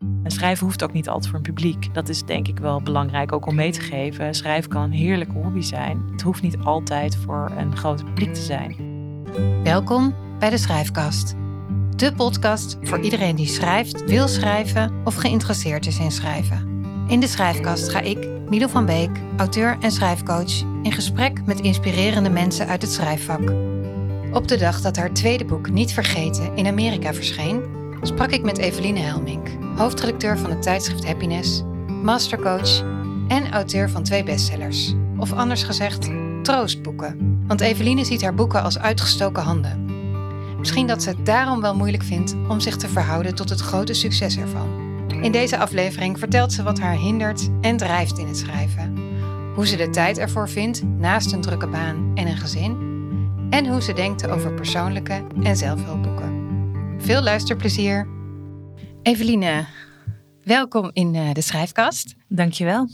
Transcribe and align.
En 0.00 0.30
schrijven 0.30 0.66
hoeft 0.66 0.82
ook 0.82 0.92
niet 0.92 1.08
altijd 1.08 1.26
voor 1.26 1.36
een 1.36 1.54
publiek. 1.54 1.94
Dat 1.94 2.08
is 2.08 2.22
denk 2.22 2.48
ik 2.48 2.58
wel 2.58 2.82
belangrijk 2.82 3.32
ook 3.32 3.46
om 3.46 3.54
mee 3.54 3.72
te 3.72 3.80
geven. 3.80 4.34
Schrijven 4.34 4.70
kan 4.70 4.82
een 4.82 4.92
heerlijke 4.92 5.32
hobby 5.32 5.60
zijn. 5.60 6.02
Het 6.10 6.22
hoeft 6.22 6.42
niet 6.42 6.58
altijd 6.58 7.16
voor 7.16 7.52
een 7.56 7.76
groot 7.76 8.04
publiek 8.04 8.34
te 8.34 8.40
zijn. 8.40 8.76
Welkom 9.62 10.14
bij 10.38 10.50
de 10.50 10.58
Schrijfkast. 10.58 11.34
De 11.96 12.14
podcast 12.14 12.78
voor 12.82 13.00
iedereen 13.00 13.36
die 13.36 13.46
schrijft, 13.46 14.04
wil 14.04 14.28
schrijven 14.28 14.92
of 15.04 15.14
geïnteresseerd 15.14 15.86
is 15.86 15.98
in 15.98 16.10
schrijven. 16.10 16.82
In 17.08 17.20
de 17.20 17.26
Schrijfkast 17.26 17.88
ga 17.88 18.00
ik, 18.00 18.28
Milo 18.48 18.66
van 18.66 18.86
Beek, 18.86 19.10
auteur 19.36 19.76
en 19.80 19.90
schrijfcoach, 19.90 20.60
in 20.82 20.92
gesprek 20.92 21.46
met 21.46 21.60
inspirerende 21.60 22.30
mensen 22.30 22.66
uit 22.66 22.82
het 22.82 22.92
schrijfvak. 22.92 23.50
Op 24.32 24.48
de 24.48 24.56
dag 24.56 24.80
dat 24.80 24.96
haar 24.96 25.12
tweede 25.12 25.44
boek 25.44 25.70
Niet 25.70 25.92
Vergeten 25.92 26.56
in 26.56 26.66
Amerika 26.66 27.14
verscheen, 27.14 27.77
sprak 28.02 28.30
ik 28.30 28.42
met 28.42 28.58
Eveline 28.58 28.98
Helmink, 28.98 29.48
hoofdredacteur 29.76 30.38
van 30.38 30.50
het 30.50 30.62
tijdschrift 30.62 31.06
Happiness, 31.06 31.62
mastercoach 32.02 32.84
en 33.28 33.52
auteur 33.52 33.90
van 33.90 34.02
twee 34.02 34.24
bestsellers. 34.24 34.94
Of 35.16 35.32
anders 35.32 35.62
gezegd, 35.62 36.10
troostboeken. 36.42 37.42
Want 37.46 37.60
Eveline 37.60 38.04
ziet 38.04 38.22
haar 38.22 38.34
boeken 38.34 38.62
als 38.62 38.78
uitgestoken 38.78 39.42
handen. 39.42 39.86
Misschien 40.58 40.86
dat 40.86 41.02
ze 41.02 41.08
het 41.08 41.26
daarom 41.26 41.60
wel 41.60 41.74
moeilijk 41.74 42.02
vindt 42.02 42.36
om 42.48 42.60
zich 42.60 42.76
te 42.76 42.88
verhouden 42.88 43.34
tot 43.34 43.48
het 43.48 43.60
grote 43.60 43.94
succes 43.94 44.38
ervan. 44.38 44.86
In 45.22 45.32
deze 45.32 45.58
aflevering 45.58 46.18
vertelt 46.18 46.52
ze 46.52 46.62
wat 46.62 46.80
haar 46.80 46.96
hindert 46.96 47.48
en 47.60 47.76
drijft 47.76 48.18
in 48.18 48.26
het 48.26 48.36
schrijven. 48.36 48.98
Hoe 49.54 49.66
ze 49.66 49.76
de 49.76 49.90
tijd 49.90 50.18
ervoor 50.18 50.48
vindt 50.48 50.82
naast 50.82 51.32
een 51.32 51.40
drukke 51.40 51.66
baan 51.66 52.10
en 52.14 52.26
een 52.26 52.36
gezin. 52.36 52.76
En 53.50 53.66
hoe 53.66 53.82
ze 53.82 53.92
denkt 53.92 54.28
over 54.28 54.52
persoonlijke 54.52 55.22
en 55.42 55.56
zelfhulpboeken. 55.56 56.37
Veel 56.98 57.22
luisterplezier. 57.22 58.06
Eveline, 59.02 59.66
welkom 60.44 60.90
in 60.92 61.14
uh, 61.14 61.32
de 61.32 61.40
schrijfkast. 61.40 62.14
Dankjewel. 62.28 62.88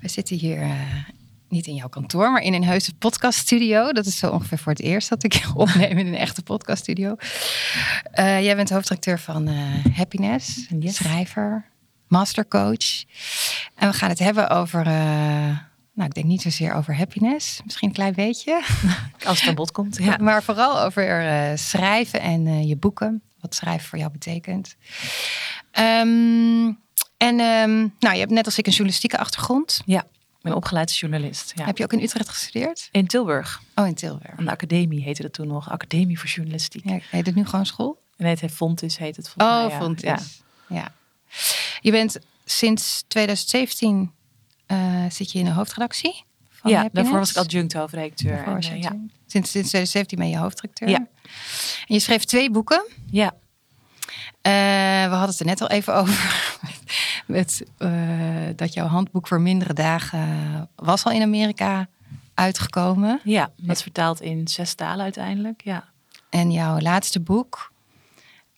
We 0.00 0.08
zitten 0.08 0.36
hier 0.36 0.62
uh, 0.62 0.72
niet 1.48 1.66
in 1.66 1.74
jouw 1.74 1.88
kantoor, 1.88 2.32
maar 2.32 2.42
in 2.42 2.54
een 2.54 2.64
heuse 2.64 2.94
podcaststudio. 2.94 3.92
Dat 3.92 4.06
is 4.06 4.18
zo 4.18 4.30
ongeveer 4.30 4.58
voor 4.58 4.72
het 4.72 4.80
eerst 4.80 5.08
dat 5.08 5.24
ik 5.24 5.42
opneem 5.54 5.98
in 5.98 6.06
een 6.06 6.14
echte 6.16 6.42
podcaststudio. 6.42 7.16
Uh, 8.18 8.42
jij 8.42 8.56
bent 8.56 8.70
hoofdredacteur 8.70 9.18
van 9.18 9.46
Happiness, 9.94 10.66
Yes. 10.78 10.94
schrijver, 10.94 11.64
mastercoach. 12.06 13.04
En 13.74 13.88
we 13.90 13.94
gaan 13.94 14.08
het 14.08 14.18
hebben 14.18 14.50
over, 14.50 14.84
nou 14.84 16.08
ik 16.08 16.14
denk 16.14 16.26
niet 16.26 16.42
zozeer 16.42 16.72
over 16.72 16.96
happiness, 16.96 17.60
misschien 17.64 17.88
een 17.88 17.94
klein 17.94 18.14
beetje. 18.14 18.62
Als 19.26 19.40
het 19.40 19.48
aan 19.48 19.54
bod 19.54 19.70
komt, 19.72 19.96
ja. 19.96 20.16
Maar 20.20 20.42
vooral 20.42 20.80
over 20.80 21.22
schrijven 21.58 22.20
en 22.20 22.66
je 22.66 22.76
boeken 22.76 23.22
wat 23.40 23.54
schrijven 23.54 23.88
voor 23.88 23.98
jou 23.98 24.10
betekent. 24.10 24.76
Um, 25.78 26.78
en 27.16 27.40
um, 27.40 27.94
nou, 27.98 28.14
je 28.14 28.20
hebt 28.20 28.30
net 28.30 28.44
als 28.44 28.58
ik 28.58 28.66
een 28.66 28.72
journalistieke 28.72 29.18
achtergrond. 29.18 29.80
Ja, 29.84 30.02
ik 30.02 30.44
ben 30.44 30.54
opgeleid 30.54 30.88
als 30.88 31.00
journalist. 31.00 31.52
Ja. 31.54 31.64
Heb 31.64 31.78
je 31.78 31.84
ook 31.84 31.92
in 31.92 32.02
Utrecht 32.02 32.28
gestudeerd? 32.28 32.88
In 32.92 33.06
Tilburg. 33.06 33.62
Oh, 33.74 33.86
in 33.86 33.94
Tilburg. 33.94 34.38
Aan 34.38 34.44
de 34.44 34.50
academie 34.50 35.02
heette 35.02 35.22
dat 35.22 35.32
toen 35.32 35.46
nog. 35.46 35.70
Academie 35.70 36.18
voor 36.18 36.28
Journalistiek. 36.28 36.84
Ja, 36.84 36.98
heet 37.10 37.26
het 37.26 37.34
nu 37.34 37.44
gewoon 37.46 37.66
school? 37.66 38.02
Nee, 38.16 38.30
het 38.30 38.40
heeft 38.40 38.54
Fontis 38.54 38.98
heet 38.98 39.16
het 39.16 39.28
volgens 39.28 39.56
oh, 39.56 39.66
mij. 39.66 39.74
Oh, 39.74 39.82
Fontis. 39.82 40.42
Ja. 40.68 40.76
ja. 40.76 40.94
Je 41.80 41.90
bent 41.90 42.18
sinds 42.44 43.04
2017 43.08 44.12
uh, 44.66 45.04
zit 45.10 45.32
je 45.32 45.38
in 45.38 45.44
de 45.44 45.50
hoofdredactie. 45.50 46.24
Van 46.50 46.70
ja, 46.70 46.76
Happiness. 46.76 46.94
daarvoor 46.94 47.18
was 47.18 47.30
ik 47.30 47.36
adjunct 47.36 47.72
hoofdredacteur. 47.72 48.44
En, 48.44 48.56
uh, 48.56 48.82
ja. 48.82 48.96
Sinds, 49.26 49.50
sinds 49.50 49.68
2017 49.68 50.18
ben 50.18 50.28
je 50.28 50.38
hoofdredacteur. 50.38 50.88
Ja. 50.88 51.06
En 51.86 51.94
je 51.94 52.00
schreef 52.00 52.24
twee 52.24 52.50
boeken. 52.50 52.86
Ja. 53.10 53.34
Uh, 54.42 55.10
we 55.10 55.14
hadden 55.14 55.28
het 55.28 55.40
er 55.40 55.46
net 55.46 55.60
al 55.60 55.68
even 55.68 55.94
over. 56.00 56.50
met, 57.26 57.62
uh, 57.78 57.90
dat 58.56 58.74
jouw 58.74 58.86
handboek 58.86 59.26
voor 59.26 59.40
mindere 59.40 59.72
dagen 59.72 60.68
was 60.76 61.04
al 61.04 61.12
in 61.12 61.22
Amerika 61.22 61.88
uitgekomen. 62.34 63.20
Ja, 63.24 63.50
dat 63.56 63.76
is 63.76 63.82
vertaald 63.82 64.20
in 64.20 64.48
zes 64.48 64.74
talen 64.74 65.04
uiteindelijk. 65.04 65.62
Ja. 65.64 65.84
En 66.30 66.50
jouw 66.50 66.78
laatste 66.78 67.20
boek 67.20 67.72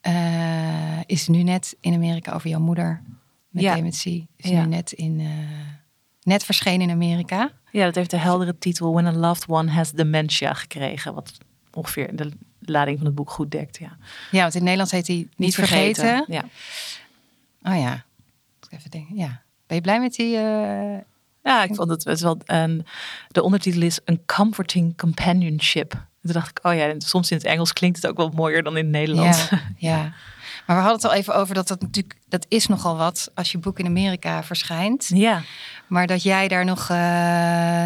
uh, 0.03 1.01
is 1.07 1.29
nu 1.29 1.43
net 1.43 1.77
in 1.81 1.95
Amerika 1.95 2.33
over 2.33 2.49
jouw 2.49 2.61
moeder 2.61 3.03
met 3.49 3.63
ja. 3.63 3.75
dementie. 3.75 4.29
Is 4.37 4.51
ja. 4.51 4.63
nu 4.63 4.69
net, 4.69 4.93
in, 4.93 5.29
net 6.23 6.45
verschenen 6.45 6.81
in 6.81 6.91
Amerika. 6.91 7.51
Ja, 7.71 7.85
dat 7.85 7.95
heeft 7.95 8.11
de 8.11 8.17
heldere 8.17 8.59
titel 8.59 8.93
When 8.93 9.07
a 9.07 9.13
Loved 9.13 9.49
One 9.49 9.71
Has 9.71 9.91
Dementia 9.91 10.55
gekregen. 10.55 11.15
Wat 11.15 11.39
ongeveer 11.73 12.17
de 12.17 12.31
lading 12.71 12.97
van 12.97 13.07
het 13.07 13.15
boek 13.15 13.31
goed 13.31 13.51
dekt. 13.51 13.79
Ja, 13.79 13.97
ja 14.31 14.43
want 14.43 14.55
in 14.55 14.63
Nederlands 14.63 14.93
heet 14.93 15.07
hij 15.07 15.17
Niet, 15.17 15.29
Niet 15.37 15.55
vergeten. 15.55 16.05
vergeten. 16.05 16.35
Ja. 16.35 16.45
Oh 17.73 17.81
ja. 17.81 18.05
Even 18.69 18.91
denken. 18.91 19.17
Ja. 19.17 19.43
Ben 19.67 19.77
je 19.77 19.83
blij 19.83 20.01
met 20.01 20.15
die? 20.15 20.37
Uh... 20.37 20.99
Ja, 21.43 21.63
ik 21.63 21.75
vond 21.75 21.91
het, 21.91 22.05
het 22.05 22.21
wel. 22.21 22.39
een 22.45 22.87
de 23.29 23.43
ondertitel 23.43 23.83
is 23.83 24.01
een 24.05 24.25
comforting 24.27 24.97
companionship. 24.97 25.91
Toen 26.23 26.33
dacht 26.33 26.51
ik, 26.51 26.65
oh 26.67 26.75
ja, 26.75 26.95
soms 26.99 27.31
in 27.31 27.37
het 27.37 27.47
Engels 27.47 27.73
klinkt 27.73 28.03
het 28.03 28.11
ook 28.11 28.17
wel 28.17 28.31
mooier 28.35 28.63
dan 28.63 28.77
in 28.77 28.85
het 28.85 28.93
Nederlands. 28.93 29.49
Ja, 29.49 29.61
ja. 29.77 30.13
Maar 30.71 30.79
we 30.79 30.85
hadden 30.85 31.03
het 31.03 31.13
al 31.13 31.19
even 31.19 31.35
over 31.35 31.55
dat 31.55 31.69
dat 31.69 31.81
natuurlijk, 31.81 32.17
dat 32.29 32.47
is 32.49 32.67
nogal 32.67 32.97
wat 32.97 33.31
als 33.35 33.53
je 33.53 33.59
boek 33.59 33.79
in 33.79 33.87
Amerika 33.87 34.43
verschijnt. 34.43 35.11
Ja. 35.15 35.43
Maar 35.89 36.07
dat 36.07 36.23
jij 36.23 36.49
daar 36.49 36.65
nog, 36.65 36.89
uh, 36.91 36.97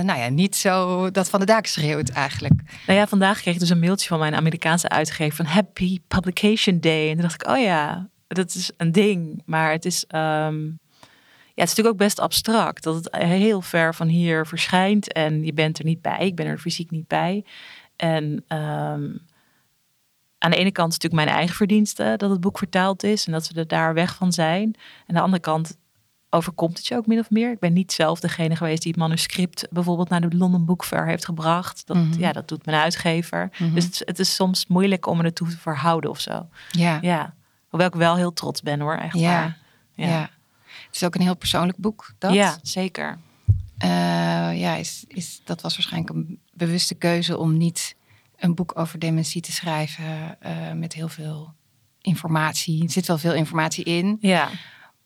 nou 0.01 0.19
ja, 0.19 0.29
niet 0.29 0.57
zo 0.57 1.11
dat 1.11 1.31
van 1.31 1.41
de 1.41 1.47
daken 1.47 1.71
schreeuwt 1.71 2.09
eigenlijk. 2.09 2.55
Nou 2.87 2.99
ja, 2.99 3.07
vandaag 3.07 3.41
kreeg 3.41 3.55
ik 3.55 3.61
dus 3.61 3.71
een 3.71 3.79
mailtje 3.79 4.09
van 4.09 4.19
mijn 4.19 4.35
Amerikaanse 4.35 4.89
uitgever 4.89 5.37
van 5.37 5.45
Happy 5.45 6.01
Publication 6.09 6.81
Day. 6.81 7.07
En 7.09 7.13
toen 7.13 7.23
dacht 7.23 7.43
ik, 7.43 7.49
oh 7.49 7.59
ja, 7.59 8.09
dat 8.29 8.55
is 8.55 8.71
een 8.77 8.93
ding. 8.93 9.43
Maar 9.45 9.73
het 9.73 9.85
is, 9.85 10.05
um, 10.15 10.79
ja, 11.55 11.63
het 11.63 11.69
is 11.69 11.69
natuurlijk 11.69 11.89
ook 11.89 11.97
best 11.97 12.21
abstract. 12.21 12.83
Dat 12.83 12.95
het 12.95 13.17
heel 13.17 13.61
ver 13.61 13.95
van 13.95 14.09
hier 14.09 14.47
verschijnt 14.47 15.13
en 15.13 15.45
je 15.45 15.53
bent 15.53 15.79
er 15.79 15.85
niet 15.85 16.03
bij. 16.03 16.27
Ik 16.27 16.35
ben 16.35 16.47
er 16.47 16.59
fysiek 16.59 16.91
niet 16.91 17.09
bij. 17.09 17.45
En 17.97 18.45
um, 18.49 19.21
aan 20.45 20.51
de 20.51 20.57
ene 20.57 20.73
kant 20.73 20.93
is 20.93 20.99
natuurlijk 20.99 21.25
mijn 21.25 21.37
eigen 21.37 21.57
verdienste 21.57 22.15
dat 22.17 22.31
het 22.31 22.41
boek 22.41 22.59
vertaald 22.59 23.03
is 23.03 23.27
en 23.27 23.33
dat 23.33 23.49
we 23.49 23.61
er 23.61 23.67
daar 23.67 23.95
weg 23.95 24.15
van 24.15 24.33
zijn. 24.33 24.63
En 24.63 24.75
aan 25.07 25.15
de 25.15 25.21
andere 25.21 25.43
kant 25.43 25.77
overkomt 26.31 26.77
het 26.77 26.87
je 26.87 26.97
ook 26.97 27.07
min 27.07 27.19
of 27.19 27.31
meer. 27.31 27.51
Ik 27.51 27.59
ben 27.59 27.73
niet 27.73 27.93
zelf 27.93 28.21
degene 28.21 28.57
geweest 28.57 28.83
die 28.83 28.91
het 28.91 29.01
manuscript 29.01 29.67
bijvoorbeeld 29.71 30.09
naar 30.09 30.21
de 30.29 30.37
London 30.37 30.65
Book 30.65 30.85
Fair 30.85 31.07
heeft 31.07 31.25
gebracht. 31.25 31.87
Dat, 31.87 31.97
mm 31.97 32.11
-hmm. 32.11 32.21
ja, 32.21 32.33
dat 32.33 32.49
doet 32.49 32.67
mijn 32.67 32.79
uitgever. 32.79 33.43
Mm 33.43 33.67
-hmm. 33.67 33.75
Dus 33.75 33.85
het, 33.85 34.03
het, 34.05 34.19
is 34.19 34.35
soms 34.35 34.67
moeilijk 34.67 35.07
om 35.07 35.17
er 35.17 35.23
naartoe 35.23 35.49
te 35.49 35.59
verhouden 35.59 36.11
of 36.11 36.21
zo. 36.21 36.49
Ja. 36.71 36.99
ja. 37.03 37.35
Hoewel 37.69 37.89
ik 37.89 37.95
wel 37.95 38.17
heel 38.17 38.33
trots 38.33 38.63
ben 38.63 38.81
hoor, 38.81 38.97
echt 38.97 39.19
ja. 39.19 39.31
waar. 39.31 39.59
Ja. 39.95 40.07
ja. 40.07 40.31
Het 40.87 40.95
is 40.95 41.05
ook 41.05 41.15
een 41.15 41.21
heel 41.21 41.37
persoonlijk 41.37 41.79
boek, 41.79 42.15
dat? 42.19 42.33
Ja, 42.33 42.59
zeker. 42.63 43.19
Uh, 43.85 43.89
ja, 44.61 44.75
is, 44.75 45.05
is, 45.09 45.41
dat 45.45 45.61
was 45.61 45.75
waarschijnlijk 45.77 46.15
een 46.15 46.41
bewuste 46.53 46.95
keuze 46.95 47.39
om 47.39 47.57
niet 47.57 47.97
een 48.45 48.55
boek 48.55 48.79
over 48.79 48.99
dementie 48.99 49.41
te 49.43 49.53
schrijven 49.53 50.39
uh, 50.47 50.73
met 50.73 50.93
heel 50.93 51.09
veel 51.09 51.55
informatie. 52.01 52.83
Er 52.83 52.91
zit 52.91 53.07
wel 53.07 53.19
veel 53.19 53.35
informatie 53.35 53.85
in. 53.85 54.17
Ja. 54.21 54.49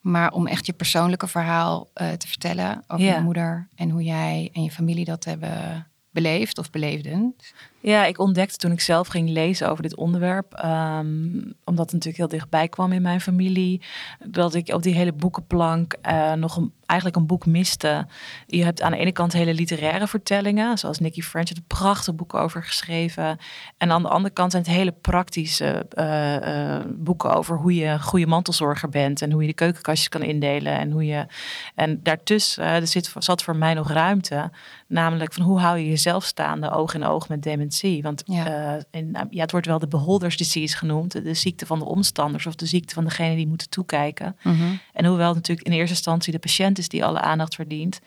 Maar 0.00 0.32
om 0.32 0.46
echt 0.46 0.66
je 0.66 0.72
persoonlijke 0.72 1.26
verhaal 1.28 1.90
uh, 1.94 2.10
te 2.10 2.28
vertellen 2.28 2.84
over 2.86 3.04
Ja. 3.04 3.14
je 3.14 3.20
moeder 3.20 3.68
en 3.74 3.90
hoe 3.90 4.02
jij 4.02 4.50
en 4.52 4.62
je 4.62 4.70
familie 4.70 5.04
dat 5.04 5.24
hebben 5.24 5.86
beleefd 6.10 6.58
of 6.58 6.70
beleefden. 6.70 7.36
Ja, 7.80 8.04
ik 8.04 8.18
ontdekte 8.18 8.56
toen 8.56 8.72
ik 8.72 8.80
zelf 8.80 9.08
ging 9.08 9.28
lezen 9.28 9.70
over 9.70 9.82
dit 9.82 9.96
onderwerp, 9.96 10.62
um, 10.64 11.54
omdat 11.64 11.84
het 11.84 11.92
natuurlijk 11.92 12.16
heel 12.16 12.28
dichtbij 12.28 12.68
kwam 12.68 12.92
in 12.92 13.02
mijn 13.02 13.20
familie, 13.20 13.82
dat 14.26 14.54
ik 14.54 14.68
op 14.68 14.82
die 14.82 14.94
hele 14.94 15.12
boekenplank 15.12 15.96
uh, 16.08 16.32
nog 16.32 16.56
een, 16.56 16.72
eigenlijk 16.86 17.20
een 17.20 17.26
boek 17.26 17.46
miste. 17.46 18.06
Je 18.46 18.64
hebt 18.64 18.82
aan 18.82 18.90
de 18.90 18.98
ene 18.98 19.12
kant 19.12 19.32
hele 19.32 19.54
literaire 19.54 20.06
vertellingen, 20.06 20.78
zoals 20.78 20.98
Nicky 20.98 21.22
French 21.22 21.48
heeft 21.48 21.60
een 21.60 21.76
prachtig 21.78 22.14
boek 22.14 22.34
over 22.34 22.64
geschreven. 22.64 23.38
En 23.76 23.90
aan 23.90 24.02
de 24.02 24.08
andere 24.08 24.34
kant 24.34 24.50
zijn 24.50 24.62
het 24.62 24.72
hele 24.72 24.92
praktische 24.92 25.86
uh, 25.98 26.36
uh, 26.36 26.84
boeken 26.94 27.34
over 27.34 27.56
hoe 27.56 27.74
je 27.74 27.86
een 27.86 28.02
goede 28.02 28.26
mantelzorger 28.26 28.88
bent 28.88 29.22
en 29.22 29.32
hoe 29.32 29.40
je 29.40 29.48
de 29.48 29.54
keukenkastjes 29.54 30.08
kan 30.08 30.22
indelen 30.22 30.78
en 30.78 30.90
hoe 30.90 31.06
je. 31.06 31.26
En 31.74 32.02
daartussen 32.02 32.64
er 32.64 32.86
zit, 32.86 33.12
zat 33.18 33.42
voor 33.42 33.56
mij 33.56 33.74
nog 33.74 33.90
ruimte, 33.90 34.50
namelijk 34.86 35.32
van 35.32 35.42
hoe 35.42 35.58
hou 35.58 35.78
je 35.78 35.88
jezelf 35.88 36.24
staande 36.24 36.70
oog 36.70 36.94
in 36.94 37.04
oog 37.04 37.28
met 37.28 37.42
dementie. 37.42 37.76
Want 38.02 38.22
ja. 38.26 38.76
Uh, 38.76 38.82
in, 38.90 39.16
ja, 39.30 39.40
het 39.40 39.50
wordt 39.50 39.66
wel 39.66 39.78
de 39.78 39.88
beholders 39.88 40.36
disease 40.36 40.76
genoemd. 40.76 41.12
De 41.12 41.34
ziekte 41.34 41.66
van 41.66 41.78
de 41.78 41.84
omstanders 41.84 42.46
of 42.46 42.54
de 42.54 42.66
ziekte 42.66 42.94
van 42.94 43.04
degene 43.04 43.36
die 43.36 43.46
moeten 43.46 43.70
toekijken. 43.70 44.36
Mm 44.42 44.54
-hmm. 44.54 44.78
En 44.92 45.04
hoewel 45.04 45.26
het 45.26 45.36
natuurlijk 45.36 45.66
in 45.66 45.72
eerste 45.72 45.94
instantie 45.94 46.32
de 46.32 46.38
patiënt 46.38 46.78
is 46.78 46.88
die 46.88 47.04
alle 47.04 47.20
aandacht 47.20 47.54
verdient, 47.54 48.00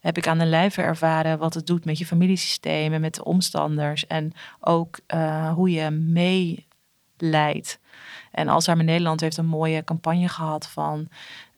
heb 0.00 0.16
ik 0.16 0.26
aan 0.26 0.38
de 0.38 0.44
lijve 0.44 0.82
ervaren 0.82 1.38
wat 1.38 1.54
het 1.54 1.66
doet 1.66 1.84
met 1.84 1.98
je 1.98 2.06
familiesystemen, 2.06 3.00
met 3.00 3.14
de 3.14 3.24
omstanders 3.24 4.06
en 4.06 4.32
ook 4.60 4.98
uh, 5.14 5.52
hoe 5.52 5.70
je 5.70 5.90
meeleidt. 5.90 7.78
En 8.30 8.48
Alzheimer 8.48 8.86
Nederland 8.86 9.20
heeft 9.20 9.36
een 9.36 9.46
mooie 9.46 9.84
campagne 9.84 10.28
gehad 10.28 10.68
van 10.68 11.08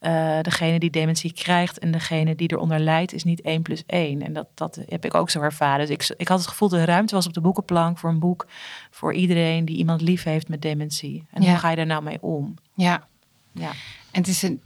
uh, 0.01 0.41
degene 0.41 0.79
die 0.79 0.91
dementie 0.91 1.33
krijgt 1.33 1.79
en 1.79 1.91
degene 1.91 2.35
die 2.35 2.53
eronder 2.53 2.81
lijdt 2.81 3.13
is 3.13 3.25
niet 3.25 3.41
1 3.41 3.63
plus 3.63 3.83
1. 3.87 4.23
En 4.23 4.33
dat, 4.33 4.47
dat 4.55 4.79
heb 4.89 5.05
ik 5.05 5.15
ook 5.15 5.31
zo 5.31 5.41
ervaren. 5.41 5.87
Dus 5.87 6.09
ik, 6.09 6.15
ik 6.19 6.29
had 6.29 6.39
het 6.39 6.49
gevoel 6.49 6.69
dat 6.69 6.81
er 6.81 6.87
ruimte 6.87 7.15
was 7.15 7.27
op 7.27 7.33
de 7.33 7.41
boekenplank 7.41 7.99
voor 7.99 8.11
een 8.11 8.19
boek 8.19 8.47
voor 8.91 9.15
iedereen 9.15 9.65
die 9.65 9.77
iemand 9.77 10.01
lief 10.01 10.23
heeft 10.23 10.49
met 10.49 10.63
dementie. 10.63 11.27
En 11.31 11.43
Ja. 11.43 11.49
hoe 11.51 11.59
ga 11.59 11.71
je 11.71 11.77
daar 11.77 11.87
nou 11.87 12.03
mee 12.03 12.23
om? 12.23 12.55
Ja, 12.75 13.07
Ja. 13.53 13.69
en 14.11 14.21
het 14.21 14.27
is 14.29 14.43
een, 14.43 14.61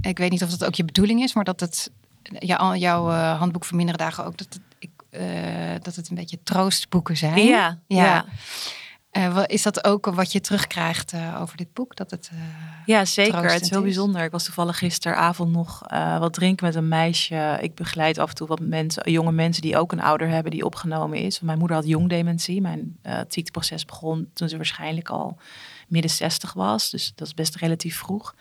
ik 0.00 0.18
weet 0.18 0.30
niet 0.30 0.42
of 0.42 0.50
dat 0.50 0.64
ook 0.64 0.74
je 0.74 0.84
bedoeling 0.84 1.22
is, 1.22 1.34
maar 1.34 1.44
dat 1.44 1.60
het 1.60 1.90
jou, 2.22 2.76
jouw 2.76 3.10
uh, 3.10 3.38
handboek 3.38 3.64
voor 3.64 3.76
mindere 3.76 3.98
dagen 3.98 4.24
ook 4.24 4.36
dat 4.38 4.46
het, 4.52 4.60
ik, 4.78 4.90
uh, 5.10 5.20
dat 5.82 5.94
het 5.96 6.08
een 6.08 6.14
beetje 6.16 6.38
troostboeken 6.42 7.16
zijn. 7.16 7.44
Ja, 7.44 7.78
ja. 7.86 8.04
ja. 8.04 8.24
Uh, 9.12 9.42
is 9.46 9.62
dat 9.62 9.84
ook 9.84 10.06
wat 10.06 10.32
je 10.32 10.40
terugkrijgt 10.40 11.12
uh, 11.12 11.40
over 11.40 11.56
dit 11.56 11.72
boek? 11.72 11.96
Dat 11.96 12.10
het, 12.10 12.30
uh, 12.32 12.40
ja, 12.86 13.04
zeker. 13.04 13.52
Het 13.52 13.62
is 13.62 13.70
heel 13.70 13.82
bijzonder. 13.82 14.24
Ik 14.24 14.30
was 14.30 14.44
toevallig 14.44 14.78
gisteravond 14.78 15.52
nog 15.52 15.82
wat 16.18 16.32
drinken 16.32 16.66
met 16.66 16.74
een 16.74 16.88
meisje. 16.88 17.58
Ik 17.60 17.74
begeleid 17.74 18.18
af 18.18 18.28
en 18.28 18.34
toe 18.34 18.46
wat 18.46 18.60
mensen, 18.60 19.10
jonge 19.10 19.32
mensen 19.32 19.62
die 19.62 19.78
ook 19.78 19.92
een 19.92 20.02
ouder 20.02 20.28
hebben 20.28 20.52
die 20.52 20.64
opgenomen 20.64 21.18
is. 21.18 21.40
Mijn 21.40 21.58
moeder 21.58 21.76
had 21.76 21.86
jongdementie. 21.86 22.60
Mijn 22.60 22.98
het 23.02 23.32
ziekteproces 23.32 23.84
begon 23.84 24.30
toen 24.32 24.48
ze 24.48 24.56
waarschijnlijk 24.56 25.08
al 25.08 25.38
midden 25.88 26.10
60 26.10 26.52
was. 26.52 26.90
Dus 26.90 27.12
dat 27.14 27.26
is 27.26 27.34
best 27.34 27.56
relatief 27.56 27.98
vroeg. 27.98 28.34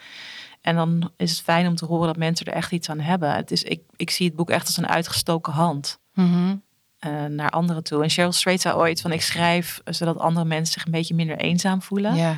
En 0.61 0.75
dan 0.75 1.11
is 1.17 1.31
het 1.31 1.41
fijn 1.41 1.67
om 1.67 1.75
te 1.75 1.85
horen 1.85 2.07
dat 2.07 2.17
mensen 2.17 2.45
er 2.45 2.53
echt 2.53 2.71
iets 2.71 2.89
aan 2.89 2.99
hebben. 2.99 3.35
Het 3.35 3.51
is, 3.51 3.63
ik, 3.63 3.81
ik 3.95 4.09
zie 4.09 4.27
het 4.27 4.35
boek 4.35 4.49
echt 4.49 4.65
als 4.65 4.77
een 4.77 4.87
uitgestoken 4.87 5.53
hand. 5.53 5.99
Mm 6.13 6.61
uh, 7.07 7.25
naar 7.25 7.49
anderen 7.49 7.83
toe. 7.83 8.03
En 8.03 8.09
Cheryl 8.09 8.31
Strait 8.31 8.61
zei 8.61 8.75
ooit 8.75 9.01
van 9.01 9.11
ik 9.11 9.21
schrijf 9.21 9.81
zodat 9.85 10.17
andere 10.17 10.45
mensen 10.45 10.73
zich 10.73 10.85
een 10.85 10.91
beetje 10.91 11.15
minder 11.15 11.37
eenzaam 11.37 11.81
voelen. 11.81 12.15
Ja. 12.15 12.37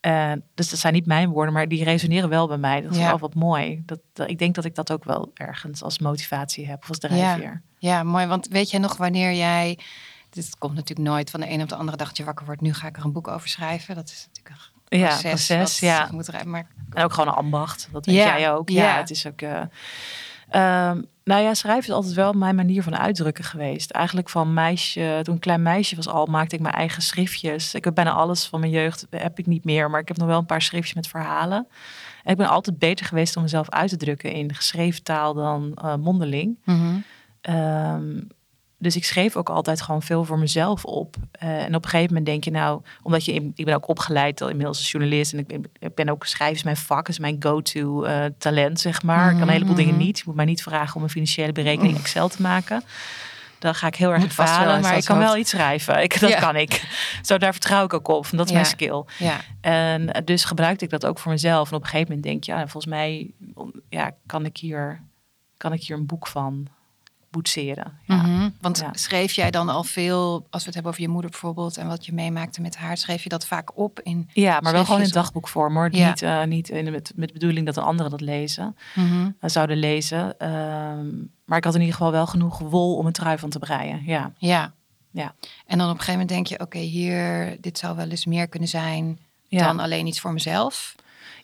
Uh, 0.00 0.32
dus 0.54 0.70
dat 0.70 0.78
zijn 0.78 0.92
niet 0.92 1.06
mijn 1.06 1.28
woorden, 1.28 1.54
maar 1.54 1.68
die 1.68 1.84
resoneren 1.84 2.28
wel 2.28 2.48
bij 2.48 2.56
mij. 2.56 2.80
Dat 2.80 2.92
is 2.92 2.98
wel 2.98 3.18
wat 3.18 3.34
mooi. 3.34 3.82
Dat, 3.86 4.00
dat, 4.12 4.30
ik 4.30 4.38
denk 4.38 4.54
dat 4.54 4.64
ik 4.64 4.74
dat 4.74 4.92
ook 4.92 5.04
wel 5.04 5.30
ergens 5.34 5.82
als 5.82 5.98
motivatie 5.98 6.66
heb 6.66 6.82
of 6.82 6.88
als 6.88 6.98
drijfveer. 6.98 7.62
Ja. 7.78 7.96
ja, 7.96 8.02
mooi. 8.02 8.26
Want 8.26 8.48
weet 8.48 8.70
jij 8.70 8.80
nog 8.80 8.96
wanneer 8.96 9.32
jij... 9.32 9.78
Dit 10.30 10.58
komt 10.58 10.74
natuurlijk 10.74 11.08
nooit 11.08 11.30
van 11.30 11.40
de 11.40 11.50
een 11.50 11.62
op 11.62 11.68
de 11.68 11.74
andere 11.74 11.96
dag 11.96 12.08
dat 12.08 12.16
je 12.16 12.24
wakker 12.24 12.46
wordt. 12.46 12.60
Nu 12.60 12.74
ga 12.74 12.86
ik 12.86 12.96
er 12.96 13.04
een 13.04 13.12
boek 13.12 13.28
over 13.28 13.48
schrijven. 13.48 13.94
Dat 13.94 14.08
is 14.08 14.26
natuurlijk 14.26 14.70
een 14.88 14.98
ja, 14.98 15.18
proces. 15.20 15.78
ja, 15.78 16.08
moet 16.12 16.44
maar... 16.44 16.66
En 16.90 17.04
ook 17.04 17.12
gewoon 17.12 17.28
een 17.28 17.34
ambacht. 17.34 17.88
Dat 17.92 18.06
weet 18.06 18.14
jij 18.14 18.52
ook. 18.52 18.68
Ja, 18.68 18.96
het 18.96 19.10
is 19.10 19.26
ook... 19.26 19.40
Uh, 19.40 19.62
nou 21.24 21.42
ja, 21.42 21.54
schrijven 21.54 21.88
is 21.88 21.94
altijd 21.94 22.14
wel 22.14 22.32
mijn 22.32 22.54
manier 22.54 22.82
van 22.82 22.96
uitdrukken 22.96 23.44
geweest. 23.44 23.90
Eigenlijk 23.90 24.28
van 24.28 24.54
meisje, 24.54 25.20
toen 25.22 25.34
een 25.34 25.40
klein 25.40 25.62
meisje 25.62 25.96
was 25.96 26.08
al, 26.08 26.26
maakte 26.26 26.54
ik 26.54 26.62
mijn 26.62 26.74
eigen 26.74 27.02
schriftjes. 27.02 27.74
Ik 27.74 27.84
heb 27.84 27.94
bijna 27.94 28.12
alles 28.12 28.46
van 28.46 28.60
mijn 28.60 28.72
jeugd, 28.72 29.06
heb 29.10 29.38
ik 29.38 29.46
niet 29.46 29.64
meer, 29.64 29.90
maar 29.90 30.00
ik 30.00 30.08
heb 30.08 30.16
nog 30.16 30.26
wel 30.26 30.38
een 30.38 30.46
paar 30.46 30.62
schriftjes 30.62 30.94
met 30.94 31.08
verhalen. 31.08 31.66
En 32.24 32.32
ik 32.32 32.38
ben 32.38 32.48
altijd 32.48 32.78
beter 32.78 33.06
geweest 33.06 33.36
om 33.36 33.42
mezelf 33.42 33.70
uit 33.70 33.88
te 33.88 33.96
drukken 33.96 34.32
in 34.32 34.54
geschreven 34.54 35.02
taal 35.02 35.34
dan 35.34 35.78
uh, 35.84 35.94
mondeling. 35.96 36.58
Mm 36.64 37.04
dus 38.80 38.96
ik 38.96 39.04
schreef 39.04 39.36
ook 39.36 39.50
altijd 39.50 39.80
gewoon 39.80 40.02
veel 40.02 40.24
voor 40.24 40.38
mezelf 40.38 40.84
op. 40.84 41.16
Uh, 41.42 41.62
en 41.62 41.74
op 41.74 41.84
een 41.84 41.90
gegeven 41.90 42.08
moment 42.08 42.26
denk 42.26 42.44
je 42.44 42.50
nou, 42.50 42.82
omdat 43.02 43.24
je, 43.24 43.52
ik 43.54 43.64
ben 43.64 43.74
ook 43.74 43.88
opgeleid 43.88 44.40
al 44.40 44.48
inmiddels 44.48 44.78
als 44.78 44.90
journalist 44.90 45.32
en 45.32 45.38
ik 45.38 45.46
ben, 45.46 45.64
ik 45.78 45.94
ben 45.94 46.08
ook 46.08 46.26
schrijven 46.26 46.56
is 46.56 46.62
mijn 46.62 46.76
vak, 46.76 47.08
is 47.08 47.18
mijn 47.18 47.36
go-to 47.38 48.06
uh, 48.06 48.24
talent 48.38 48.80
zeg 48.80 49.02
maar. 49.02 49.30
Ik 49.30 49.38
kan 49.38 49.46
een 49.46 49.52
heleboel 49.52 49.74
dingen 49.74 49.94
mhm. 49.94 50.02
niet. 50.02 50.18
Je 50.18 50.24
moet 50.26 50.34
mij 50.34 50.44
niet 50.44 50.62
vragen 50.62 50.96
om 50.96 51.02
een 51.02 51.10
financiële 51.10 51.52
berekening 51.52 51.98
Excel 51.98 52.28
te 52.28 52.42
maken. 52.42 52.82
Dan 53.58 53.74
ga 53.74 53.86
ik 53.86 53.94
heel 53.94 54.12
erg 54.12 54.32
falen, 54.32 54.80
maar 54.80 54.96
ik 54.96 55.04
kan 55.04 55.18
wel 55.18 55.36
iets 55.36 55.50
schrijven. 55.50 56.02
Ik, 56.02 56.20
dat 56.20 56.34
kan 56.34 56.56
ik. 56.56 56.84
Zo 57.22 57.38
daar 57.38 57.52
vertrouw 57.52 57.84
ik 57.84 57.94
ook 57.94 58.08
op. 58.08 58.26
dat 58.30 58.46
is 58.46 58.52
mijn 58.52 58.66
skill. 58.66 59.04
Ja. 59.18 59.40
En 59.60 60.22
dus 60.24 60.44
gebruikte 60.44 60.84
ik 60.84 60.90
dat 60.90 61.06
ook 61.06 61.18
voor 61.18 61.32
mezelf. 61.32 61.70
En 61.70 61.76
op 61.76 61.82
een 61.82 61.88
gegeven 61.88 62.08
moment 62.08 62.26
denk 62.26 62.44
je, 62.44 62.52
ja, 62.52 62.58
volgens 62.58 62.92
mij 62.92 63.30
ja, 63.88 64.10
kan 64.26 64.44
ik 64.44 64.56
hier 64.56 65.00
kan 65.56 65.72
ik 65.72 65.82
hier 65.82 65.96
een 65.96 66.06
boek 66.06 66.26
van 66.26 66.68
boetseren. 67.30 67.98
Ja. 68.06 68.16
Mhm. 68.16 68.50
Want 68.60 68.84
schreef 68.92 69.32
jij 69.32 69.50
dan 69.50 69.68
al 69.68 69.84
veel, 69.84 70.46
als 70.50 70.60
we 70.60 70.66
het 70.66 70.74
hebben 70.74 70.92
over 70.92 71.02
je 71.02 71.08
moeder 71.08 71.30
bijvoorbeeld 71.30 71.76
en 71.76 71.88
wat 71.88 72.06
je 72.06 72.12
meemaakte 72.12 72.60
met 72.60 72.76
haar, 72.76 72.96
schreef 72.96 73.22
je 73.22 73.28
dat 73.28 73.46
vaak 73.46 73.78
op 73.78 74.00
in? 74.00 74.28
Ja, 74.32 74.60
maar 74.60 74.72
wel 74.72 74.84
gewoon 74.84 75.02
in 75.02 75.08
dagboekvorm 75.08 75.74
hoor. 75.74 75.88
Ja. 75.92 76.08
Niet, 76.08 76.22
uh, 76.22 76.44
niet 76.44 76.68
in, 76.68 76.90
met, 76.90 77.12
met 77.16 77.32
bedoeling 77.32 77.66
dat 77.66 77.74
de 77.74 77.80
anderen 77.80 78.10
dat 78.10 78.20
lezen, 78.20 78.76
mm 78.94 79.38
zouden 79.40 79.76
lezen. 79.76 80.38
Ehm, 80.38 81.08
maar 81.44 81.58
ik 81.58 81.64
had 81.64 81.74
in 81.74 81.80
ieder 81.80 81.96
geval 81.96 82.12
wel 82.12 82.26
genoeg 82.26 82.58
wol 82.58 82.96
om 82.96 83.06
een 83.06 83.12
trui 83.12 83.38
van 83.38 83.50
te 83.50 83.58
breien. 83.58 84.02
Ja. 84.04 84.32
Ja. 84.38 84.72
ja. 85.10 85.34
En 85.66 85.78
dan 85.78 85.86
op 85.86 85.94
een 85.94 86.00
gegeven 86.00 86.12
moment 86.12 86.28
denk 86.28 86.46
je, 86.46 86.60
oké, 86.60 86.78
hier, 86.78 87.56
dit 87.60 87.78
zou 87.78 87.96
wel 87.96 88.08
eens 88.08 88.26
meer 88.26 88.48
kunnen 88.48 88.68
zijn 88.68 89.18
dan 89.48 89.80
alleen 89.80 90.06
iets 90.06 90.20
voor 90.20 90.32
mezelf. 90.32 90.94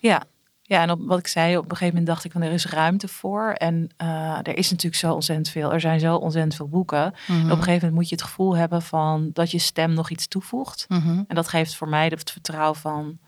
Ja, 0.00 0.22
ja, 0.68 0.82
en 0.82 0.90
op 0.90 1.00
wat 1.02 1.18
ik 1.18 1.26
zei, 1.26 1.56
op 1.56 1.62
een 1.62 1.70
gegeven 1.70 1.86
moment 1.86 2.06
dacht 2.06 2.24
ik 2.24 2.32
van 2.32 2.42
er 2.42 2.52
is 2.52 2.66
ruimte 2.66 3.08
voor. 3.08 3.52
En 3.52 3.88
uh, 4.02 4.38
er 4.42 4.56
is 4.56 4.70
natuurlijk 4.70 5.02
zo 5.02 5.12
ontzettend 5.12 5.48
veel. 5.48 5.72
Er 5.72 5.80
zijn 5.80 6.00
zo 6.00 6.16
ontzettend 6.16 6.54
veel 6.54 6.68
boeken. 6.68 7.02
En 7.04 7.10
op 7.10 7.28
een 7.28 7.36
mhm. 7.36 7.48
gegeven 7.48 7.72
moment 7.72 7.92
moet 7.92 8.08
je 8.08 8.14
het 8.14 8.24
gevoel 8.24 8.56
hebben 8.56 8.82
van 8.82 9.30
dat 9.32 9.50
je 9.50 9.58
stem 9.58 9.94
nog 9.94 10.10
iets 10.10 10.26
toevoegt. 10.26 10.84
Mhm. 10.88 11.22
En 11.28 11.34
dat 11.34 11.48
geeft 11.48 11.74
voor 11.74 11.88
mij 11.88 12.06
het 12.06 12.30
vertrouwen 12.30 12.76
van 12.76 13.18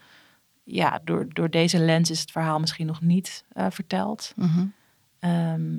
ja, 0.64 1.00
door, 1.04 1.26
door 1.28 1.50
deze 1.50 1.78
lens 1.78 2.10
is 2.10 2.20
het 2.20 2.30
verhaal 2.30 2.58
misschien 2.58 2.86
nog 2.86 3.00
niet 3.00 3.44
uh, 3.54 3.66
verteld. 3.70 4.34
Ehm, 5.18 5.76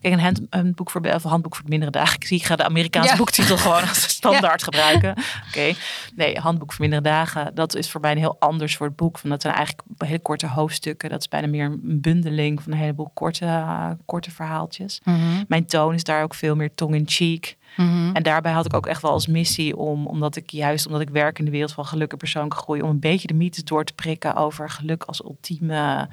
Kijk, 0.00 0.14
een, 0.14 0.20
hand, 0.20 0.40
een 0.50 0.74
boek 0.74 0.90
voor, 0.90 1.00
of 1.00 1.22
handboek 1.22 1.54
voor 1.54 1.64
de 1.64 1.70
mindere 1.70 1.90
dagen. 1.92 2.14
Ik 2.14 2.26
zie, 2.28 2.38
ik 2.38 2.44
ga 2.44 2.56
de 2.56 2.64
Amerikaanse 2.64 3.16
boektitel 3.16 3.56
gewoon 3.56 3.88
als 3.88 4.02
standaard 4.18 4.62
gebruiken. 4.62 5.14
Oké, 5.48 5.74
nee, 6.14 6.38
handboek 6.38 6.72
voor 6.72 6.80
mindere 6.80 7.02
dagen. 7.02 7.54
Dat 7.54 7.74
is 7.74 7.90
voor 7.90 8.00
mij 8.00 8.12
een 8.12 8.18
heel 8.18 8.36
anders 8.38 8.72
soort 8.72 8.96
boek. 8.96 9.18
Van 9.18 9.30
dat 9.30 9.42
zijn 9.42 9.54
eigenlijk 9.54 9.88
hele 9.98 10.18
korte 10.18 10.46
hoofdstukken. 10.46 11.10
Dat 11.10 11.20
is 11.20 11.28
bijna 11.28 11.46
meer 11.46 11.64
een 11.64 12.00
bundeling 12.00 12.62
van 12.62 12.72
een 12.72 12.78
heleboel 12.78 13.10
korte, 13.14 13.96
korte 14.04 14.30
verhaaltjes. 14.30 15.00
Mhm. 15.04 15.44
Mijn 15.48 15.66
toon 15.66 15.94
is 15.94 16.04
daar 16.04 16.22
ook 16.22 16.34
veel 16.34 16.56
meer 16.56 16.74
tong 16.74 16.94
in 16.94 17.04
cheek. 17.06 17.56
Mhm. 17.76 18.10
En 18.12 18.22
daarbij 18.22 18.52
had 18.52 18.66
ik 18.66 18.74
ook 18.74 18.86
echt 18.86 19.02
wel 19.02 19.10
als 19.10 19.26
missie 19.26 19.76
om, 19.76 20.06
omdat 20.06 20.36
ik 20.36 20.50
juist 20.50 20.86
omdat 20.86 21.00
ik 21.00 21.10
werk 21.10 21.38
in 21.38 21.44
de 21.44 21.50
wereld 21.50 21.72
van 21.72 21.86
geluk 21.86 22.12
en 22.12 22.18
persoonlijke 22.18 22.56
groei, 22.56 22.82
om 22.82 22.90
een 22.90 23.00
beetje 23.00 23.28
de 23.28 23.34
mythes 23.34 23.64
door 23.64 23.84
te 23.84 23.92
prikken 23.92 24.34
over 24.34 24.70
geluk 24.70 25.04
als 25.04 25.24
ultieme 25.24 26.08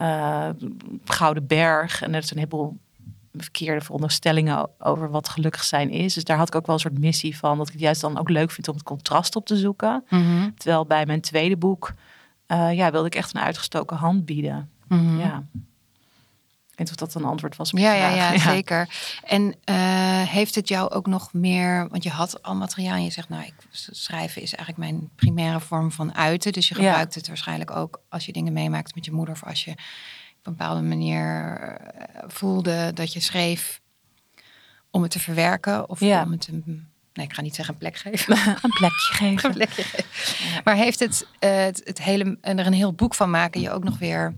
uh, 0.00 0.48
gouden 1.04 1.46
berg. 1.46 2.02
En 2.02 2.14
er 2.14 2.22
is 2.22 2.30
een 2.30 2.36
heleboel 2.36 2.78
verkeerde 3.32 3.84
veronderstellingen 3.84 4.70
over 4.78 5.10
wat 5.10 5.28
gelukkig 5.28 5.64
zijn 5.64 5.90
is. 5.90 6.14
Dus 6.14 6.24
daar 6.24 6.36
had 6.36 6.48
ik 6.48 6.54
ook 6.54 6.66
wel 6.66 6.74
een 6.74 6.80
soort 6.80 6.98
missie 6.98 7.36
van. 7.36 7.58
Dat 7.58 7.66
ik 7.66 7.72
het 7.72 7.82
juist 7.82 8.00
dan 8.00 8.18
ook 8.18 8.28
leuk 8.28 8.50
vind 8.50 8.68
om 8.68 8.74
het 8.74 8.84
contrast 8.84 9.36
op 9.36 9.46
te 9.46 9.56
zoeken. 9.56 10.04
Mhm. 10.08 10.50
Terwijl 10.56 10.86
bij 10.86 11.06
mijn 11.06 11.20
tweede 11.20 11.56
boek 11.56 11.92
uh, 12.48 12.74
ja, 12.74 12.90
wilde 12.90 13.06
ik 13.06 13.14
echt 13.14 13.34
een 13.34 13.40
uitgestoken 13.40 13.96
hand 13.96 14.24
bieden. 14.24 14.70
Mhm. 14.88 15.18
Ja. 15.18 15.42
Ik 16.70 16.88
weet 16.88 17.02
of 17.02 17.08
dat 17.08 17.22
een 17.22 17.28
antwoord 17.28 17.56
was 17.56 17.72
op 17.72 17.78
ja, 17.78 17.92
ja, 17.92 18.08
ja, 18.08 18.32
ja, 18.32 18.38
zeker. 18.38 18.88
En 19.24 19.42
uh, 19.42 20.22
heeft 20.22 20.54
het 20.54 20.68
jou 20.68 20.90
ook 20.90 21.06
nog 21.06 21.32
meer... 21.32 21.88
Want 21.88 22.02
je 22.02 22.10
had 22.10 22.42
al 22.42 22.54
materiaal 22.54 22.94
en 22.94 23.04
je 23.04 23.10
zegt... 23.10 23.28
nou, 23.28 23.44
ik, 23.44 23.54
schrijven 23.70 24.42
is 24.42 24.54
eigenlijk 24.54 24.90
mijn 24.90 25.10
primaire 25.14 25.60
vorm 25.60 25.92
van 25.92 26.14
uiten. 26.14 26.52
Dus 26.52 26.68
je 26.68 26.74
gebruikt 26.74 27.14
het 27.14 27.28
waarschijnlijk 27.28 27.70
ook 27.70 28.00
als 28.08 28.26
je 28.26 28.32
dingen 28.32 28.52
meemaakt 28.52 28.94
met 28.94 29.04
je 29.04 29.12
moeder... 29.12 29.34
of 29.34 29.44
als 29.44 29.64
je 29.64 29.74
een 30.48 30.56
bepaalde 30.56 30.82
manier 30.82 31.56
eh, 31.60 32.22
voelde 32.26 32.92
dat 32.92 33.12
je 33.12 33.20
schreef 33.20 33.80
om 34.90 35.02
het 35.02 35.10
te 35.10 35.20
verwerken 35.20 35.88
of 35.88 36.00
ja. 36.00 36.22
om 36.22 36.30
het 36.30 36.48
een, 36.48 36.88
nee, 37.12 37.26
ik 37.26 37.32
ga 37.32 37.42
niet 37.42 37.54
zeggen 37.54 37.74
een 37.74 37.80
plek 37.80 37.96
geven, 37.96 38.36
een 38.62 38.70
plekje 38.78 39.14
geven. 39.20 39.48
een 39.48 39.54
plekje 39.54 39.82
geven. 39.82 40.62
Maar 40.64 40.74
heeft 40.74 40.98
het, 40.98 41.26
uh, 41.40 41.56
het, 41.56 41.80
het 41.84 42.02
hele 42.02 42.38
en 42.40 42.58
er 42.58 42.66
een 42.66 42.72
heel 42.72 42.92
boek 42.92 43.14
van 43.14 43.30
maken 43.30 43.60
je 43.60 43.70
ook 43.70 43.84
nog 43.84 43.98
weer 43.98 44.34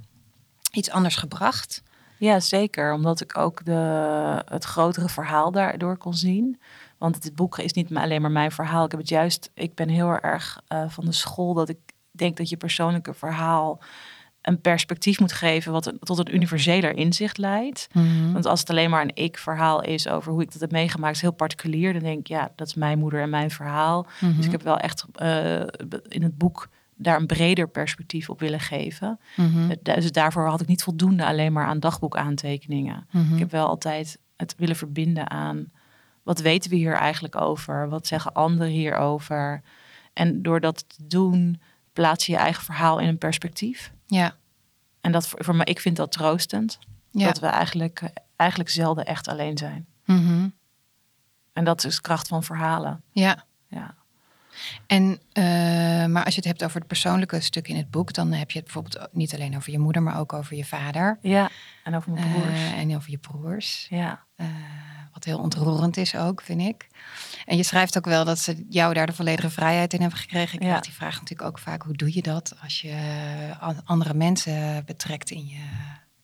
iets 0.72 0.90
anders 0.90 1.16
gebracht? 1.16 1.82
Ja, 2.18 2.40
zeker. 2.40 2.92
Omdat 2.92 3.20
ik 3.20 3.38
ook 3.38 3.64
de, 3.64 4.42
het 4.44 4.64
grotere 4.64 5.08
verhaal 5.08 5.50
daardoor 5.50 5.96
kon 5.96 6.14
zien. 6.14 6.60
Want 6.98 7.24
het 7.24 7.34
boek 7.34 7.58
is 7.58 7.72
niet 7.72 7.94
alleen 7.94 8.20
maar 8.20 8.30
mijn 8.30 8.52
verhaal. 8.52 8.84
Ik 8.84 8.90
heb 8.90 9.00
het 9.00 9.08
juist, 9.08 9.50
ik 9.54 9.74
ben 9.74 9.88
heel 9.88 10.18
erg 10.18 10.60
uh, 10.68 10.84
van 10.88 11.04
de 11.04 11.12
school 11.12 11.54
dat 11.54 11.68
ik 11.68 11.78
denk 12.10 12.36
dat 12.36 12.48
je 12.48 12.56
persoonlijke 12.56 13.14
verhaal 13.14 13.80
een 14.42 14.60
perspectief 14.60 15.20
moet 15.20 15.32
geven 15.32 15.72
wat 15.72 15.92
tot 16.00 16.18
een 16.18 16.34
universeler 16.34 16.96
inzicht 16.96 17.38
leidt. 17.38 17.88
Mhm. 17.92 18.32
Want 18.32 18.46
als 18.46 18.60
het 18.60 18.70
alleen 18.70 18.90
maar 18.90 19.02
een 19.02 19.14
ik-verhaal 19.14 19.82
is 19.82 20.08
over 20.08 20.32
hoe 20.32 20.42
ik 20.42 20.52
dat 20.52 20.60
heb 20.60 20.70
meegemaakt, 20.70 21.14
is 21.14 21.20
heel 21.20 21.30
particulier. 21.32 21.92
Dan 21.92 22.02
denk 22.02 22.18
ik, 22.18 22.26
ja, 22.26 22.52
dat 22.56 22.66
is 22.66 22.74
mijn 22.74 22.98
moeder 22.98 23.20
en 23.20 23.30
mijn 23.30 23.50
verhaal. 23.50 24.06
Mhm. 24.20 24.36
Dus 24.36 24.46
ik 24.46 24.52
heb 24.52 24.62
wel 24.62 24.78
echt 24.78 25.04
uh, 25.22 25.60
in 26.08 26.22
het 26.22 26.38
boek 26.38 26.68
daar 26.96 27.16
een 27.16 27.26
breder 27.26 27.68
perspectief 27.68 28.30
op 28.30 28.40
willen 28.40 28.60
geven. 28.60 29.18
Mm 29.36 29.72
Dus 29.82 30.12
daarvoor 30.12 30.46
had 30.46 30.60
ik 30.60 30.66
niet 30.66 30.82
voldoende 30.82 31.26
alleen 31.26 31.52
maar 31.52 31.66
aan 31.66 31.80
dagboekaantekeningen. 31.80 33.06
Mhm. 33.10 33.32
Ik 33.32 33.38
heb 33.38 33.50
wel 33.50 33.66
altijd 33.66 34.18
het 34.36 34.54
willen 34.58 34.76
verbinden 34.76 35.30
aan 35.30 35.70
wat 36.22 36.40
weten 36.40 36.70
we 36.70 36.76
hier 36.76 36.94
eigenlijk 36.94 37.40
over? 37.40 37.88
Wat 37.88 38.06
zeggen 38.06 38.32
anderen 38.32 38.72
hierover? 38.72 39.62
En 40.12 40.42
door 40.42 40.60
dat 40.60 40.84
te 40.88 41.06
doen, 41.06 41.60
plaats 42.00 42.26
je 42.26 42.32
je 42.32 42.38
eigen 42.38 42.64
verhaal 42.64 42.98
in 42.98 43.08
een 43.08 43.18
perspectief. 43.18 43.92
Ja. 44.06 44.34
En 45.00 45.12
dat 45.12 45.28
voor, 45.28 45.44
voor 45.44 45.56
mij, 45.56 45.66
ik 45.66 45.80
vind 45.80 45.96
dat 45.96 46.12
troostend. 46.12 46.78
Ja. 47.10 47.26
Dat 47.26 47.38
we 47.38 47.46
eigenlijk, 47.46 48.02
eigenlijk 48.36 48.70
zelden 48.70 49.04
echt 49.04 49.28
alleen 49.28 49.58
zijn. 49.58 49.86
Mm 50.04 50.54
En 51.52 51.64
dat 51.64 51.84
is 51.84 52.00
kracht 52.00 52.28
van 52.28 52.42
verhalen. 52.42 53.02
Ja. 53.12 53.44
ja. 53.68 53.94
En, 54.86 55.20
uh, 55.32 55.44
maar 56.06 56.24
als 56.24 56.34
je 56.34 56.40
het 56.40 56.48
hebt 56.48 56.64
over 56.64 56.78
het 56.78 56.86
persoonlijke 56.86 57.40
stuk 57.40 57.68
in 57.68 57.76
het 57.76 57.90
boek, 57.90 58.12
dan 58.12 58.32
heb 58.32 58.50
je 58.50 58.58
het 58.58 58.72
bijvoorbeeld 58.72 59.08
niet 59.12 59.34
alleen 59.34 59.56
over 59.56 59.72
je 59.72 59.78
moeder, 59.78 60.02
maar 60.02 60.18
ook 60.18 60.32
over 60.32 60.56
je 60.56 60.64
vader. 60.64 61.18
Ja, 61.22 61.50
en 61.84 61.94
over 61.94 62.12
mijn 62.12 62.32
broers. 62.32 62.60
Uh, 62.60 62.78
en 62.78 62.96
over 62.96 63.10
je 63.10 63.18
broers. 63.18 63.86
Ja. 63.90 64.24
Uh, 64.36 64.46
Wat 65.24 65.34
heel 65.34 65.38
ontroerend 65.44 65.96
is 65.96 66.14
ook, 66.16 66.40
vind 66.42 66.60
ik. 66.60 66.88
En 67.46 67.56
je 67.56 67.62
schrijft 67.62 67.96
ook 67.96 68.04
wel 68.04 68.24
dat 68.24 68.38
ze 68.38 68.64
jou 68.68 68.94
daar 68.94 69.06
de 69.06 69.12
volledige 69.12 69.50
vrijheid 69.50 69.92
in 69.92 70.00
hebben 70.00 70.18
gekregen. 70.18 70.54
Ik 70.54 70.62
Ja. 70.62 70.68
krijg 70.68 70.84
die 70.84 70.92
vraag 70.94 71.20
natuurlijk 71.20 71.48
ook 71.48 71.58
vaak. 71.58 71.82
Hoe 71.82 71.96
doe 71.96 72.14
je 72.14 72.22
dat 72.22 72.54
als 72.62 72.80
je 72.80 72.94
an- 73.60 73.80
andere 73.84 74.14
mensen 74.14 74.82
betrekt 74.86 75.30
in 75.30 75.46
je, 75.46 75.54
in 75.54 75.60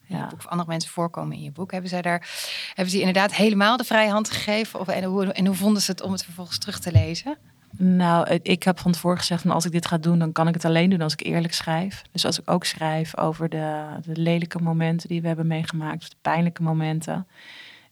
je 0.07 0.17
Ja. 0.17 0.27
boek? 0.29 0.39
Of 0.39 0.47
andere 0.47 0.69
mensen 0.69 0.91
voorkomen 0.91 1.37
in 1.37 1.43
je 1.43 1.53
boek. 1.53 1.73
Hebben 1.73 1.91
zij 1.91 2.03
daar, 2.03 2.29
hebben 2.75 2.91
ze 2.93 2.99
inderdaad 2.99 3.35
helemaal 3.35 3.77
de 3.77 3.85
vrije 3.85 4.11
hand 4.11 4.31
gegeven? 4.31 4.81
Of, 4.81 4.89
en, 4.89 5.05
hoe, 5.05 5.33
en 5.33 5.47
hoe 5.47 5.57
vonden 5.57 5.83
ze 5.83 5.91
het 5.91 6.03
om 6.03 6.13
het 6.13 6.25
vervolgens 6.25 6.59
terug 6.59 6.79
te 6.79 6.93
lezen? 6.93 7.37
Nou, 7.79 8.39
ik 8.43 8.63
heb 8.63 8.79
van 8.79 8.93
tevoren 8.93 9.19
gezegd 9.19 9.43
van 9.43 9.51
als 9.51 9.65
ik 9.65 9.73
dit 9.73 9.87
ga 9.87 9.99
doen, 9.99 10.19
dan 10.19 10.33
kan 10.33 10.49
ik 10.49 10.55
het 10.55 10.65
alleen 10.65 10.91
doen 10.91 11.01
als 11.01 11.13
ik 11.13 11.23
eerlijk 11.27 11.55
schrijf. 11.55 12.03
Dus 12.13 12.25
als 12.25 12.39
ik 12.41 12.51
ook 12.51 12.65
schrijf 12.65 13.17
over 13.19 13.49
de, 13.49 13.87
de 14.05 14.21
lelijke 14.21 14.59
momenten 14.63 15.09
die 15.09 15.21
we 15.21 15.27
hebben 15.27 15.47
meegemaakt, 15.47 16.03
of 16.03 16.09
de 16.09 16.17
pijnlijke 16.23 16.63
momenten. 16.63 17.27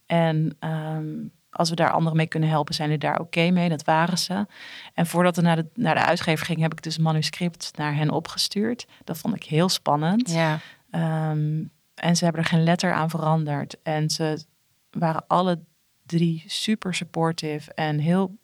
En 0.06 0.56
ehm, 0.58 1.12
als 1.50 1.70
we 1.70 1.76
daar 1.76 1.90
anderen 1.90 2.16
mee 2.16 2.26
kunnen 2.26 2.49
helpen, 2.49 2.75
zijn 2.75 2.88
die 2.88 2.99
daar 2.99 3.20
oké 3.20 3.50
mee. 3.50 3.68
Dat 3.68 3.84
waren 3.84 4.18
ze. 4.18 4.46
En 4.94 5.06
voordat 5.06 5.37
we 5.37 5.42
naar 5.42 5.56
de, 5.56 5.66
naar 5.75 5.94
de 5.94 6.04
uitgever 6.04 6.46
ging, 6.46 6.61
heb 6.61 6.73
ik 6.73 6.82
dus 6.82 6.96
een 6.96 7.02
manuscript 7.02 7.70
naar 7.76 7.94
hen 7.94 8.11
opgestuurd. 8.11 8.87
Dat 9.04 9.18
vond 9.18 9.34
ik 9.37 9.44
heel 9.44 9.68
spannend. 9.68 10.30
Ja, 10.30 10.61
Ehm, 10.94 11.64
en 11.94 12.16
ze 12.16 12.25
hebben 12.25 12.42
er 12.42 12.49
geen 12.49 12.62
letter 12.62 12.92
aan 12.92 13.11
veranderd. 13.11 13.82
En 13.82 14.11
ze 14.11 14.44
waren 14.90 15.25
alle 15.26 15.61
drie 16.06 16.44
super 16.46 16.94
supportive 16.94 17.73
en 17.73 17.99
heel 17.99 18.38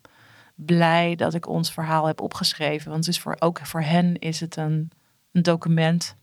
blij 0.54 1.16
dat 1.16 1.34
ik 1.34 1.48
ons 1.48 1.72
verhaal 1.72 2.06
heb 2.06 2.20
opgeschreven. 2.20 2.90
Want 2.90 3.04
het 3.04 3.14
is 3.14 3.20
voor, 3.20 3.36
ook 3.38 3.60
voor 3.62 3.82
hen 3.82 4.18
is 4.18 4.40
het 4.40 4.56
een, 4.56 4.90
een 5.32 5.42
document 5.42 6.16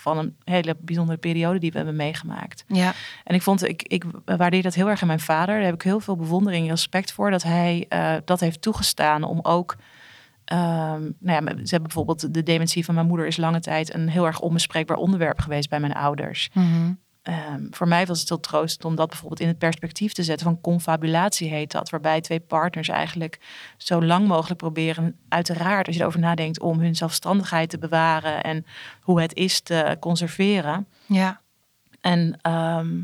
van 0.00 0.18
een 0.18 0.36
hele 0.44 0.76
bijzondere 0.80 1.18
periode 1.18 1.58
die 1.58 1.70
we 1.70 1.76
hebben 1.76 1.96
meegemaakt. 1.96 2.64
ja, 2.66 2.92
En 3.24 3.34
ik 3.34 3.42
vond, 3.42 3.68
ik, 3.68 3.82
ik 3.82 4.04
waardeer 4.24 4.62
dat 4.62 4.74
heel 4.74 4.88
erg 4.88 5.00
aan 5.00 5.06
mijn 5.06 5.20
vader. 5.20 5.54
Daar 5.54 5.64
heb 5.64 5.74
ik 5.74 5.82
heel 5.82 6.00
veel 6.00 6.16
bewondering 6.16 6.64
en 6.64 6.70
respect 6.70 7.12
voor 7.12 7.30
dat 7.30 7.42
hij 7.42 7.86
eh, 7.88 8.14
dat 8.24 8.40
heeft 8.40 8.62
toegestaan 8.62 9.22
om 9.22 9.38
ook. 9.42 9.76
ehm, 10.44 11.00
nou 11.00 11.12
ja, 11.20 11.40
ze 11.40 11.70
hebben 11.70 11.82
bijvoorbeeld 11.82 12.34
de 12.34 12.42
dementie 12.42 12.84
van 12.84 12.94
mijn 12.94 13.06
moeder 13.06 13.26
is 13.26 13.36
lange 13.36 13.60
tijd 13.60 13.94
een 13.94 14.08
heel 14.08 14.26
erg 14.26 14.40
onbespreekbaar 14.40 14.96
onderwerp 14.96 15.40
geweest 15.40 15.68
bij 15.68 15.80
mijn 15.80 15.92
ouders. 15.94 16.50
Mhm. 16.52 16.92
Ehm, 17.22 17.66
voor 17.70 17.88
mij 17.88 18.06
was 18.06 18.20
het 18.20 18.28
heel 18.28 18.40
troostend 18.40 18.84
om 18.84 18.94
dat 18.94 19.08
bijvoorbeeld 19.08 19.40
in 19.40 19.48
het 19.48 19.58
perspectief 19.58 20.12
te 20.12 20.22
zetten 20.22 20.46
van 20.46 20.60
confabulatie 20.60 21.48
heet 21.48 21.70
dat, 21.72 21.90
waarbij 21.90 22.20
twee 22.20 22.40
partners 22.40 22.88
eigenlijk 22.88 23.38
zo 23.76 24.02
lang 24.02 24.26
mogelijk 24.28 24.60
proberen, 24.60 25.16
uiteraard 25.28 25.86
als 25.86 25.96
je 25.96 26.02
erover 26.02 26.20
nadenkt, 26.20 26.60
om 26.60 26.80
hun 26.80 26.96
zelfstandigheid 26.96 27.70
te 27.70 27.78
bewaren 27.78 28.42
en 28.42 28.66
hoe 29.00 29.20
het 29.20 29.34
is 29.34 29.60
te 29.60 29.96
conserveren. 30.00 30.86
ja, 31.06 31.40
En 32.00 32.38
ehm, 32.42 33.00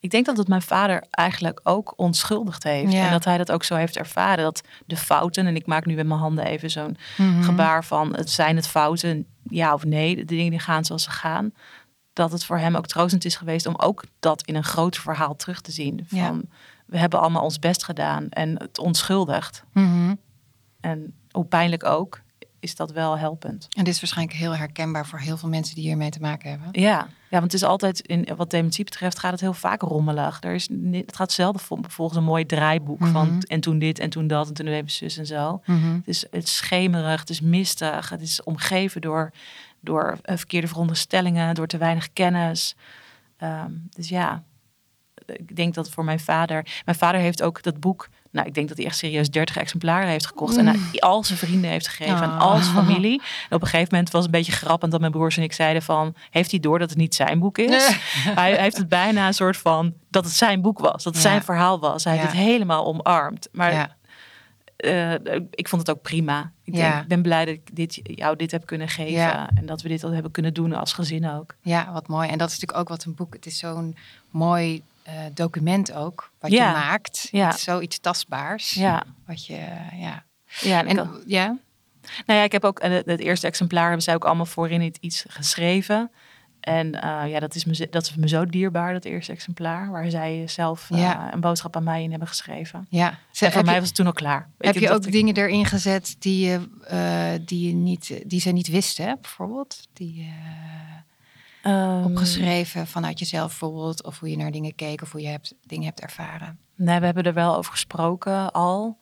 ik 0.00 0.10
denk 0.10 0.26
dat 0.26 0.36
het 0.36 0.48
mijn 0.48 0.62
vader 0.62 1.04
eigenlijk 1.10 1.60
ook 1.62 1.92
onschuldigd 1.96 2.62
heeft. 2.62 2.92
Ja. 2.92 3.04
En 3.04 3.10
dat 3.10 3.24
hij 3.24 3.38
dat 3.38 3.52
ook 3.52 3.64
zo 3.64 3.74
heeft 3.74 3.96
ervaren. 3.96 4.44
Dat 4.44 4.62
de 4.86 4.96
fouten, 4.96 5.46
en 5.46 5.56
ik 5.56 5.66
maak 5.66 5.86
nu 5.86 5.94
met 5.94 6.06
mijn 6.06 6.20
handen 6.20 6.44
even 6.44 6.70
zo'n 6.70 6.96
Mhm. 7.16 7.42
gebaar 7.42 7.84
van... 7.84 8.16
het 8.16 8.30
zijn 8.30 8.56
het 8.56 8.68
fouten, 8.68 9.26
ja 9.42 9.74
of 9.74 9.84
nee, 9.84 10.16
de 10.16 10.24
dingen 10.24 10.50
die 10.50 10.60
gaan 10.60 10.84
zoals 10.84 11.02
ze 11.02 11.10
gaan. 11.10 11.52
Dat 12.16 12.32
het 12.32 12.44
voor 12.44 12.58
hem 12.58 12.76
ook 12.76 12.86
troostend 12.86 13.24
is 13.24 13.36
geweest 13.36 13.66
om 13.66 13.74
ook 13.76 14.04
dat 14.20 14.42
in 14.42 14.54
een 14.54 14.64
groter 14.64 15.00
verhaal 15.02 15.36
terug 15.36 15.60
te 15.60 15.70
zien. 15.72 16.04
Van, 16.08 16.18
Ja. 16.18 16.40
we 16.86 16.98
hebben 16.98 17.20
allemaal 17.20 17.42
ons 17.42 17.58
best 17.58 17.84
gedaan 17.84 18.28
en 18.28 18.58
het 18.58 18.78
onschuldigt. 18.78 19.64
Mhm. 19.72 20.14
En 20.80 21.14
hoe 21.30 21.44
pijnlijk 21.44 21.84
ook, 21.84 22.20
is 22.60 22.74
dat 22.76 22.92
wel 22.92 23.18
helpend. 23.18 23.66
En 23.76 23.84
dit 23.84 23.94
is 23.94 24.00
waarschijnlijk 24.00 24.36
heel 24.38 24.56
herkenbaar 24.56 25.06
voor 25.06 25.18
heel 25.18 25.36
veel 25.36 25.48
mensen 25.48 25.74
die 25.74 25.84
hiermee 25.84 26.10
te 26.10 26.20
maken 26.20 26.50
hebben. 26.50 26.68
Ja, 26.72 26.98
ja, 27.30 27.38
want 27.38 27.42
het 27.52 27.54
is 27.54 27.62
altijd, 27.62 28.00
in, 28.00 28.28
wat 28.36 28.50
dementie 28.50 28.84
betreft, 28.84 29.18
gaat 29.18 29.30
het 29.32 29.40
heel 29.40 29.52
vaak 29.52 29.82
rommelig. 29.82 30.42
Er 30.42 30.54
is, 30.54 30.68
het 30.92 31.16
gaat 31.16 31.32
zelden 31.32 31.60
vol- 31.60 31.78
volgens 31.88 32.18
een 32.18 32.24
mooi 32.24 32.46
draaiboek 32.46 32.98
Mhm. 32.98 33.12
van 33.12 33.42
en 33.42 33.60
toen 33.60 33.78
dit 33.78 33.98
en 33.98 34.10
toen 34.10 34.26
dat 34.26 34.48
en 34.48 34.54
toen 34.54 34.66
even 34.66 34.90
zus 34.90 35.16
en 35.16 35.26
zo. 35.26 35.60
Mhm. 35.66 35.94
Het 35.94 36.08
is, 36.08 36.22
het 36.30 36.42
is 36.44 36.56
schemerig, 36.56 37.20
het 37.20 37.30
is 37.30 37.40
mistig, 37.40 38.08
het 38.08 38.20
is 38.20 38.42
omgeven 38.42 39.00
door, 39.00 39.32
door 39.86 40.18
eh, 40.22 40.36
verkeerde 40.36 40.66
veronderstellingen, 40.68 41.54
door 41.54 41.66
te 41.66 41.78
weinig 41.78 42.12
kennis. 42.12 42.76
Ehm, 43.36 43.70
dus 43.90 44.08
ja, 44.08 44.42
ik 45.26 45.56
denk 45.56 45.74
dat 45.74 45.90
voor 45.90 46.04
mijn 46.04 46.20
vader. 46.20 46.66
Mijn 46.84 46.98
vader 46.98 47.20
heeft 47.20 47.42
ook 47.42 47.62
dat 47.62 47.80
boek. 47.80 48.08
Nou, 48.30 48.46
ik 48.48 48.54
denk 48.54 48.68
dat 48.68 48.76
hij 48.76 48.86
echt 48.86 48.96
serieus 48.96 49.30
30 49.30 49.56
exemplaren 49.56 50.08
heeft 50.08 50.26
gekocht. 50.26 50.56
En 50.56 50.68
aan 50.68 50.90
al 50.98 51.24
zijn 51.24 51.38
vrienden 51.38 51.70
heeft 51.70 51.88
gegeven. 51.88 52.22
En 52.22 52.30
Oh. 52.30 52.40
al 52.40 52.58
zijn 52.58 52.74
familie. 52.86 53.22
En 53.48 53.56
op 53.56 53.62
een 53.62 53.68
gegeven 53.68 53.88
moment 53.90 54.10
was 54.10 54.24
het 54.24 54.34
een 54.34 54.38
beetje 54.40 54.52
grappend 54.56 54.90
dat 54.92 55.00
mijn 55.00 55.12
broers 55.12 55.36
en 55.36 55.42
ik 55.42 55.52
zeiden 55.52 55.82
van... 55.82 56.14
Heeft 56.30 56.50
hij 56.50 56.60
door 56.60 56.78
dat 56.78 56.88
het 56.90 56.98
niet 56.98 57.14
zijn 57.14 57.38
boek 57.38 57.58
is? 57.58 57.86
hij, 57.86 58.32
hij 58.52 58.62
heeft 58.62 58.76
het 58.76 58.88
bijna 58.88 59.26
een 59.26 59.34
soort 59.34 59.56
van... 59.56 59.94
Dat 60.10 60.24
het 60.24 60.34
zijn 60.34 60.60
boek 60.62 60.78
was. 60.78 61.02
Dat 61.04 61.14
het 61.14 61.22
Ja. 61.22 61.28
zijn 61.30 61.42
verhaal 61.42 61.78
was. 61.78 62.04
Hij 62.04 62.12
heeft 62.16 62.26
het 62.26 62.36
helemaal 62.36 62.86
omarmd. 62.86 63.48
Maar 63.52 63.72
ja. 63.72 63.95
Eh, 64.76 65.12
ik 65.50 65.68
vond 65.68 65.86
het 65.86 65.96
ook 65.96 66.02
prima. 66.02 66.52
Ik, 66.64 66.74
Ja. 66.74 66.90
denk, 66.90 67.02
ik 67.02 67.08
ben 67.08 67.22
blij 67.22 67.44
dat 67.44 67.54
ik 67.54 67.76
dit, 67.76 68.00
jou 68.02 68.36
dit 68.36 68.50
heb 68.50 68.66
kunnen 68.66 68.88
geven. 68.88 69.12
Ja. 69.12 69.50
En 69.54 69.66
dat 69.66 69.82
we 69.82 69.88
dit 69.88 70.04
al 70.04 70.10
hebben 70.10 70.30
kunnen 70.30 70.54
doen 70.54 70.72
als 70.72 70.92
gezin 70.92 71.28
ook. 71.30 71.54
ja, 71.60 71.92
wat 71.92 72.08
mooi. 72.08 72.28
En 72.28 72.38
dat 72.38 72.48
is 72.48 72.54
natuurlijk 72.54 72.80
ook 72.80 72.88
wat 72.88 73.04
een 73.04 73.14
boek... 73.14 73.34
Het 73.34 73.46
is 73.46 73.58
zo'n 73.58 73.96
mooi 74.30 74.82
eh, 75.02 75.14
document 75.34 75.92
ook, 75.92 76.30
wat 76.40 76.50
Ja. 76.50 76.66
je 76.66 76.72
maakt. 76.72 77.28
Ja. 77.30 77.46
Het 77.46 77.54
is 77.56 77.62
zoiets 77.62 77.98
tastbaars. 77.98 78.74
Ja, 78.74 79.04
Wat 79.26 79.46
je, 79.46 79.58
ja. 79.94 80.24
ja, 80.60 80.84
en, 80.84 80.98
En, 80.98 81.22
ja? 81.26 81.44
nou 82.26 82.38
ja, 82.38 82.42
ik 82.42 82.52
heb 82.52 82.64
ook 82.64 82.78
eh, 82.78 82.90
het, 82.90 83.20
eerste 83.20 83.46
exemplaar 83.46 83.84
hebben 83.84 84.02
zij 84.02 84.14
ook 84.14 84.24
allemaal 84.24 84.46
voorin 84.46 84.94
iets 85.00 85.24
geschreven. 85.28 86.10
En 86.66 87.02
eh, 87.02 87.30
ja, 87.30 87.40
dat 87.40 87.54
is, 87.54 87.64
me, 87.64 87.74
zo- 87.74 87.86
dat 87.90 88.02
is 88.02 88.14
me 88.14 88.28
zo 88.28 88.46
dierbaar, 88.46 88.92
dat 88.92 89.04
eerste 89.04 89.32
exemplaar. 89.32 89.90
Waar 89.90 90.10
zij 90.10 90.48
zelf 90.48 90.90
eh, 90.90 90.98
Ja. 90.98 91.32
een 91.34 91.40
boodschap 91.40 91.76
aan 91.76 91.84
mij 91.84 92.02
in 92.02 92.10
hebben 92.10 92.28
geschreven. 92.28 92.86
Ja. 92.90 93.18
En 93.40 93.52
voor 93.52 93.64
mij 93.64 93.74
je, 93.74 93.78
was 93.80 93.88
het 93.88 93.96
toen 93.96 94.06
al 94.06 94.12
klaar. 94.12 94.48
Weet 94.58 94.74
heb 94.74 94.82
je, 94.82 94.90
ook 94.90 95.04
ik- 95.06 95.12
dingen 95.12 95.34
erin 95.34 95.64
gezet 95.66 96.16
die, 96.18 96.46
je, 96.46 96.68
eh, 96.86 97.46
die, 97.46 97.66
je 97.68 97.74
niet, 97.74 98.22
die 98.26 98.40
ze 98.40 98.50
niet 98.50 98.68
wisten, 98.68 99.04
hè, 99.06 99.14
bijvoorbeeld? 99.20 99.86
Die 99.92 100.32
Ehm, 101.62 102.04
opgeschreven 102.04 102.86
vanuit 102.86 103.18
jezelf 103.18 103.46
bijvoorbeeld? 103.48 104.04
Of 104.04 104.18
hoe 104.18 104.30
je 104.30 104.36
naar 104.36 104.50
dingen 104.50 104.74
keek 104.74 105.02
of 105.02 105.12
hoe 105.12 105.20
je 105.20 105.28
hebt, 105.28 105.54
dingen 105.64 105.84
hebt 105.86 106.00
ervaren? 106.00 106.58
Nee, 106.74 106.98
we 106.98 107.04
hebben 107.04 107.24
er 107.24 107.34
wel 107.34 107.56
over 107.56 107.70
gesproken 107.72 108.52
al. 108.52 108.98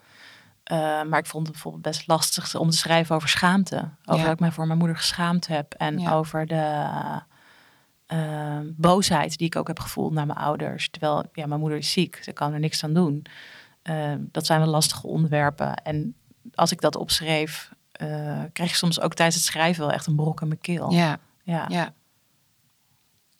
Maar 1.08 1.18
ik 1.18 1.26
vond 1.26 1.42
het 1.46 1.52
bijvoorbeeld 1.52 1.82
best 1.82 2.06
lastig 2.06 2.54
om 2.54 2.70
te 2.70 2.76
schrijven 2.76 3.14
over 3.14 3.28
schaamte. 3.28 3.76
Over 4.04 4.20
Ja. 4.20 4.22
dat 4.24 4.32
ik 4.32 4.40
mij 4.40 4.52
voor 4.52 4.66
mijn 4.66 4.78
moeder 4.78 4.96
geschaamd 4.96 5.46
heb. 5.46 5.72
En 5.74 5.98
Ja. 5.98 6.12
over 6.12 6.46
de 6.46 6.86
eh, 8.06 8.58
boosheid 8.64 9.38
die 9.38 9.46
ik 9.46 9.56
ook 9.56 9.66
heb 9.66 9.80
gevoeld 9.80 10.12
naar 10.12 10.26
mijn 10.26 10.38
ouders. 10.38 10.90
Terwijl 10.90 11.24
ja, 11.32 11.46
mijn 11.46 11.60
moeder 11.60 11.78
is 11.78 11.92
ziek, 11.92 12.18
ze 12.22 12.32
kan 12.32 12.52
er 12.52 12.60
niks 12.60 12.84
aan 12.84 12.94
doen. 12.94 13.26
Eh, 13.82 14.14
dat 14.18 14.46
zijn 14.46 14.60
wel 14.60 14.68
lastige 14.68 15.06
onderwerpen. 15.06 15.74
En 15.74 16.14
als 16.54 16.72
ik 16.72 16.80
dat 16.80 16.96
opschreef, 16.96 17.72
eh, 17.92 18.42
kreeg 18.52 18.68
ik 18.68 18.74
soms 18.74 19.00
ook 19.00 19.14
tijdens 19.14 19.36
het 19.36 19.44
schrijven 19.44 19.84
wel 19.84 19.92
echt 19.92 20.06
een 20.06 20.16
brok 20.16 20.40
in 20.40 20.48
mijn 20.48 20.60
keel. 20.60 20.90
Ja, 20.90 21.18
ja. 21.42 21.66
ja. 21.68 21.94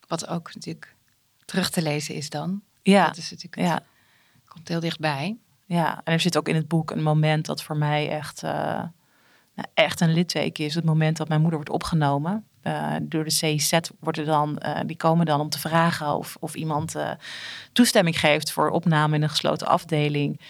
Wat 0.09 0.28
ook 0.28 0.54
natuurlijk 0.54 0.97
terug 1.44 1.71
te 1.71 1.83
lezen 1.83 2.14
is 2.14 2.30
dan. 2.30 2.62
ja. 2.83 3.06
Dat 3.06 3.16
is 3.16 3.30
natuurlijk, 3.30 3.62
ja. 3.62 3.83
komt 4.44 4.68
heel 4.68 4.80
dichtbij. 4.80 5.37
Ja, 5.66 6.00
en 6.04 6.12
er 6.12 6.21
zit 6.21 6.37
ook 6.37 6.49
in 6.49 6.54
het 6.54 6.68
boek 6.68 6.90
een 6.90 7.02
moment 7.02 7.47
dat 7.47 7.62
voor 7.62 7.76
mij 7.76 8.11
echt, 8.11 8.42
eh, 8.42 8.83
nou, 9.54 9.68
echt 9.75 10.00
een 10.00 10.12
litteken 10.12 10.64
is. 10.64 10.75
Het 10.75 10.84
moment 10.84 11.16
dat 11.16 11.28
mijn 11.28 11.40
moeder 11.40 11.58
wordt 11.58 11.75
opgenomen. 11.75 12.44
Eh, 12.62 12.94
door 13.02 13.25
de 13.25 13.30
CIZ 13.30 13.73
er 13.73 14.25
dan, 14.25 14.58
eh, 14.58 14.80
die 14.87 14.96
komen 14.96 15.26
dan 15.26 15.40
om 15.40 15.49
te 15.49 15.58
vragen 15.58 16.16
of, 16.16 16.37
of 16.40 16.54
iemand 16.54 16.94
eh, 16.94 17.11
toestemming 17.73 18.20
geeft 18.20 18.52
voor 18.52 18.70
opname 18.70 19.16
in 19.16 19.23
een 19.23 19.28
gesloten 19.28 19.66
afdeling. 19.66 20.40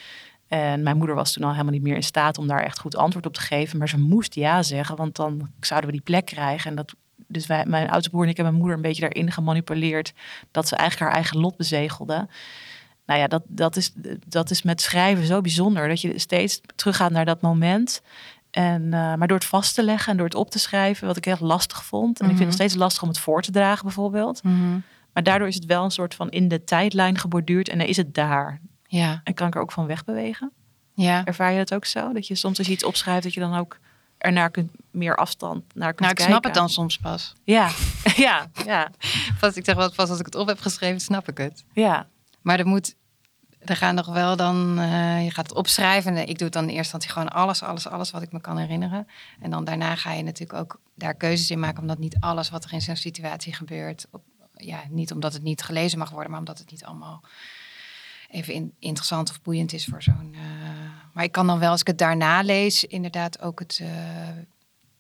En 0.49 0.82
mijn 0.82 0.96
moeder 0.96 1.16
was 1.16 1.32
toen 1.32 1.44
al 1.44 1.50
helemaal 1.50 1.73
niet 1.73 1.82
meer 1.82 1.94
in 1.94 2.02
staat 2.02 2.38
om 2.38 2.46
daar 2.46 2.62
echt 2.62 2.78
goed 2.78 2.96
antwoord 2.96 3.26
op 3.26 3.34
te 3.34 3.40
geven. 3.40 3.78
Maar 3.78 3.88
ze 3.88 3.99
moest 3.99 4.34
ja 4.34 4.62
zeggen, 4.62 4.96
want 4.96 5.16
dan 5.16 5.50
zouden 5.61 5.90
we 5.90 5.96
die 5.96 6.04
plek 6.04 6.25
krijgen. 6.25 6.70
En 6.70 6.76
dat, 6.76 6.94
dus 7.26 7.46
wij, 7.46 7.64
mijn 7.66 7.90
oudste 7.90 8.16
en 8.16 8.20
ik 8.20 8.26
hebben 8.26 8.44
mijn 8.44 8.54
moeder 8.54 8.76
een 8.76 8.82
beetje 8.82 9.00
daarin 9.00 9.32
gemanipuleerd. 9.32 10.12
Dat 10.50 10.68
ze 10.68 10.76
eigenlijk 10.76 11.11
haar 11.11 11.20
eigen 11.20 11.40
lot 11.40 11.56
bezegelde. 11.56 12.28
Nou 13.06 13.20
ja, 13.20 13.26
dat, 13.26 13.42
dat, 13.46 13.76
is, 13.76 13.92
dat 14.26 14.50
is 14.50 14.62
met 14.62 14.80
schrijven 14.80 15.26
zo 15.26 15.40
bijzonder. 15.40 15.88
Dat 15.88 16.00
je 16.00 16.18
steeds 16.18 16.61
teruggaat 16.76 17.11
naar 17.11 17.25
dat 17.25 17.40
moment. 17.40 18.02
En, 18.54 18.82
eh, 18.94 19.14
maar 19.14 19.26
door 19.28 19.37
het 19.38 19.46
vast 19.46 19.75
te 19.75 19.82
leggen 19.82 20.11
en 20.11 20.16
door 20.16 20.26
het 20.26 20.34
op 20.34 20.50
te 20.50 20.58
schrijven, 20.58 21.06
wat 21.06 21.16
ik 21.16 21.25
heel 21.25 21.37
lastig 21.40 21.84
vond. 21.84 22.20
En 22.20 22.25
ik 22.25 22.37
vind 22.37 22.38
Mhm. 22.38 22.44
het 22.49 22.54
steeds 22.54 22.75
lastig 22.75 23.02
om 23.02 23.08
het 23.08 23.18
voor 23.18 23.42
te 23.42 23.50
dragen, 23.50 23.84
bijvoorbeeld. 23.84 24.42
Maar 25.12 25.23
daardoor 25.23 25.49
is 25.49 25.54
het 25.54 25.64
wel 25.66 25.84
een 25.84 25.90
soort 25.90 26.14
van 26.14 26.30
in 26.30 26.49
de 26.49 26.64
tijdlijn 26.64 27.18
geborduurd. 27.18 27.68
En 27.68 27.78
dan 27.78 27.87
is 27.87 27.96
het 27.96 28.14
daar. 28.14 28.61
Ja, 28.87 29.20
En 29.25 29.34
kan 29.34 29.46
ik 29.46 29.54
er 29.54 29.61
ook 29.61 29.73
van 29.73 29.87
wegbewegen. 29.87 30.50
ja. 30.94 31.25
Ervaar 31.25 31.52
je 31.52 31.58
dat 31.58 31.75
ook 31.75 31.84
zo? 31.84 32.12
Dat 32.12 32.26
je 32.26 32.34
soms 32.34 32.58
als 32.58 32.66
je 32.66 32.73
iets 32.73 32.84
opschrijft, 32.84 33.23
dat 33.23 33.34
je 33.34 33.40
dan 33.40 33.54
ook 33.56 33.78
ernaar 34.18 34.50
kunt, 34.50 34.70
meer 34.90 35.16
afstand 35.16 35.62
naar 35.75 35.88
kunt 35.88 36.00
Nou, 36.00 36.11
ik 36.11 36.16
kijken? 36.16 36.25
snap 36.34 36.44
het 36.44 36.54
dan 36.54 36.68
soms 36.68 36.99
pas. 36.99 37.32
Ja, 37.44 37.70
ja, 38.26 38.46
ja, 38.66 38.90
Pas, 39.40 39.54
ik 39.56 39.64
zeg 39.64 39.75
wel, 39.75 39.92
pas 39.92 40.11
als 40.11 40.18
ik 40.18 40.25
het 40.25 40.34
op 40.34 40.46
heb 40.49 40.61
geschreven, 40.61 41.00
snap 41.00 41.28
ik 41.28 41.38
het. 41.38 41.64
ja. 41.73 42.06
Maar 42.42 42.58
er 42.58 42.66
moet, 42.66 42.94
er 43.64 43.76
gaan 43.76 43.94
nog 43.94 44.06
wel 44.06 44.37
dan, 44.37 44.78
eh, 44.78 45.25
je 45.25 45.30
gaat 45.30 45.49
het 45.49 45.56
opschrijven. 45.56 46.16
En 46.16 46.28
ik 46.28 46.38
doe 46.38 46.44
het 46.44 46.52
dan 46.52 46.62
in 46.62 46.68
eerste 46.68 46.83
instantie 46.83 47.11
gewoon 47.11 47.28
alles, 47.28 47.62
alles, 47.62 47.88
alles 47.88 48.11
wat 48.11 48.23
ik 48.23 48.33
me 48.33 48.40
kan 48.40 48.59
herinneren. 48.59 49.06
En 49.40 49.50
dan 49.50 49.64
daarna 49.64 49.97
ga 49.97 50.12
je 50.12 50.23
natuurlijk 50.23 50.59
ook 50.59 50.80
daar 50.94 51.14
keuzes 51.14 51.50
in 51.50 51.59
maken, 51.59 51.80
omdat 51.80 51.99
niet 51.99 52.16
alles 52.21 52.50
wat 52.50 52.64
er 52.64 52.73
in 52.73 52.83
zo'n 52.83 52.97
situatie 52.97 53.54
gebeurt, 53.54 54.06
op, 54.11 54.23
ja, 54.52 54.83
niet 54.90 55.12
omdat 55.12 55.33
het 55.33 55.42
niet 55.42 55.62
gelezen 55.62 55.99
mag 55.99 56.11
worden, 56.11 56.30
maar 56.30 56.40
omdat 56.40 56.59
het 56.59 56.71
niet 56.71 56.85
allemaal 56.85 57.23
even 58.28 58.54
in, 58.54 58.75
interessant 58.78 59.30
of 59.30 59.42
boeiend 59.42 59.73
is 59.73 59.85
voor 59.85 60.02
zo'n. 60.02 60.30
Uh, 60.35 60.40
maar 61.12 61.25
ik 61.25 61.33
kan 61.33 61.47
dan 61.47 61.59
wel, 61.59 61.71
als 61.71 61.80
ik 61.80 61.87
het 61.87 61.99
daarna 61.99 62.42
lees, 62.42 62.85
inderdaad 62.85 63.40
ook 63.40 63.59
het. 63.59 63.78
Uh, 63.83 63.88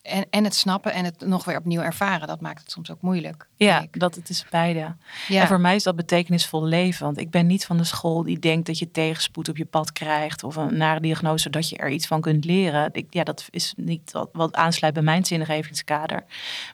en, 0.04 0.26
en 0.30 0.44
het 0.44 0.54
snappen 0.54 0.92
en 0.92 1.04
het 1.04 1.26
nog 1.26 1.44
weer 1.44 1.56
opnieuw 1.56 1.80
ervaren. 1.80 2.28
Dat 2.28 2.40
maakt 2.40 2.60
het 2.60 2.70
soms 2.70 2.90
ook 2.90 3.00
moeilijk. 3.00 3.48
Ja, 3.56 3.86
dat 3.90 4.14
het 4.14 4.28
is 4.28 4.44
beide. 4.50 4.96
Ja. 5.28 5.40
En 5.40 5.46
voor 5.46 5.60
mij 5.60 5.74
is 5.74 5.82
dat 5.82 5.96
betekenisvol 5.96 6.64
leven. 6.64 7.04
Want 7.04 7.18
ik 7.18 7.30
ben 7.30 7.46
niet 7.46 7.66
van 7.66 7.76
de 7.76 7.84
school 7.84 8.22
die 8.22 8.38
denkt 8.38 8.66
dat 8.66 8.78
je 8.78 8.90
tegenspoed 8.90 9.48
op 9.48 9.56
je 9.56 9.64
pad 9.64 9.92
krijgt. 9.92 10.44
Of 10.44 10.56
een 10.56 10.76
nare 10.76 11.00
diagnose, 11.00 11.50
dat 11.50 11.68
je 11.68 11.76
er 11.76 11.90
iets 11.90 12.06
van 12.06 12.20
kunt 12.20 12.44
leren. 12.44 12.88
Ik, 12.92 13.06
ja, 13.10 13.24
dat 13.24 13.46
is 13.50 13.74
niet 13.76 14.12
wat, 14.12 14.28
wat 14.32 14.54
aansluit 14.54 14.94
bij 14.94 15.02
mijn 15.02 15.24
zingevingskader. 15.24 16.24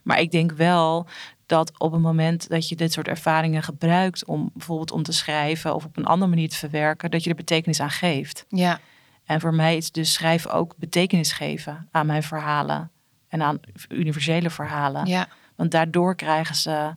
Maar 0.02 0.20
ik 0.20 0.30
denk 0.30 0.52
wel 0.52 1.06
dat 1.46 1.72
op 1.78 1.92
het 1.92 2.02
moment 2.02 2.48
dat 2.48 2.68
je 2.68 2.76
dit 2.76 2.92
soort 2.92 3.08
ervaringen 3.08 3.62
gebruikt 3.62 4.24
om 4.24 4.50
bijvoorbeeld 4.54 4.92
om 4.92 5.02
te 5.02 5.12
schrijven 5.12 5.74
of 5.74 5.84
op 5.84 5.96
een 5.96 6.06
andere 6.06 6.30
manier 6.30 6.48
te 6.48 6.56
verwerken, 6.56 7.10
dat 7.10 7.24
je 7.24 7.30
er 7.30 7.36
betekenis 7.36 7.80
aan 7.80 7.90
geeft. 7.90 8.44
Ja. 8.48 8.80
En 9.24 9.40
voor 9.40 9.54
mij 9.54 9.76
is 9.76 9.90
dus 9.90 10.12
schrijven 10.12 10.52
ook 10.52 10.74
betekenis 10.76 11.32
geven 11.32 11.88
aan 11.90 12.06
mijn 12.06 12.22
verhalen 12.22 12.90
en 13.30 13.42
aan 13.42 13.60
universele 13.88 14.50
verhalen. 14.50 15.06
Ja. 15.06 15.28
Want 15.56 15.70
daardoor 15.70 16.14
krijgen 16.14 16.54
ze 16.54 16.96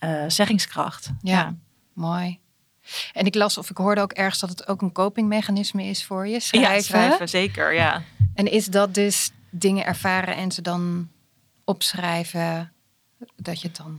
uh, 0.00 0.24
zeggingskracht. 0.28 1.10
Ja, 1.20 1.54
mooi. 1.92 2.40
En 3.12 3.26
ik 3.26 3.34
las 3.34 3.58
of 3.58 3.70
ik 3.70 3.76
hoorde 3.76 4.00
ook 4.00 4.12
ergens 4.12 4.40
dat 4.40 4.48
het 4.48 4.68
ook 4.68 4.82
een 4.82 4.92
copingmechanisme 4.92 5.84
is 5.84 6.04
voor 6.04 6.26
je. 6.26 6.40
Schrijven. 6.40 6.74
Ja, 6.74 6.82
schrijven, 6.82 7.28
zeker, 7.28 7.74
ja. 7.74 8.02
En 8.34 8.50
is 8.50 8.66
dat 8.66 8.94
dus 8.94 9.30
dingen 9.50 9.86
ervaren 9.86 10.36
en 10.36 10.52
ze 10.52 10.62
dan 10.62 11.08
opschrijven, 11.64 12.72
dat 13.36 13.60
je 13.60 13.68
het 13.68 13.76
dan 13.76 13.98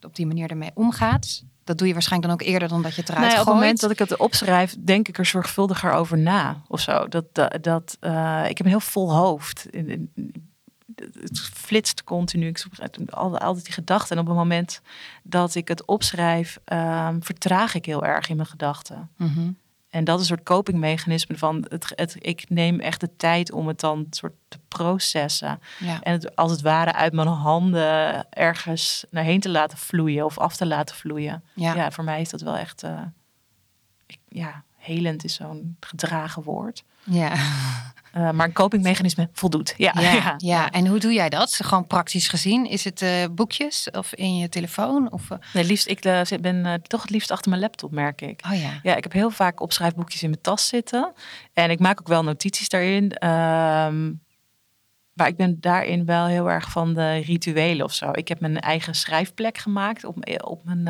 op 0.00 0.16
die 0.16 0.26
manier 0.26 0.50
ermee 0.50 0.70
omgaat? 0.74 1.44
Dat 1.64 1.78
doe 1.78 1.86
je 1.86 1.92
waarschijnlijk 1.92 2.32
dan 2.32 2.40
ook 2.40 2.52
eerder 2.52 2.68
dan 2.68 2.82
dat 2.82 2.94
je 2.94 3.00
het 3.00 3.10
eruit 3.10 3.26
nou 3.26 3.40
Op 3.40 3.46
het 3.46 3.54
moment 3.54 3.80
dat 3.80 3.90
ik 3.90 3.98
het 3.98 4.16
opschrijf, 4.16 4.76
denk 4.78 5.08
ik 5.08 5.18
er 5.18 5.26
zorgvuldiger 5.26 5.92
over 5.92 6.18
na. 6.18 6.62
Of 6.68 6.80
zo. 6.80 7.08
Dat, 7.08 7.24
dat, 7.32 7.58
dat 7.62 7.96
uh, 8.00 8.44
ik 8.48 8.56
heb 8.56 8.66
een 8.66 8.72
heel 8.72 8.80
vol 8.80 9.14
hoofd 9.14 9.66
het 11.20 11.40
flitst 11.40 12.04
continu. 12.04 12.46
Ik 12.46 12.58
zoek 12.58 12.72
altijd 13.10 13.64
die 13.64 13.72
gedachten. 13.72 14.16
En 14.16 14.22
op 14.22 14.28
het 14.28 14.36
moment 14.36 14.80
dat 15.22 15.54
ik 15.54 15.68
het 15.68 15.84
opschrijf, 15.84 16.58
um, 16.64 17.22
vertraag 17.22 17.74
ik 17.74 17.84
heel 17.84 18.04
erg 18.04 18.28
in 18.28 18.36
mijn 18.36 18.48
gedachten. 18.48 19.10
Mhm. 19.16 19.50
En 19.90 20.04
dat 20.04 20.14
is 20.14 20.20
een 20.20 20.36
soort 20.36 20.46
copingmechanisme 20.46 21.38
van 21.38 21.66
het, 21.68 21.92
het, 21.94 22.16
ik 22.18 22.48
neem 22.48 22.80
echt 22.80 23.00
de 23.00 23.16
tijd 23.16 23.52
om 23.52 23.68
het 23.68 23.80
dan 23.80 24.06
soort 24.10 24.32
te 24.48 24.58
processen. 24.68 25.60
Ja. 25.78 26.00
En 26.00 26.12
het 26.12 26.36
als 26.36 26.50
het 26.50 26.60
ware 26.60 26.92
uit 26.92 27.12
mijn 27.12 27.28
handen 27.28 28.26
ergens 28.30 29.04
naar 29.10 29.24
heen 29.24 29.40
te 29.40 29.48
laten 29.48 29.78
vloeien 29.78 30.24
of 30.24 30.38
af 30.38 30.56
te 30.56 30.66
laten 30.66 30.96
vloeien. 30.96 31.44
Ja, 31.54 31.74
ja 31.74 31.90
voor 31.90 32.04
mij 32.04 32.20
is 32.20 32.30
dat 32.30 32.40
wel 32.40 32.56
echt, 32.56 32.82
uh, 32.84 33.00
ik, 34.06 34.18
ja, 34.28 34.64
helend 34.76 35.24
is 35.24 35.34
zo'n 35.34 35.76
gedragen 35.80 36.42
woord. 36.42 36.84
Ja. 37.04 37.32
Uh, 38.16 38.30
maar 38.30 38.46
een 38.46 38.52
copingmechanisme 38.52 39.28
voldoet. 39.32 39.74
Ja, 39.80 39.92
ja, 40.00 40.34
ja, 40.36 40.70
en 40.70 40.86
hoe 40.86 40.98
doe 40.98 41.12
jij 41.12 41.28
dat? 41.28 41.58
Gewoon 41.62 41.86
praktisch 41.86 42.28
gezien? 42.28 42.66
Is 42.66 42.84
het 42.84 43.02
uh, 43.02 43.10
boekjes 43.30 43.88
of 43.90 44.14
in 44.14 44.36
je 44.36 44.48
telefoon? 44.48 45.12
Of, 45.12 45.30
uh... 45.30 45.38
Nee, 45.52 45.64
liefst, 45.64 45.88
ik 45.88 46.00
ben 46.40 46.82
toch 46.82 47.02
het 47.02 47.10
liefst 47.10 47.30
achter 47.30 47.50
mijn 47.50 47.62
laptop, 47.62 47.90
merk 47.90 48.20
ik. 48.20 48.40
Oh 48.52 48.60
ja. 48.60 48.70
Ja, 48.82 48.96
ik 48.96 49.02
heb 49.02 49.12
heel 49.12 49.30
vaak 49.30 49.60
opschrijfboekjes 49.60 50.22
in 50.22 50.30
mijn 50.30 50.42
tas 50.42 50.68
zitten. 50.68 51.12
En 51.52 51.70
ik 51.70 51.78
maak 51.78 52.00
ook 52.00 52.08
wel 52.08 52.24
notities 52.24 52.68
daarin. 52.68 53.12
Ehm, 53.12 54.12
maar 55.12 55.28
ik 55.28 55.36
ben 55.36 55.60
daarin 55.60 56.04
wel 56.04 56.26
heel 56.26 56.50
erg 56.50 56.70
van 56.70 56.94
de 56.94 57.16
rituelen 57.16 57.84
of 57.84 57.94
zo. 57.94 58.10
Ik 58.12 58.28
heb 58.28 58.40
mijn 58.40 58.60
eigen 58.60 58.94
schrijfplek 58.94 59.58
gemaakt 59.58 60.04
op, 60.04 60.16
op 60.44 60.64
mijn 60.64 60.88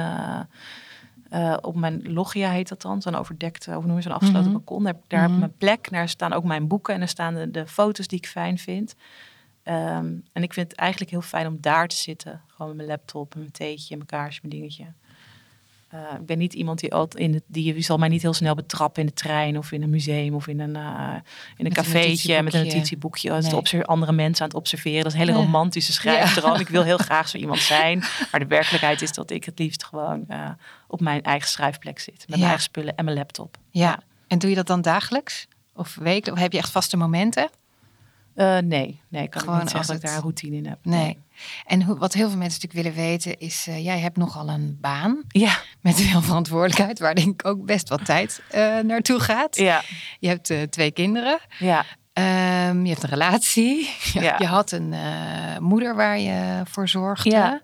uh, 1.30 1.56
op 1.60 1.76
mijn 1.76 2.12
loggia 2.12 2.50
heet 2.50 2.68
dat 2.68 2.82
dan, 2.82 3.02
zo'n 3.02 3.14
overdekte, 3.14 3.76
of 3.76 3.84
noem 3.84 3.96
je 3.96 4.02
zo'n 4.02 4.12
afgesloten 4.12 4.46
mm 4.46 4.52
balkon. 4.52 4.84
Daar, 4.84 4.96
daar 5.06 5.20
heb 5.20 5.28
ik 5.28 5.36
mhm. 5.36 5.46
mijn 5.46 5.56
plek, 5.58 5.90
daar 5.90 6.08
staan 6.08 6.32
ook 6.32 6.44
mijn 6.44 6.68
boeken 6.68 6.94
en 6.94 7.00
er 7.00 7.08
staan 7.08 7.34
de, 7.34 7.50
de 7.50 7.66
foto's 7.66 8.06
die 8.06 8.18
ik 8.18 8.26
fijn 8.26 8.58
vind. 8.58 8.94
Um, 9.64 10.22
en 10.32 10.42
ik 10.42 10.52
vind 10.52 10.70
het 10.70 10.78
eigenlijk 10.78 11.10
heel 11.10 11.20
fijn 11.20 11.46
om 11.46 11.56
daar 11.60 11.88
te 11.88 11.96
zitten. 11.96 12.42
Gewoon 12.46 12.68
met 12.68 12.76
mijn 12.76 12.88
laptop, 12.88 13.34
mijn 13.34 13.50
theetje, 13.50 13.96
mijn 13.96 14.08
kaarsje, 14.08 14.40
mijn 14.42 14.60
dingetje. 14.60 14.84
Uh, 15.94 16.00
ik 16.20 16.26
ben 16.26 16.38
niet 16.38 16.52
iemand 16.52 16.78
die 16.78 16.94
altijd 16.94 17.22
in 17.22 17.34
het, 17.34 17.42
die 17.46 17.82
zal 17.82 17.98
mij 17.98 18.08
niet 18.08 18.22
heel 18.22 18.32
snel 18.32 18.54
betrappen 18.54 19.02
in 19.02 19.08
de 19.08 19.14
trein 19.14 19.58
of 19.58 19.72
in 19.72 19.82
een 19.82 19.90
museum 19.90 20.34
of 20.34 20.46
in 20.46 20.60
een, 20.60 20.76
uh, 20.76 21.14
in 21.56 21.66
een 21.66 21.72
cafeetje 21.72 22.42
met 22.42 22.54
een 22.54 22.64
notitieboekje. 22.64 23.32
Als 23.32 23.72
nee. 23.72 23.82
andere 23.84 24.12
mensen 24.12 24.42
aan 24.42 24.48
het 24.48 24.58
observeren. 24.58 25.02
Dat 25.02 25.12
is 25.12 25.18
een 25.18 25.26
hele 25.26 25.38
romantische 25.38 25.92
schrijfdroom. 25.92 26.52
Ja. 26.52 26.60
Ik 26.60 26.68
wil 26.68 26.82
heel 26.82 26.98
graag 26.98 27.28
zo 27.28 27.38
iemand 27.44 27.60
zijn. 27.60 28.04
Maar 28.30 28.40
de 28.40 28.46
werkelijkheid 28.46 29.02
is 29.02 29.12
dat 29.12 29.30
ik 29.30 29.44
het 29.44 29.58
liefst 29.58 29.84
gewoon 29.84 30.24
uh, 30.28 30.50
op 30.86 31.00
mijn 31.00 31.22
eigen 31.22 31.48
schrijfplek 31.48 31.98
zit. 31.98 32.18
Met 32.18 32.28
mijn 32.28 32.42
eigen 32.42 32.62
spullen 32.62 32.96
en 32.96 33.04
mijn 33.04 33.16
laptop. 33.16 33.56
Ja. 33.70 34.00
En 34.26 34.38
doe 34.38 34.50
je 34.50 34.56
dat 34.56 34.66
dan 34.66 34.82
dagelijks? 34.82 35.46
Of 35.74 35.94
wekelijks? 35.94 36.30
Of 36.30 36.38
heb 36.38 36.52
je 36.52 36.58
echt 36.58 36.70
vaste 36.70 36.96
momenten? 36.96 37.50
Uh, 38.40 38.58
nee, 38.58 39.00
nee, 39.08 39.22
ik 39.22 39.30
kan 39.30 39.40
Gewoon 39.40 39.58
niet 39.58 39.70
zeggen 39.70 39.88
dat 39.88 39.96
ik 39.96 40.02
daar 40.02 40.14
een 40.14 40.20
routine 40.20 40.56
in 40.56 40.66
heb. 40.66 40.78
Nee. 40.82 41.18
En 41.66 41.82
hoe, 41.82 41.98
wat 41.98 42.12
heel 42.12 42.28
veel 42.28 42.38
mensen 42.38 42.60
natuurlijk 42.60 42.94
willen 42.94 43.08
weten 43.08 43.38
is, 43.38 43.66
uh, 43.68 43.84
jij 43.84 43.98
hebt 43.98 44.16
nogal 44.16 44.48
een 44.48 44.78
baan. 44.80 45.22
Ja. 45.28 45.58
Met 45.80 46.00
veel 46.00 46.22
verantwoordelijkheid, 46.22 46.98
waar 46.98 47.14
denk 47.14 47.28
ik 47.28 47.46
ook 47.46 47.64
best 47.64 47.88
wat 47.88 48.04
tijd 48.04 48.42
uh, 48.54 48.78
naartoe 48.78 49.20
gaat. 49.20 49.56
Ja. 49.56 49.82
Je 50.18 50.28
hebt 50.28 50.72
twee 50.72 50.90
kinderen. 50.90 51.38
Ja. 51.58 51.84
Um, 52.68 52.84
je 52.84 52.90
hebt 52.90 53.02
een 53.02 53.08
relatie. 53.08 53.90
Ja. 54.12 54.34
Je 54.38 54.46
had 54.46 54.72
een 54.72 54.94
moeder 55.58 55.94
waar 55.94 56.18
je 56.18 56.62
voor 56.64 56.88
zorgde. 56.88 57.30
Ja. 57.30 57.60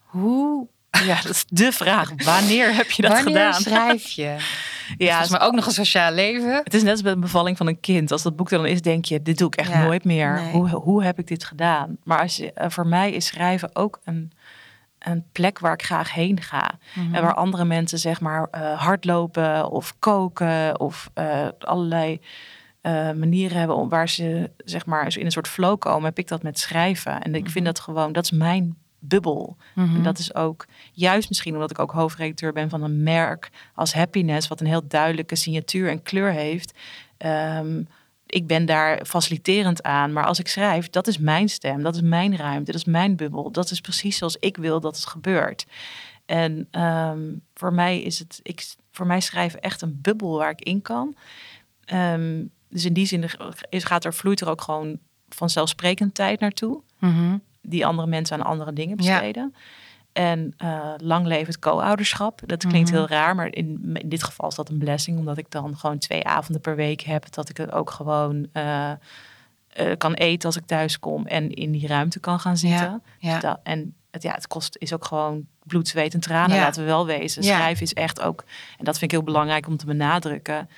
Hoe... 0.00 0.66
Ja, 1.04 1.14
dat 1.22 1.30
is 1.30 1.44
de 1.48 1.72
vraag. 1.72 2.10
Wanneer 2.24 2.74
heb 2.74 2.90
je 2.90 3.02
dat 3.02 3.12
Wanneer 3.12 3.52
gedaan? 3.52 3.60
schrijf 3.60 4.10
je? 4.10 4.36
Ja, 4.96 5.24
maar 5.30 5.40
ook 5.42 5.54
nog 5.54 5.66
een 5.66 5.72
sociaal 5.72 6.12
leven. 6.12 6.60
Het 6.64 6.74
is 6.74 6.82
net 6.82 6.90
als 6.90 7.02
bij 7.02 7.12
een 7.12 7.20
bevalling 7.20 7.56
van 7.56 7.66
een 7.66 7.80
kind. 7.80 8.12
Als 8.12 8.22
dat 8.22 8.36
boek 8.36 8.50
er 8.50 8.58
dan 8.58 8.66
is, 8.66 8.82
denk 8.82 9.04
je, 9.04 9.22
dit 9.22 9.38
doe 9.38 9.46
ik 9.46 9.56
echt 9.56 9.74
nooit 9.74 10.04
meer. 10.04 10.40
Hoe, 10.52 10.68
hoe 10.68 11.04
heb 11.04 11.18
ik 11.18 11.26
dit 11.26 11.44
gedaan? 11.44 11.96
Maar 12.04 12.20
als 12.20 12.36
je, 12.36 12.52
eh, 12.52 12.70
voor 12.70 12.86
mij 12.86 13.12
is 13.12 13.26
schrijven 13.26 13.76
ook 13.76 14.00
een, 14.04 14.32
een 14.98 15.24
plek 15.32 15.58
waar 15.58 15.72
ik 15.72 15.82
graag 15.84 16.12
heen 16.12 16.40
ga. 16.42 16.70
Mhm. 16.94 17.14
En 17.14 17.22
waar 17.22 17.34
andere 17.34 17.64
mensen 17.64 17.98
zeg 17.98 18.20
maar 18.20 18.48
uh, 18.54 18.80
hardlopen 18.80 19.70
of 19.70 19.94
koken 19.98 20.80
of 20.80 21.10
uh, 21.18 21.48
allerlei 21.58 22.20
manieren 23.14 23.58
hebben 23.58 23.76
om 23.76 23.88
waar 23.88 24.08
ze 24.08 24.50
zeg 24.56 24.86
maar 24.86 25.16
in 25.16 25.24
een 25.24 25.30
soort 25.32 25.48
flow 25.48 25.78
komen, 25.78 26.04
heb 26.04 26.18
ik 26.18 26.28
dat 26.28 26.42
met 26.42 26.58
schrijven. 26.58 27.22
En 27.22 27.34
ik 27.34 27.42
vind 27.42 27.54
Mhm. 27.54 27.64
dat 27.64 27.80
gewoon, 27.80 28.12
dat 28.12 28.24
is 28.24 28.30
mijn 28.30 28.76
bubbel. 29.08 29.56
Mhm. 29.74 29.96
En 29.96 30.02
dat 30.02 30.18
is 30.18 30.34
ook 30.34 30.66
juist 30.92 31.28
misschien 31.28 31.54
omdat 31.54 31.70
ik 31.70 31.78
ook 31.78 31.90
hoofdredacteur 31.90 32.52
ben 32.52 32.70
van 32.70 32.82
een 32.82 33.02
merk 33.02 33.50
als 33.74 33.94
Happiness, 33.94 34.48
wat 34.48 34.60
een 34.60 34.66
heel 34.66 34.86
duidelijke 34.88 35.36
signatuur 35.36 35.88
en 35.88 36.02
kleur 36.02 36.32
heeft. 36.32 36.78
Ehm, 37.16 37.82
ik 38.26 38.46
ben 38.46 38.66
daar 38.66 39.04
faciliterend 39.06 39.82
aan, 39.82 40.12
maar 40.12 40.24
als 40.24 40.38
ik 40.38 40.48
schrijf, 40.48 40.90
dat 40.90 41.06
is 41.06 41.18
mijn 41.18 41.48
stem, 41.48 41.82
dat 41.82 41.94
is 41.94 42.00
mijn 42.00 42.36
ruimte, 42.36 42.72
dat 42.72 42.80
is 42.80 42.84
mijn 42.84 43.16
bubbel. 43.16 43.50
Dat 43.50 43.70
is 43.70 43.80
precies 43.80 44.16
zoals 44.16 44.36
ik 44.40 44.56
wil 44.56 44.80
dat 44.80 44.96
het 44.96 45.06
gebeurt. 45.06 45.66
En 46.26 46.68
ehm, 46.70 47.20
voor 47.54 47.72
mij 47.72 48.02
is 48.02 48.18
het, 48.18 48.40
ik, 48.42 48.74
voor 48.90 49.06
mij 49.06 49.20
schrijven 49.20 49.60
echt 49.60 49.82
een 49.82 49.98
bubbel 50.02 50.36
waar 50.36 50.50
ik 50.50 50.60
in 50.60 50.82
kan. 50.82 51.16
Ehm, 51.84 52.44
dus 52.68 52.84
in 52.84 52.92
die 52.92 53.06
zin 53.06 53.30
is, 53.68 53.84
gaat 53.84 54.04
er, 54.04 54.14
vloeit 54.14 54.40
er 54.40 54.48
ook 54.48 54.60
gewoon 54.60 54.98
vanzelfsprekend 55.28 56.14
tijd 56.14 56.40
naartoe 56.40 56.82
Mhm. 56.98 57.38
Die 57.66 57.86
andere 57.86 58.08
mensen 58.08 58.38
aan 58.38 58.46
andere 58.46 58.72
dingen 58.72 58.96
besteden. 58.96 59.54
En 60.12 60.54
uh, 60.64 60.94
lang 60.96 61.26
leven 61.26 61.46
het 61.46 61.58
co-ouderschap. 61.58 62.40
Dat 62.46 62.66
klinkt 62.66 62.90
Mhm. 62.90 62.98
heel 62.98 63.08
raar, 63.08 63.34
maar 63.34 63.46
in, 63.54 63.90
in, 63.94 64.08
dit 64.08 64.22
geval 64.22 64.48
is 64.48 64.54
dat 64.54 64.68
een 64.68 64.78
blessing, 64.78 65.18
omdat 65.18 65.38
ik 65.38 65.50
dan 65.50 65.76
gewoon 65.76 65.98
twee 65.98 66.24
avonden 66.26 66.60
per 66.60 66.76
week 66.76 67.00
heb. 67.00 67.32
Dat 67.32 67.48
ik 67.48 67.56
het 67.56 67.72
ook 67.72 67.90
gewoon 67.90 68.46
uh, 68.52 68.90
uh, 69.80 69.92
kan 69.98 70.14
eten 70.14 70.46
als 70.46 70.56
ik 70.56 70.66
thuis 70.66 70.98
kom 70.98 71.26
en 71.26 71.50
in 71.50 71.70
die 71.72 71.86
ruimte 71.86 72.20
kan 72.20 72.40
gaan 72.40 72.56
zitten. 72.56 73.02
Ja, 73.18 73.30
ja. 73.30 73.38
Dat, 73.38 73.60
en 73.62 73.94
het, 74.10 74.22
ja, 74.22 74.32
het 74.32 74.46
kost 74.46 74.76
is 74.78 74.92
ook 74.92 75.04
gewoon 75.04 75.46
bloed, 75.62 75.88
zweet 75.88 76.14
en 76.14 76.20
tranen, 76.20 76.56
Ja. 76.56 76.62
laten 76.62 76.82
we 76.82 76.88
wel 76.88 77.06
wezen. 77.06 77.42
Schrijven 77.42 77.82
is 77.82 77.92
echt 77.92 78.20
ook, 78.20 78.44
en 78.78 78.84
dat 78.84 78.98
vind 78.98 79.12
ik 79.12 79.16
heel 79.18 79.26
belangrijk 79.26 79.66
om 79.66 79.76
te 79.76 79.86
benadrukken. 79.86 80.68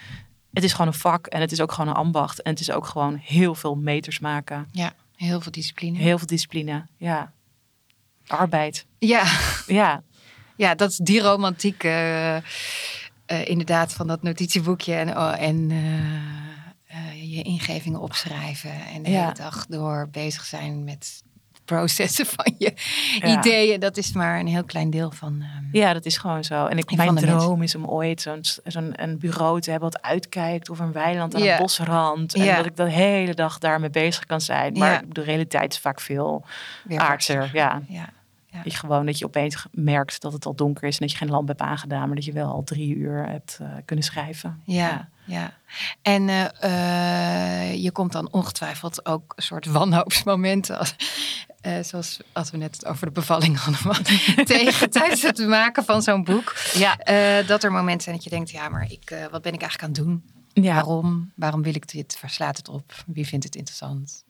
Het 0.53 0.64
is 0.64 0.72
gewoon 0.72 0.87
een 0.87 0.99
vak 0.99 1.27
en 1.27 1.40
het 1.40 1.53
is 1.53 1.61
ook 1.61 1.72
gewoon 1.72 1.90
een 1.90 1.96
ambacht. 1.96 2.42
En 2.42 2.51
het 2.51 2.61
is 2.61 2.70
ook 2.70 2.87
gewoon 2.87 3.16
heel 3.16 3.55
veel 3.55 3.75
meters 3.75 4.18
maken. 4.18 4.68
Ja, 4.72 4.92
heel 5.16 5.40
veel 5.40 5.52
discipline. 5.52 5.98
Heel 5.98 6.18
veel 6.18 6.26
discipline, 6.26 6.87
ja. 6.96 7.33
Arbeid, 8.26 8.87
Ja, 8.98 9.24
ja. 9.66 10.02
ja, 10.57 10.74
dat 10.74 10.90
is 10.90 10.96
die 10.96 11.20
romantiek 11.20 11.85
eh, 11.85 12.37
eh, 12.37 12.42
inderdaad 13.44 13.92
van 13.92 14.07
dat 14.07 14.22
notitieboekje 14.22 14.94
en, 14.94 15.16
oh, 15.16 15.42
en 15.42 15.70
eh, 16.87 17.33
je 17.35 17.42
ingevingen 17.42 18.00
opschrijven 18.00 18.87
en 18.87 19.02
de 19.02 19.11
Ja. 19.11 19.20
hele 19.20 19.35
dag 19.35 19.66
door 19.66 20.09
bezig 20.11 20.44
zijn 20.44 20.85
met 20.85 21.22
processen 21.66 22.26
van 22.26 22.55
je 22.59 22.72
Ja. 23.20 23.38
ideeën. 23.38 23.81
Dat 23.81 23.96
is 23.96 24.12
maar 24.12 24.38
een 24.40 24.46
heel 24.46 24.64
klein 24.64 24.90
deel 24.90 25.11
van. 25.11 25.42
ehm, 25.42 25.64
Ja, 25.76 25.92
dat 25.92 26.05
is 26.05 26.16
gewoon 26.16 26.44
zo. 26.44 26.66
En 26.66 26.79
ik, 26.79 26.96
mijn 26.96 27.14
droom 27.14 27.62
is 27.62 27.74
om 27.74 27.85
ooit 27.87 28.20
zo'n 28.20 28.40
zo'n 28.64 28.92
een 29.02 29.18
bureau 29.18 29.61
te 29.61 29.70
hebben 29.70 29.90
wat 29.92 30.02
uitkijkt 30.02 30.70
of 30.70 30.79
een 30.79 30.92
weiland 30.92 31.35
aan 31.35 31.42
Ja. 31.42 31.52
een 31.57 31.61
bosrand. 31.62 32.35
En 32.35 32.44
Ja. 32.44 32.57
dat 32.57 32.66
ik 32.66 32.76
de 32.76 32.90
hele 32.90 33.35
dag 33.35 33.59
daarmee 33.59 33.90
bezig 33.90 34.24
kan 34.26 34.40
zijn. 34.40 34.79
Maar 34.79 35.02
de 35.09 35.22
realiteit 35.22 35.72
is 35.72 35.79
vaak 35.79 36.00
veel 36.00 36.44
weer 36.85 36.98
aardser. 37.00 37.50
Ja. 37.52 37.83
Ja, 37.88 38.09
Ja. 38.50 38.62
Je 38.64 38.70
gewoon 38.70 39.07
dat 39.07 39.18
je 39.18 39.24
opeens 39.24 39.66
merkt 39.72 40.20
dat 40.20 40.33
het 40.33 40.46
al 40.46 40.55
donker 40.55 40.85
is 40.88 40.94
en 40.98 41.00
dat 41.07 41.11
je 41.11 41.16
geen 41.16 41.31
lamp 41.31 41.48
hebt 41.48 41.61
aangedaan, 41.61 42.07
maar 42.07 42.14
dat 42.14 42.24
je 42.24 42.33
wel 42.33 42.48
al 42.52 42.62
drie 42.64 42.94
uur 42.96 43.26
hebt 43.29 43.59
uh, 43.62 43.68
kunnen 43.85 44.05
schrijven. 44.05 44.61
Ja, 44.64 45.09
ja. 45.24 45.52
En 46.02 46.29
uh, 46.29 46.44
uh, 46.64 47.74
je 47.83 47.90
komt 47.92 48.12
dan 48.12 48.29
ongetwijfeld 48.33 49.07
ook 49.07 49.33
een 49.37 49.42
soort 49.42 49.66
wanhoopsmomenten, 49.66 50.79
als, 50.79 50.94
zoals 51.83 52.20
als 52.33 52.50
we 52.50 52.57
net 52.57 52.74
het 52.74 52.87
over 52.87 53.07
de 53.07 53.12
bevalling 53.12 53.59
hadden, 53.64 54.05
tegen 54.44 54.90
tijdens 54.90 55.22
het 55.22 55.46
maken 55.46 55.85
van 55.85 56.02
zo'n 56.02 56.24
boek. 56.24 56.55
Ja. 56.74 56.96
dat 57.42 57.64
er 57.64 57.72
momenten 57.72 58.02
zijn 58.02 58.14
dat 58.14 58.24
je 58.24 58.31
denkt, 58.31 58.50
ja, 58.50 58.68
maar 58.68 58.90
ik, 58.90 59.29
wat 59.31 59.42
ben 59.42 59.52
ik 59.52 59.61
eigenlijk 59.61 59.83
aan 59.83 59.88
het 59.88 59.98
doen? 59.98 60.35
Ja. 60.64 60.74
Waarom? 60.74 61.33
Waarom 61.35 61.62
wil 61.62 61.74
ik 61.74 61.88
dit? 61.88 62.16
Verslaat 62.18 62.57
het 62.57 62.68
op? 62.68 63.05
Wie 63.07 63.26
vindt 63.26 63.44
het 63.44 63.55
interessant? 63.55 64.24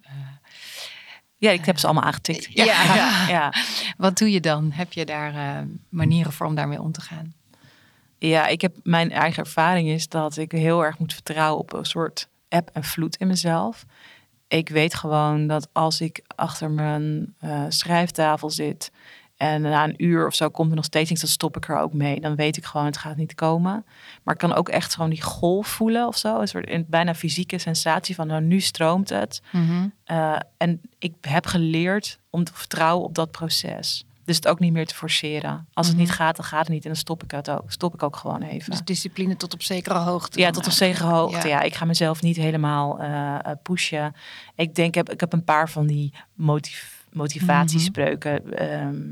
Ja, 1.39 1.51
ik 1.51 1.65
heb 1.65 1.79
ze 1.79 1.87
allemaal 1.87 2.05
aangetikt. 2.05 2.49
Ja, 2.53 2.65
ja. 2.95 3.29
ja. 3.29 3.53
Wat 3.97 4.19
doe 4.19 4.31
je 4.31 4.41
dan? 4.41 4.71
Heb 4.73 4.93
je 4.93 5.05
daar 5.05 5.67
manieren 5.89 6.33
voor 6.33 6.47
om 6.47 6.55
daarmee 6.55 6.81
om 6.81 6.93
te 6.93 7.01
gaan? 7.01 7.35
Ja, 8.19 8.47
ik 8.47 8.61
heb 8.61 8.77
mijn 8.83 9.11
eigen 9.11 9.43
ervaring 9.43 9.89
is 9.89 10.09
dat 10.09 10.37
ik 10.37 10.53
heel 10.53 10.85
erg 10.85 10.99
moet 10.99 11.13
vertrouwen 11.13 11.61
op 11.61 11.73
een 11.73 11.85
soort 11.85 12.29
app 12.49 12.71
en 12.73 12.85
vloed 12.85 13.17
in 13.17 13.27
mezelf. 13.27 13.85
Ik 14.49 14.69
weet 14.69 14.95
gewoon 14.95 15.47
dat 15.47 15.69
als 15.73 16.01
ik 16.01 16.25
achter 16.35 16.71
mijn 16.71 17.35
uh, 17.45 17.65
schrijftafel 17.69 18.51
zit 18.51 18.91
en 19.37 19.63
na 19.63 19.85
een 19.85 20.05
uur 20.05 20.27
of 20.27 20.35
zo 20.35 20.49
komt 20.49 20.71
er 20.71 20.77
nog 20.77 20.85
steeds 20.85 21.09
niks, 21.09 21.21
dan 21.21 21.31
stop 21.31 21.57
ik 21.57 21.69
er 21.69 21.79
ook 21.79 21.93
mee. 21.93 22.21
Dan 22.21 22.35
weet 22.35 22.57
ik 22.57 22.65
gewoon, 22.65 22.87
het 22.87 22.97
gaat 22.97 23.17
niet 23.17 23.35
komen. 23.35 23.85
Maar 24.23 24.35
ik 24.35 24.41
kan 24.41 24.55
ook 24.55 24.69
echt 24.69 24.95
gewoon 24.95 25.11
die 25.11 25.23
golf 25.23 25.67
voelen 25.67 26.07
of 26.07 26.17
zo. 26.17 26.41
Een 26.41 26.49
soort 26.49 26.71
een 26.71 26.87
bijna 26.89 27.15
fysieke 27.15 27.59
sensatie 27.59 28.15
van, 28.15 28.27
nou 28.27 28.43
nu 28.43 28.61
stroomt 28.61 29.09
het. 29.09 29.43
Mhm. 29.53 29.89
Uh, 30.07 30.37
en 30.57 30.81
ik 30.99 31.15
heb 31.21 31.47
geleerd 31.47 32.19
om 32.31 32.45
te 32.45 32.55
vertrouwen 32.55 33.07
op 33.07 33.15
dat 33.15 33.31
proces. 33.31 34.06
Dus 34.27 34.37
het 34.37 34.49
ook 34.49 34.59
niet 34.59 34.73
meer 34.73 34.87
te 34.87 34.95
forceren. 34.95 35.69
Als 35.73 35.87
het 35.89 35.97
niet 35.97 36.07
Mhm. 36.09 36.17
gaat, 36.17 36.37
dan 36.37 36.45
gaat 36.45 36.61
het 36.61 36.69
niet. 36.69 36.83
En 36.83 36.89
dan 36.91 36.99
stop 36.99 37.23
ik 37.23 37.31
het 37.31 37.51
ook. 37.51 37.73
Stop 37.73 37.95
ik 37.95 38.03
ook 38.03 38.17
gewoon 38.17 38.43
even. 38.43 38.71
Dus 38.71 38.81
discipline 38.85 39.37
tot 39.37 39.55
op 39.55 39.63
zekere 39.63 39.99
hoogte. 39.99 40.39
Ja, 40.39 40.51
tot 40.51 40.67
op 40.67 40.73
zekere 40.73 41.07
hoogte. 41.07 41.49
Ja. 41.49 41.55
Ja. 41.59 41.63
ik 41.63 41.75
ga 41.75 41.85
mezelf 41.85 42.23
niet 42.23 42.37
helemaal 42.37 43.01
eh, 43.01 43.35
eh, 43.35 43.57
pushen. 43.63 44.15
Ik 44.55 44.75
denk, 44.75 44.89
ik 44.89 44.95
heb, 44.95 45.11
ik 45.11 45.21
heb 45.21 45.33
een 45.33 45.45
paar 45.45 45.71
van 45.71 45.87
die 45.87 46.13
motiv 46.35 46.95
motivatiespreuken. 47.13 48.53
Ehm, 48.59 49.05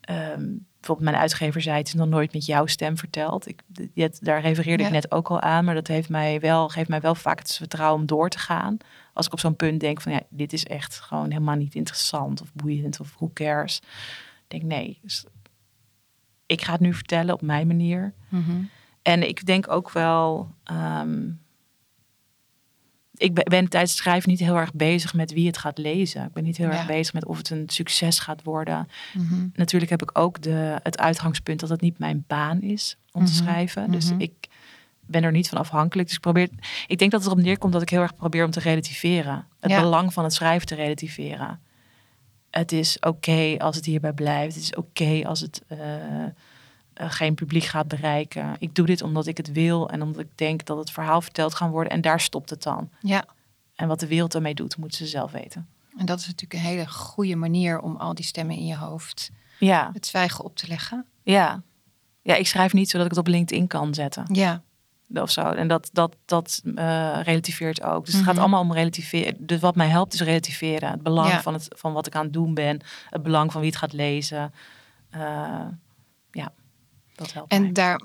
ehm, 0.00 0.42
bijvoorbeeld 0.76 1.10
mijn 1.10 1.16
uitgever 1.22 1.60
zei, 1.62 1.76
het 1.78 1.86
is 1.86 1.94
nog 1.94 2.08
nooit 2.08 2.32
met 2.32 2.46
jouw 2.46 2.66
stem 2.66 2.96
verteld. 2.98 3.48
Ik, 3.48 3.60
dit- 3.94 4.24
daar 4.24 4.40
refereerde 4.40 4.82
Ja. 4.82 4.88
ik 4.88 4.94
net 4.94 5.10
ook 5.12 5.28
al 5.30 5.40
aan. 5.40 5.64
Maar 5.64 5.74
dat 5.74 5.86
heeft 5.86 6.08
mij 6.08 6.40
wel, 6.40 6.68
geeft 6.68 6.88
mij 6.88 7.00
wel 7.00 7.14
vaak 7.14 7.38
het 7.38 7.54
vertrouwen 7.56 8.00
om 8.00 8.06
door 8.06 8.28
te 8.28 8.38
gaan. 8.38 8.76
Als 9.14 9.26
ik 9.26 9.32
op 9.32 9.40
zo'n 9.40 9.56
punt 9.56 9.80
denk 9.80 10.00
van, 10.00 10.12
ja, 10.12 10.20
dit 10.28 10.52
is 10.52 10.64
echt 10.64 11.00
gewoon 11.00 11.30
helemaal 11.30 11.54
niet 11.56 11.74
interessant 11.74 12.40
of 12.40 12.52
boeiend 12.54 13.00
of 13.00 13.14
who 13.16 13.30
cares. 13.34 13.76
Ik 13.78 14.44
denk, 14.60 14.62
nee, 14.62 14.98
dus 15.02 15.24
ik 16.46 16.62
ga 16.62 16.72
het 16.72 16.80
nu 16.80 16.94
vertellen 16.94 17.34
op 17.34 17.42
mijn 17.42 17.66
manier. 17.66 18.14
Mhm. 18.28 18.62
En 19.02 19.28
ik 19.28 19.46
denk 19.46 19.70
ook 19.70 19.90
wel. 19.90 20.54
ehm, 20.64 21.30
ik 23.16 23.34
ben, 23.34 23.44
ben 23.44 23.68
tijdens 23.68 23.92
het 23.92 24.00
schrijven 24.00 24.30
niet 24.30 24.38
heel 24.40 24.56
erg 24.56 24.72
bezig 24.74 25.14
met 25.14 25.32
wie 25.32 25.46
het 25.46 25.58
gaat 25.58 25.78
lezen. 25.78 26.24
Ik 26.24 26.32
ben 26.32 26.44
niet 26.44 26.56
heel 26.56 26.68
Ja. 26.70 26.76
erg 26.76 26.86
bezig 26.86 27.14
met 27.14 27.24
of 27.24 27.36
het 27.38 27.50
een 27.50 27.68
succes 27.68 28.18
gaat 28.18 28.42
worden. 28.42 28.88
Mhm. 29.14 29.48
Natuurlijk 29.54 29.90
heb 29.90 30.02
ik 30.02 30.18
ook 30.18 30.42
de, 30.42 30.80
het 30.82 30.98
uitgangspunt 30.98 31.60
dat 31.60 31.68
het 31.68 31.80
niet 31.80 31.98
mijn 31.98 32.24
baan 32.26 32.60
is 32.60 32.96
om 33.12 33.24
te 33.24 33.32
Mhm. 33.32 33.42
schrijven. 33.42 33.90
Dus 33.90 34.10
ik 34.18 34.32
ben 35.06 35.22
er 35.22 35.32
niet 35.32 35.48
van 35.48 35.58
afhankelijk. 35.58 36.06
Dus 36.08 36.16
ik 36.16 36.22
probeer. 36.22 36.48
Ik 36.86 36.98
denk 36.98 37.10
dat 37.10 37.20
het 37.24 37.30
erop 37.32 37.44
neerkomt 37.44 37.72
dat 37.72 37.82
ik 37.82 37.88
heel 37.88 38.00
erg 38.00 38.16
probeer 38.16 38.44
om 38.44 38.50
te 38.50 38.60
relativeren. 38.60 39.46
Het 39.60 39.70
Ja. 39.70 39.80
belang 39.80 40.12
van 40.12 40.24
het 40.24 40.32
schrijven 40.32 40.66
te 40.66 40.74
relativeren. 40.74 41.60
Het 42.50 42.72
is 42.72 42.98
oké 43.00 43.54
als 43.58 43.76
het 43.76 43.84
hierbij 43.84 44.12
blijft. 44.12 44.54
Het 44.54 44.62
is 44.64 44.74
oké 44.74 45.22
als 45.26 45.40
het 45.40 45.62
eh, 45.66 46.24
eh, 46.24 46.30
geen 46.94 47.34
publiek 47.34 47.64
gaat 47.64 47.88
bereiken. 47.88 48.56
Ik 48.58 48.74
doe 48.74 48.86
dit 48.86 49.02
omdat 49.02 49.26
ik 49.26 49.36
het 49.36 49.52
wil 49.52 49.88
en 49.90 50.02
omdat 50.02 50.22
ik 50.22 50.28
denk 50.38 50.64
dat 50.64 50.78
het 50.78 50.90
verhaal 50.90 51.20
verteld 51.20 51.54
gaan 51.54 51.70
worden. 51.70 51.92
En 51.92 52.00
daar 52.00 52.20
stopt 52.20 52.50
het 52.50 52.62
dan. 52.62 52.90
Ja, 53.00 53.24
En 53.74 53.88
wat 53.88 54.00
de 54.00 54.06
wereld 54.06 54.34
ermee 54.34 54.54
doet, 54.54 54.76
moeten 54.76 54.98
ze 54.98 55.06
zelf 55.06 55.32
weten. 55.32 55.68
en 55.96 56.06
dat 56.06 56.18
is 56.18 56.26
natuurlijk 56.26 56.52
een 56.62 56.68
hele 56.70 56.88
goede 56.88 57.36
manier 57.36 57.80
om 57.80 57.96
al 57.96 58.14
die 58.14 58.24
stemmen 58.24 58.56
in 58.56 58.66
je 58.66 58.76
hoofd 58.76 59.30
Ja, 59.58 59.90
het 59.92 60.06
zwijgen 60.06 60.44
op 60.44 60.56
te 60.56 60.66
leggen. 60.68 61.06
ja. 61.22 61.62
Ja, 62.22 62.34
ik 62.34 62.46
schrijf 62.46 62.72
niet 62.72 62.90
zodat 62.90 63.04
ik 63.06 63.10
het 63.12 63.20
op 63.20 63.26
LinkedIn 63.26 63.66
kan 63.66 63.94
zetten. 63.94 64.24
Ja, 64.32 64.62
of 65.22 65.30
zo. 65.30 65.40
En 65.40 65.68
dat, 65.68 65.90
dat, 65.92 66.16
dat 66.24 66.60
eh, 66.74 67.18
relativeert 67.22 67.82
ook. 67.82 68.04
Dus 68.04 68.14
het 68.14 68.22
gaat 68.22 68.32
Mhm. 68.32 68.42
allemaal 68.42 68.60
om 68.60 68.72
relativeren. 68.72 69.36
Dus 69.38 69.60
wat 69.60 69.76
mij 69.76 69.88
helpt 69.88 70.14
is 70.14 70.20
relativeren. 70.20 70.90
Het 70.90 71.02
belang 71.02 71.28
Ja. 71.28 71.42
van, 71.42 71.52
het, 71.52 71.66
van 71.76 71.92
wat 71.92 72.06
ik 72.06 72.14
aan 72.14 72.24
het 72.24 72.32
doen 72.32 72.54
ben. 72.54 72.80
Het 73.10 73.22
belang 73.22 73.52
van 73.52 73.60
wie 73.60 73.70
het 73.70 73.78
gaat 73.78 73.92
lezen. 73.92 74.52
Eh, 75.10 75.20
ja, 76.30 76.52
dat 77.14 77.32
helpt 77.32 77.50
mij. 77.50 77.58
en 77.58 77.72
daar, 77.72 78.00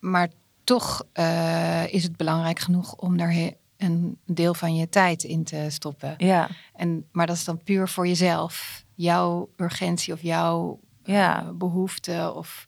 maar 0.00 0.28
toch 0.64 1.04
eh, 1.12 1.92
is 1.94 2.02
het 2.02 2.16
belangrijk 2.16 2.58
genoeg 2.58 2.94
om 2.94 3.16
daar 3.16 3.52
een 3.76 4.18
deel 4.26 4.54
van 4.54 4.76
je 4.76 4.88
tijd 4.88 5.22
in 5.22 5.44
te 5.44 5.66
stoppen. 5.68 6.14
Ja, 6.18 6.48
En, 6.74 7.06
maar 7.12 7.26
dat 7.26 7.36
is 7.36 7.44
dan 7.44 7.62
puur 7.62 7.88
voor 7.88 8.06
jezelf. 8.06 8.84
Jouw 8.94 9.48
urgentie 9.56 10.12
of 10.12 10.22
jouw 10.22 10.80
ja. 11.04 11.42
eh, 11.42 11.48
behoefte 11.54 12.32
of 12.34 12.64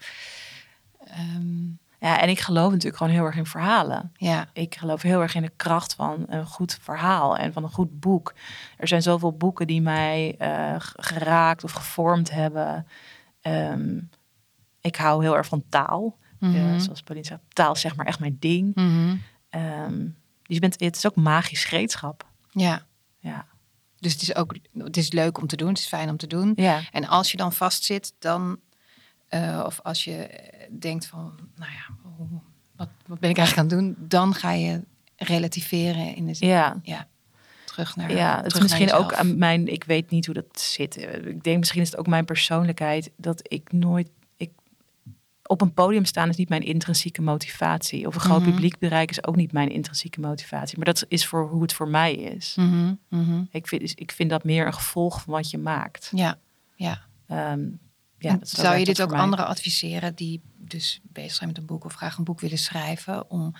ehm, 1.07 1.65
ja, 2.01 2.21
en 2.21 2.29
ik 2.29 2.41
geloof 2.41 2.71
natuurlijk 2.71 2.97
gewoon 2.97 3.13
heel 3.13 3.25
erg 3.25 3.37
in 3.37 3.47
verhalen. 3.47 4.13
ja, 4.17 4.49
Ik 4.53 4.77
geloof 4.77 5.03
heel 5.03 5.21
erg 5.21 5.35
in 5.35 5.43
de 5.43 5.53
kracht 5.57 5.95
van 5.95 6.25
een 6.29 6.47
goed 6.47 6.79
verhaal 6.83 7.37
en 7.37 7.53
van 7.53 7.63
een 7.63 7.73
goed 7.73 8.01
boek. 8.01 8.35
Er 8.77 8.89
zijn 8.89 9.03
zoveel 9.03 9.33
boeken 9.33 9.67
die 9.67 9.81
mij 9.81 10.35
eh, 10.39 10.75
geraakt 10.79 11.65
of 11.65 11.73
gevormd 11.73 12.31
hebben. 12.31 12.87
Ehm, 13.41 13.99
ik 14.81 14.97
hou 14.97 15.23
heel 15.23 15.37
erg 15.37 15.47
van 15.47 15.65
taal. 15.69 16.19
Mhm. 16.39 16.55
Eh, 16.55 16.79
zoals 16.79 17.03
Pauline 17.03 17.27
zegt, 17.27 17.41
taal 17.49 17.73
is 17.73 17.81
zeg 17.81 17.97
maar 17.97 18.07
echt 18.07 18.21
mijn 18.21 18.37
ding. 18.41 18.75
Mhm. 18.75 19.17
Ehm, 19.51 19.99
dus 20.43 20.55
je 20.57 20.61
bent, 20.61 20.81
het 20.81 20.97
is 20.97 21.07
ook 21.07 21.17
magisch 21.17 21.65
gereedschap. 21.65 22.27
ja. 22.51 22.85
Ja. 23.19 23.47
Dus 23.99 24.13
het 24.13 24.23
is 24.23 24.35
ook 24.35 24.57
het 24.79 24.97
is 24.97 25.13
leuk 25.13 25.39
om 25.39 25.47
te 25.47 25.57
doen, 25.57 25.69
het 25.69 25.79
is 25.79 25.87
fijn 25.87 26.09
om 26.09 26.17
te 26.17 26.27
doen. 26.27 26.53
Ja. 26.57 26.81
En 26.93 27.07
als 27.09 27.31
je 27.31 27.37
dan 27.37 27.53
vastzit, 27.53 28.15
dan 28.19 28.61
eh, 29.29 29.63
of 29.67 29.81
als 29.83 30.05
je 30.05 30.29
denkt 30.79 31.07
van, 31.07 31.35
nou 31.57 31.71
ja, 31.73 31.95
wat, 32.77 32.89
wat 33.07 33.19
ben 33.19 33.31
ik 33.31 33.37
eigenlijk 33.39 33.73
aan 33.73 33.79
het 33.79 33.87
doen, 33.97 34.09
dan 34.09 34.35
ga 34.35 34.51
je 34.53 34.81
relativeren 35.17 36.15
in 36.15 36.27
de 36.27 36.35
zin, 36.35 36.49
Ja. 36.49 36.81
ja, 36.83 37.09
terug 37.65 37.97
naar. 37.97 38.13
ja, 38.13 38.43
het 38.43 38.55
is 38.55 38.61
misschien 38.61 38.93
ook 38.93 39.13
aan 39.13 39.39
mijn, 39.39 39.67
ik 39.73 39.85
weet 39.85 40.11
niet 40.11 40.27
hoe 40.27 40.35
dat 40.35 40.61
zit. 40.61 40.97
Ik 41.27 41.45
denk 41.45 41.59
misschien 41.59 41.83
is 41.83 41.91
het 41.91 41.99
ook 41.99 42.07
mijn 42.07 42.25
persoonlijkheid 42.25 43.11
dat 43.17 43.41
ik 43.53 43.73
nooit, 43.73 44.11
ik, 44.37 44.51
op 45.43 45.61
een 45.61 45.73
podium 45.75 46.05
staan 46.05 46.29
is 46.29 46.37
niet 46.37 46.49
mijn 46.49 46.63
intrinsieke 46.63 47.23
motivatie. 47.23 48.07
Of 48.07 48.15
een 48.15 48.21
groot 48.21 48.41
Mhm. 48.41 48.51
publiek 48.51 48.79
bereiken 48.79 49.17
is 49.17 49.27
ook 49.27 49.37
niet 49.37 49.53
mijn 49.53 49.69
intrinsieke 49.71 50.21
motivatie. 50.21 50.77
Maar 50.77 50.87
dat 50.87 51.05
is 51.09 51.27
voor 51.27 51.49
hoe 51.49 51.63
het 51.63 51.73
voor 51.73 51.89
mij 51.89 52.15
is. 52.15 52.55
Mhm, 52.57 52.95
mhm. 53.09 53.43
Ik, 53.51 53.67
vind, 53.67 54.01
ik 54.01 54.13
vind 54.13 54.31
dat 54.31 54.45
meer 54.45 54.67
een 54.67 54.75
gevolg 54.75 55.23
van 55.23 55.33
wat 55.35 55.51
je 55.51 55.59
maakt. 55.59 56.11
Ja, 56.15 56.39
ja. 56.75 57.01
Ehm, 57.27 57.69
ja 58.19 58.37
dat- 58.37 58.49
Zou 58.49 58.77
je 58.79 58.85
dit 58.85 59.03
ook 59.03 59.13
anderen 59.13 59.47
adviseren 59.47 60.15
die 60.15 60.41
dus 60.59 61.01
bezig 61.03 61.35
zijn 61.35 61.49
met 61.49 61.59
een 61.59 61.67
boek 61.67 61.85
of 61.85 61.95
graag 61.95 62.17
een 62.19 62.25
boek 62.25 62.41
willen 62.41 62.59
schrijven, 62.59 63.31
om 63.31 63.55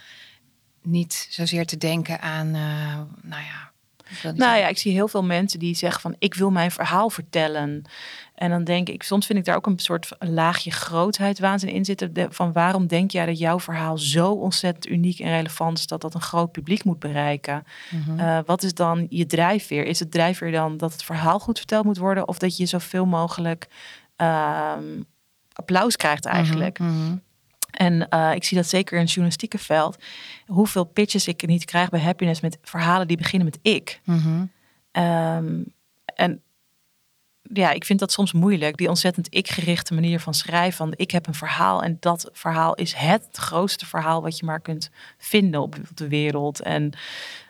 niet 0.83 1.27
zozeer 1.31 1.67
te 1.67 1.77
denken 1.77 2.21
aan, 2.21 2.47
eh, 2.55 2.95
nou 3.23 3.43
ja. 3.43 3.75
Nou 4.23 4.37
zeggen- 4.37 4.59
ja, 4.59 4.69
ik 4.69 4.79
zie 4.79 4.93
heel 4.93 5.09
veel 5.09 5.25
mensen 5.25 5.59
die 5.59 5.75
zeggen 5.75 6.01
van 6.01 6.15
ik 6.19 6.35
wil 6.35 6.51
mijn 6.51 6.71
verhaal 6.71 7.11
vertellen. 7.11 7.83
En 8.35 8.51
dan 8.51 8.65
denk 8.65 8.89
ik, 8.89 9.03
soms 9.03 9.27
vind 9.27 9.39
ik 9.39 9.45
daar 9.45 9.57
ook 9.57 9.67
een 9.67 9.79
soort 9.79 10.09
laagje 10.19 10.71
grootheid 10.71 11.39
waanzin 11.39 11.69
in 11.69 11.85
zitten. 11.85 12.13
De- 12.13 12.27
Van 12.31 12.53
waarom 12.53 12.87
denk 12.87 13.11
jij 13.11 13.27
dat 13.27 13.39
jouw 13.39 13.61
verhaal 13.61 13.99
zo 13.99 14.31
ontzettend 14.33 14.87
uniek 14.89 15.19
en 15.19 15.29
relevant 15.31 15.79
is 15.79 15.87
dat 15.87 16.01
dat 16.01 16.15
een 16.15 16.21
groot 16.21 16.53
publiek 16.53 16.85
moet 16.85 16.99
bereiken? 16.99 17.65
Mhm. 17.91 18.19
Eh, 18.19 18.39
wat 18.47 18.63
is 18.63 18.75
dan 18.75 19.07
je 19.11 19.27
drijfveer? 19.27 19.85
Is 19.85 19.99
het 19.99 20.11
drijfveer 20.11 20.53
dan 20.53 20.77
dat 20.77 20.93
het 20.93 21.03
verhaal 21.05 21.39
goed 21.39 21.59
verteld 21.59 21.85
moet 21.85 21.99
worden 21.99 22.29
of 22.29 22.39
dat 22.39 22.57
je 22.57 22.67
zoveel 22.67 23.07
mogelijk 23.07 23.67
ehm, 24.17 25.03
applaus 25.53 25.97
krijgt 25.97 26.25
eigenlijk? 26.25 26.79
Mhm, 26.79 26.91
mhm. 26.91 27.17
En 27.71 28.09
eh, 28.09 28.35
ik 28.35 28.45
zie 28.45 28.57
dat 28.57 28.67
zeker 28.67 28.95
in 28.95 29.01
het 29.01 29.11
journalistieke 29.11 29.59
veld. 29.59 29.97
Hoeveel 30.47 30.85
pitches 30.85 31.29
ik 31.29 31.47
niet 31.47 31.65
krijg 31.65 31.89
bij 31.89 32.01
Happiness 32.01 32.41
met 32.41 32.59
verhalen 32.63 33.09
die 33.09 33.17
beginnen 33.17 33.49
met 33.49 33.59
ik. 33.63 34.01
Mhm. 34.05 34.45
Ehm, 34.93 35.63
en 36.15 36.43
ja, 37.43 37.71
ik 37.71 37.85
vind 37.85 37.99
dat 37.99 38.13
soms 38.13 38.33
moeilijk. 38.33 38.77
Die 38.77 38.89
ontzettend 38.89 39.35
ik-gerichte 39.35 39.95
manier 39.95 40.21
van 40.21 40.35
schrijven. 40.35 40.77
Van 40.77 40.93
ik 40.97 41.11
heb 41.11 41.27
een 41.27 41.35
verhaal 41.35 41.83
en 41.83 41.97
dat 42.01 42.29
verhaal 42.33 42.75
is 42.75 42.95
het 42.95 43.29
grootste 43.33 43.87
verhaal 43.87 44.23
wat 44.23 44.39
je 44.39 44.45
maar 44.45 44.61
kunt 44.61 44.91
vinden 45.19 45.61
op 45.61 45.77
de 45.95 46.09
wereld. 46.09 46.61
En 46.61 46.93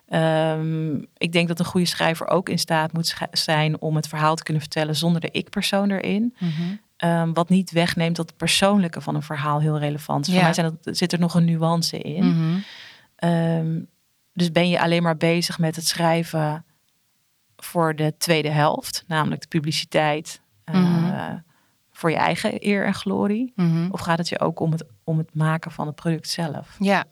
ehm, 0.08 0.94
ik 1.16 1.32
denk 1.32 1.48
dat 1.48 1.58
een 1.58 1.64
goede 1.64 1.86
schrijver 1.86 2.26
ook 2.28 2.48
in 2.48 2.58
staat 2.58 2.92
moet 2.92 3.16
zijn 3.32 3.80
om 3.80 3.96
het 3.96 4.08
verhaal 4.08 4.34
te 4.34 4.42
kunnen 4.42 4.62
vertellen 4.62 4.96
zonder 4.96 5.20
de 5.20 5.30
ik-persoon 5.30 5.90
erin. 5.90 6.34
Mhm. 6.38 6.52
Ehm, 6.96 7.32
wat 7.32 7.48
niet 7.48 7.70
wegneemt 7.70 8.16
dat 8.16 8.28
het 8.28 8.36
persoonlijke 8.36 9.00
van 9.00 9.14
een 9.14 9.22
verhaal 9.22 9.60
heel 9.60 9.78
relevant 9.78 10.20
is. 10.26 10.32
Ja. 10.32 10.34
Voor 10.34 10.44
mij 10.44 10.54
zijn 10.54 10.78
dat, 10.82 10.96
zit 10.96 11.12
er 11.12 11.18
nog 11.18 11.34
een 11.34 11.44
nuance 11.44 11.98
in. 11.98 12.26
Mhm. 12.28 12.58
Ehm, 13.16 13.80
dus 14.32 14.52
ben 14.52 14.68
je 14.68 14.80
alleen 14.80 15.02
maar 15.02 15.16
bezig 15.16 15.58
met 15.58 15.76
het 15.76 15.86
schrijven 15.86 16.64
voor 17.56 17.94
de 17.94 18.14
tweede 18.18 18.50
helft, 18.50 19.04
namelijk 19.06 19.40
de 19.40 19.48
publiciteit, 19.48 20.40
eh, 20.64 20.74
Mhm. 20.74 21.38
voor 21.92 22.10
je 22.10 22.16
eigen 22.16 22.66
eer 22.66 22.84
en 22.84 22.94
glorie? 22.94 23.52
Of 23.90 24.00
gaat 24.00 24.18
het 24.18 24.28
je 24.28 24.40
ook 24.40 24.60
om 24.60 24.72
het, 24.72 24.84
om 25.04 25.18
het 25.18 25.34
maken 25.34 25.70
van 25.70 25.86
het 25.86 25.96
product 25.96 26.28
zelf? 26.28 26.76
Ja. 26.78 27.04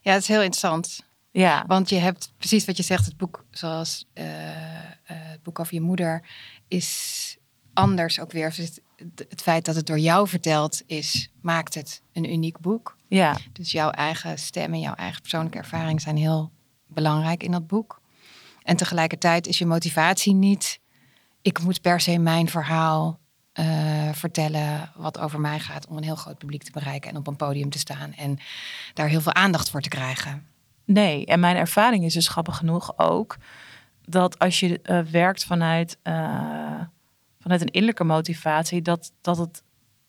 Ja, 0.00 0.12
het 0.12 0.22
is 0.22 0.28
heel 0.28 0.42
interessant. 0.42 1.06
Ja, 1.30 1.64
Want 1.66 1.88
je 1.88 1.96
hebt 1.96 2.32
precies 2.38 2.64
wat 2.64 2.76
je 2.76 2.82
zegt, 2.82 3.04
het 3.04 3.16
boek 3.16 3.44
zoals 3.50 4.06
eh, 4.12 4.78
eh, 4.78 4.92
het 5.04 5.42
boek 5.42 5.58
over 5.58 5.74
je 5.74 5.80
moeder 5.80 6.24
is 6.68 7.36
anders 7.72 8.20
ook 8.20 8.32
weer. 8.32 8.48
Dus 8.56 8.80
Het, 8.96 9.26
het 9.28 9.42
feit 9.42 9.64
dat 9.64 9.74
het 9.74 9.86
door 9.86 9.98
jou 9.98 10.28
verteld 10.28 10.82
is, 10.86 11.30
maakt 11.40 11.74
het 11.74 12.02
een 12.12 12.32
uniek 12.32 12.58
boek. 12.58 12.96
ja, 13.08 13.36
Dus 13.52 13.72
jouw 13.72 13.90
eigen 13.90 14.38
stem 14.38 14.72
en 14.72 14.80
jouw 14.80 14.94
eigen 14.94 15.20
persoonlijke 15.20 15.58
ervaring 15.58 16.00
zijn 16.00 16.16
heel 16.16 16.52
belangrijk 16.86 17.42
in 17.42 17.50
dat 17.50 17.66
boek. 17.66 18.00
En 18.62 18.76
tegelijkertijd 18.76 19.46
is 19.46 19.58
je 19.58 19.66
motivatie 19.66 20.34
niet, 20.34 20.80
ik 21.42 21.60
moet 21.62 21.80
per 21.80 22.00
se 22.00 22.18
mijn 22.18 22.48
verhaal 22.48 23.18
eh, 23.52 24.12
vertellen 24.12 24.92
wat 24.96 25.18
over 25.18 25.40
mij 25.40 25.58
gaat 25.60 25.86
om 25.86 25.96
een 25.96 26.02
heel 26.02 26.16
groot 26.16 26.38
publiek 26.38 26.62
te 26.62 26.70
bereiken 26.70 27.10
en 27.10 27.16
op 27.16 27.26
een 27.26 27.36
podium 27.36 27.70
te 27.70 27.78
staan 27.78 28.12
en 28.14 28.38
daar 28.94 29.08
heel 29.08 29.20
veel 29.20 29.34
aandacht 29.34 29.70
voor 29.70 29.80
te 29.80 29.88
krijgen. 29.88 30.46
Nee. 30.88 31.26
En 31.26 31.40
mijn 31.40 31.56
ervaring 31.56 32.04
is 32.04 32.14
dus 32.14 32.28
grappig 32.28 32.56
genoeg 32.56 32.98
ook 32.98 33.36
dat 34.04 34.38
als 34.38 34.60
je 34.60 34.80
eh, 34.82 35.00
werkt 35.00 35.44
vanuit, 35.44 35.98
eh, 36.02 36.80
vanuit 37.40 37.60
een 37.60 37.66
innerlijke 37.66 38.04
motivatie, 38.04 38.82
dat, 38.82 39.12
dat 39.20 39.38
het 39.38 39.62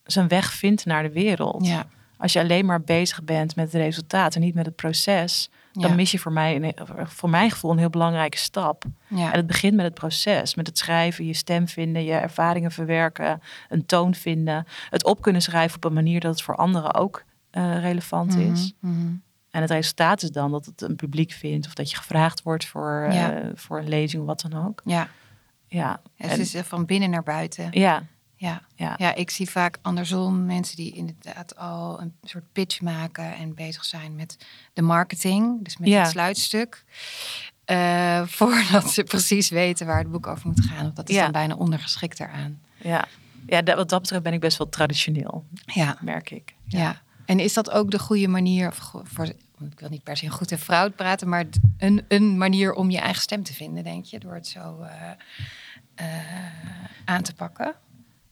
zijn 0.03 0.27
weg 0.27 0.53
vindt 0.53 0.85
naar 0.85 1.03
de 1.03 1.11
wereld. 1.11 1.65
Ja, 1.65 1.85
Als 2.17 2.33
je 2.33 2.39
alleen 2.39 2.65
maar 2.65 2.81
bezig 2.81 3.23
bent 3.23 3.55
met 3.55 3.71
het 3.71 3.81
resultaat 3.81 4.35
en 4.35 4.41
niet 4.41 4.53
met 4.55 4.65
het 4.65 4.75
proces, 4.75 5.49
dan 5.71 5.95
mis 5.95 6.11
je 6.11 6.19
voor 6.19 6.31
mij, 6.31 6.55
een, 6.55 6.73
voor 7.07 7.29
mijn 7.29 7.51
gevoel, 7.51 7.71
een 7.71 7.77
heel 7.77 7.89
belangrijke 7.89 8.37
stap. 8.37 8.83
ja. 9.07 9.31
En 9.31 9.37
het 9.37 9.47
begint 9.47 9.75
met 9.75 9.85
het 9.85 9.93
proces, 9.93 10.55
met 10.55 10.67
het 10.67 10.77
schrijven, 10.77 11.25
je 11.25 11.33
stem 11.33 11.67
vinden, 11.67 12.03
je 12.03 12.13
ervaringen 12.13 12.71
verwerken, 12.71 13.41
een 13.69 13.85
toon 13.85 14.15
vinden, 14.15 14.65
het 14.89 15.03
op 15.03 15.21
kunnen 15.21 15.41
schrijven 15.41 15.75
op 15.75 15.83
een 15.83 15.93
manier 15.93 16.19
dat 16.19 16.31
het 16.31 16.41
voor 16.41 16.55
anderen 16.55 16.93
ook 16.93 17.23
eh, 17.49 17.81
relevant 17.81 18.35
is. 18.35 18.73
Mhm. 18.79 19.07
En 19.51 19.61
het 19.61 19.69
resultaat 19.71 20.23
is 20.23 20.31
dan 20.31 20.51
dat 20.51 20.65
het 20.65 20.81
een 20.81 20.95
publiek 20.95 21.31
vindt 21.31 21.67
of 21.67 21.73
dat 21.73 21.89
je 21.89 21.95
gevraagd 21.97 22.41
wordt 22.43 22.65
voor, 22.65 23.05
eh, 23.09 23.15
Ja. 23.15 23.51
voor 23.55 23.79
een 23.79 23.89
lezing 23.89 24.21
of 24.21 24.27
wat 24.27 24.45
dan 24.49 24.65
ook. 24.67 24.81
Ja, 24.85 25.09
Ja, 25.67 26.01
het 26.15 26.37
is 26.39 26.53
eh, 26.53 26.63
van 26.63 26.85
binnen 26.85 27.09
naar 27.09 27.23
buiten. 27.23 27.67
ja, 27.71 28.03
Ja. 28.35 28.61
ja. 28.75 28.93
ja, 28.97 29.15
ik 29.15 29.29
zie 29.29 29.49
vaak 29.49 29.77
andersom 29.81 30.45
mensen 30.45 30.75
die 30.75 30.91
inderdaad 30.93 31.55
al 31.57 32.01
een 32.01 32.13
soort 32.23 32.43
pitch 32.51 32.81
maken 32.81 33.35
en 33.35 33.53
bezig 33.55 33.85
zijn 33.85 34.15
met 34.15 34.37
de 34.73 34.81
marketing, 34.81 35.63
dus 35.63 35.77
met 35.77 35.89
Ja. 35.89 35.99
het 36.01 36.09
sluitstuk. 36.09 36.83
eh, 37.65 38.21
voordat 38.37 38.91
ze 38.91 39.03
precies 39.03 39.49
weten 39.49 39.85
waar 39.87 39.97
het 39.99 40.11
boek 40.11 40.27
over 40.27 40.47
moet 40.47 40.65
gaan. 40.65 40.85
Of 40.87 40.93
dat 40.93 41.09
is 41.09 41.15
Ja. 41.15 41.23
dan 41.23 41.31
bijna 41.31 41.55
ondergeschikt 41.55 42.19
eraan. 42.19 42.61
ja. 42.77 43.07
ja 43.47 43.61
dat, 43.61 43.75
wat 43.75 43.89
dat 43.89 44.01
betreft 44.01 44.23
ben 44.23 44.33
ik 44.33 44.39
best 44.39 44.57
wel 44.57 44.69
traditioneel, 44.69 45.45
Ja, 45.65 45.97
merk 46.01 46.31
ik. 46.31 46.55
ja. 46.65 47.01
En 47.29 47.39
is 47.39 47.53
dat 47.53 47.71
ook 47.71 47.91
de 47.91 47.99
goede 47.99 48.27
manier, 48.27 48.73
voor, 49.03 49.25
ik 49.71 49.79
wil 49.79 49.89
niet 49.89 50.03
per 50.03 50.17
se 50.17 50.29
goed 50.29 50.51
en 50.51 50.59
fout 50.59 50.95
praten, 50.95 51.29
maar 51.29 51.45
een, 51.77 52.05
een 52.07 52.37
manier 52.37 52.73
om 52.73 52.89
je 52.89 52.97
eigen 52.97 53.21
stem 53.21 53.43
te 53.43 53.53
vinden, 53.53 53.83
denk 53.83 54.05
je, 54.05 54.19
door 54.19 54.33
het 54.33 54.47
zo 54.47 54.79
eh, 54.81 55.09
eh, 55.95 56.05
aan 57.05 57.21
te 57.21 57.33
pakken? 57.33 57.75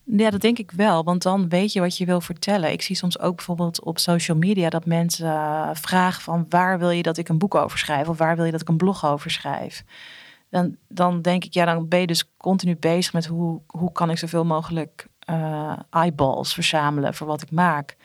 Ja, 0.04 0.30
dat 0.30 0.42
denk 0.42 0.58
ik 0.58 0.72
wel, 0.72 1.04
want 1.04 1.22
dan 1.22 1.50
weet 1.50 1.74
je 1.74 1.80
wat 1.80 1.98
je 1.98 2.06
wil 2.06 2.22
vertellen. 2.22 2.72
Ik 2.72 2.82
zie 2.82 2.96
soms 2.96 3.20
ook 3.20 3.36
bijvoorbeeld 3.36 3.84
op 3.84 4.00
social 4.00 4.38
media 4.38 4.70
dat 4.70 4.86
mensen 4.86 5.32
eh, 5.32 5.70
vragen 5.74 6.22
van 6.22 6.46
waar 6.50 6.80
wil 6.80 6.90
je 6.90 7.04
dat 7.04 7.18
ik 7.18 7.30
een 7.30 7.38
boek 7.38 7.56
over 7.56 7.78
schrijf 7.78 8.08
of 8.08 8.18
waar 8.18 8.36
wil 8.36 8.46
je 8.46 8.52
dat 8.52 8.62
ik 8.62 8.70
een 8.70 8.78
blog 8.78 9.06
over 9.06 9.32
schrijf. 9.32 9.84
Dan, 10.50 10.76
dan 10.88 11.22
denk 11.22 11.44
ik, 11.44 11.54
ja, 11.54 11.66
dan 11.66 11.88
ben 11.88 12.00
je 12.00 12.08
dus 12.08 12.36
continu 12.38 12.76
bezig 12.76 13.14
met 13.14 13.26
hoe, 13.26 13.62
hoe 13.68 13.92
kan 13.92 14.10
ik 14.10 14.18
zoveel 14.18 14.46
mogelijk 14.46 15.08
eyeballs 15.90 16.54
verzamelen 16.54 17.14
voor 17.14 17.28
wat 17.28 17.42
ik 17.42 17.52
maak. 17.52 17.98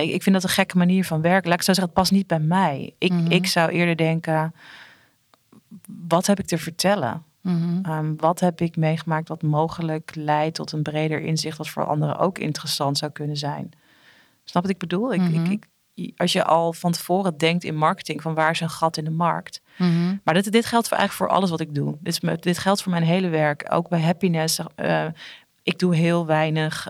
Ik, 0.00 0.22
vind 0.22 0.34
dat 0.34 0.44
een 0.44 0.48
gekke 0.50 0.76
manier 0.76 1.04
van 1.04 1.20
werken. 1.20 1.48
Laat 1.48 1.58
ik 1.58 1.64
zo 1.64 1.72
zeggen, 1.72 1.84
het 1.84 1.94
past 1.94 2.12
niet 2.12 2.26
bij 2.26 2.38
mij. 2.40 2.94
Ik, 2.98 3.12
Mhm. 3.12 3.30
ik 3.30 3.46
zou 3.46 3.70
eerder 3.70 3.96
denken, 3.96 4.54
wat 6.08 6.26
heb 6.26 6.38
ik 6.38 6.46
te 6.46 6.58
vertellen? 6.58 7.22
Mhm. 7.40 7.78
Ehm, 7.82 8.14
wat 8.16 8.40
heb 8.40 8.60
ik 8.60 8.76
meegemaakt 8.76 9.28
wat 9.28 9.42
mogelijk 9.42 10.10
leidt 10.14 10.54
tot 10.54 10.72
een 10.72 10.82
breder 10.82 11.20
inzicht, 11.20 11.58
wat 11.58 11.68
voor 11.68 11.86
anderen 11.86 12.18
ook 12.18 12.38
interessant 12.38 12.98
zou 12.98 13.12
kunnen 13.12 13.36
zijn? 13.36 13.70
Snap 14.44 14.62
wat 14.62 14.72
ik 14.72 14.78
bedoel? 14.78 15.12
Ik, 15.14 15.20
Mhm. 15.20 15.50
ik, 15.50 15.66
ik, 15.94 16.12
als 16.20 16.32
je 16.32 16.44
al 16.44 16.72
van 16.72 16.92
tevoren 16.92 17.36
denkt 17.36 17.64
in 17.64 17.76
marketing, 17.76 18.22
van 18.22 18.34
waar 18.34 18.50
is 18.50 18.60
een 18.60 18.70
gat 18.70 18.96
in 18.96 19.04
de 19.04 19.10
markt? 19.10 19.60
Mhm. 19.78 20.16
Maar 20.24 20.34
dit, 20.34 20.52
dit 20.52 20.66
geldt 20.66 20.88
voor 20.88 20.96
eigenlijk 20.96 21.30
voor 21.30 21.38
alles 21.38 21.50
wat 21.50 21.60
ik 21.60 21.74
doe. 21.74 21.96
Dit, 22.00 22.22
is, 22.22 22.36
dit 22.40 22.58
geldt 22.58 22.82
voor 22.82 22.92
mijn 22.92 23.04
hele 23.04 23.28
werk. 23.28 23.66
Ook 23.68 23.88
bij 23.88 24.00
Happiness. 24.00 24.60
eh, 24.74 25.06
ik 25.62 25.78
doe 25.78 25.94
heel 25.94 26.26
weinig 26.26 26.88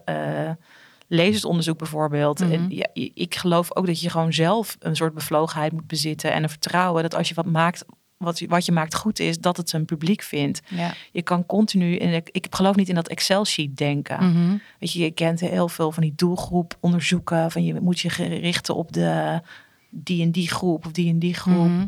lezersonderzoek 1.12 1.78
bijvoorbeeld. 1.78 2.40
Mhm. 2.40 2.52
En 2.52 2.66
ja, 2.70 2.88
ik 3.14 3.34
geloof 3.34 3.76
ook 3.76 3.86
dat 3.86 4.00
je 4.00 4.10
gewoon 4.10 4.32
zelf 4.32 4.76
een 4.78 4.96
soort 4.96 5.14
bevlogenheid 5.14 5.72
moet 5.72 5.86
bezitten. 5.86 6.32
En 6.32 6.42
een 6.42 6.48
vertrouwen 6.48 7.02
dat 7.02 7.14
als 7.14 7.28
je 7.28 7.34
wat 7.34 7.46
maakt, 7.46 7.84
wat 8.16 8.38
je, 8.38 8.46
wat 8.48 8.64
je 8.64 8.72
maakt 8.72 8.94
goed 8.94 9.18
is, 9.20 9.38
dat 9.38 9.56
het 9.56 9.68
zijn 9.68 9.84
publiek 9.84 10.22
vindt. 10.22 10.60
Ja. 10.68 10.94
Je 11.12 11.22
kan 11.22 11.46
continu, 11.46 11.96
ik, 11.96 12.28
ik 12.32 12.46
geloof 12.50 12.76
niet 12.76 12.88
in 12.88 12.94
dat 12.94 13.08
Excel-sheet 13.08 13.76
denken. 13.76 14.24
Mhm. 14.24 14.56
Weet 14.78 14.92
je, 14.92 15.02
je 15.02 15.10
kent 15.10 15.40
heel 15.40 15.68
veel 15.68 15.92
van 15.92 16.02
die 16.02 16.14
doelgroep 16.16 16.76
onderzoeken. 16.80 17.50
Van 17.50 17.64
je 17.64 17.80
moet 17.80 18.00
je 18.00 18.08
richten 18.40 18.74
op 18.74 18.92
de 18.92 19.40
die 19.90 20.22
en 20.22 20.30
die 20.30 20.48
groep 20.48 20.86
of 20.86 20.92
die 20.92 21.08
en 21.08 21.18
die 21.18 21.34
groep. 21.34 21.68
Mhm. 21.68 21.86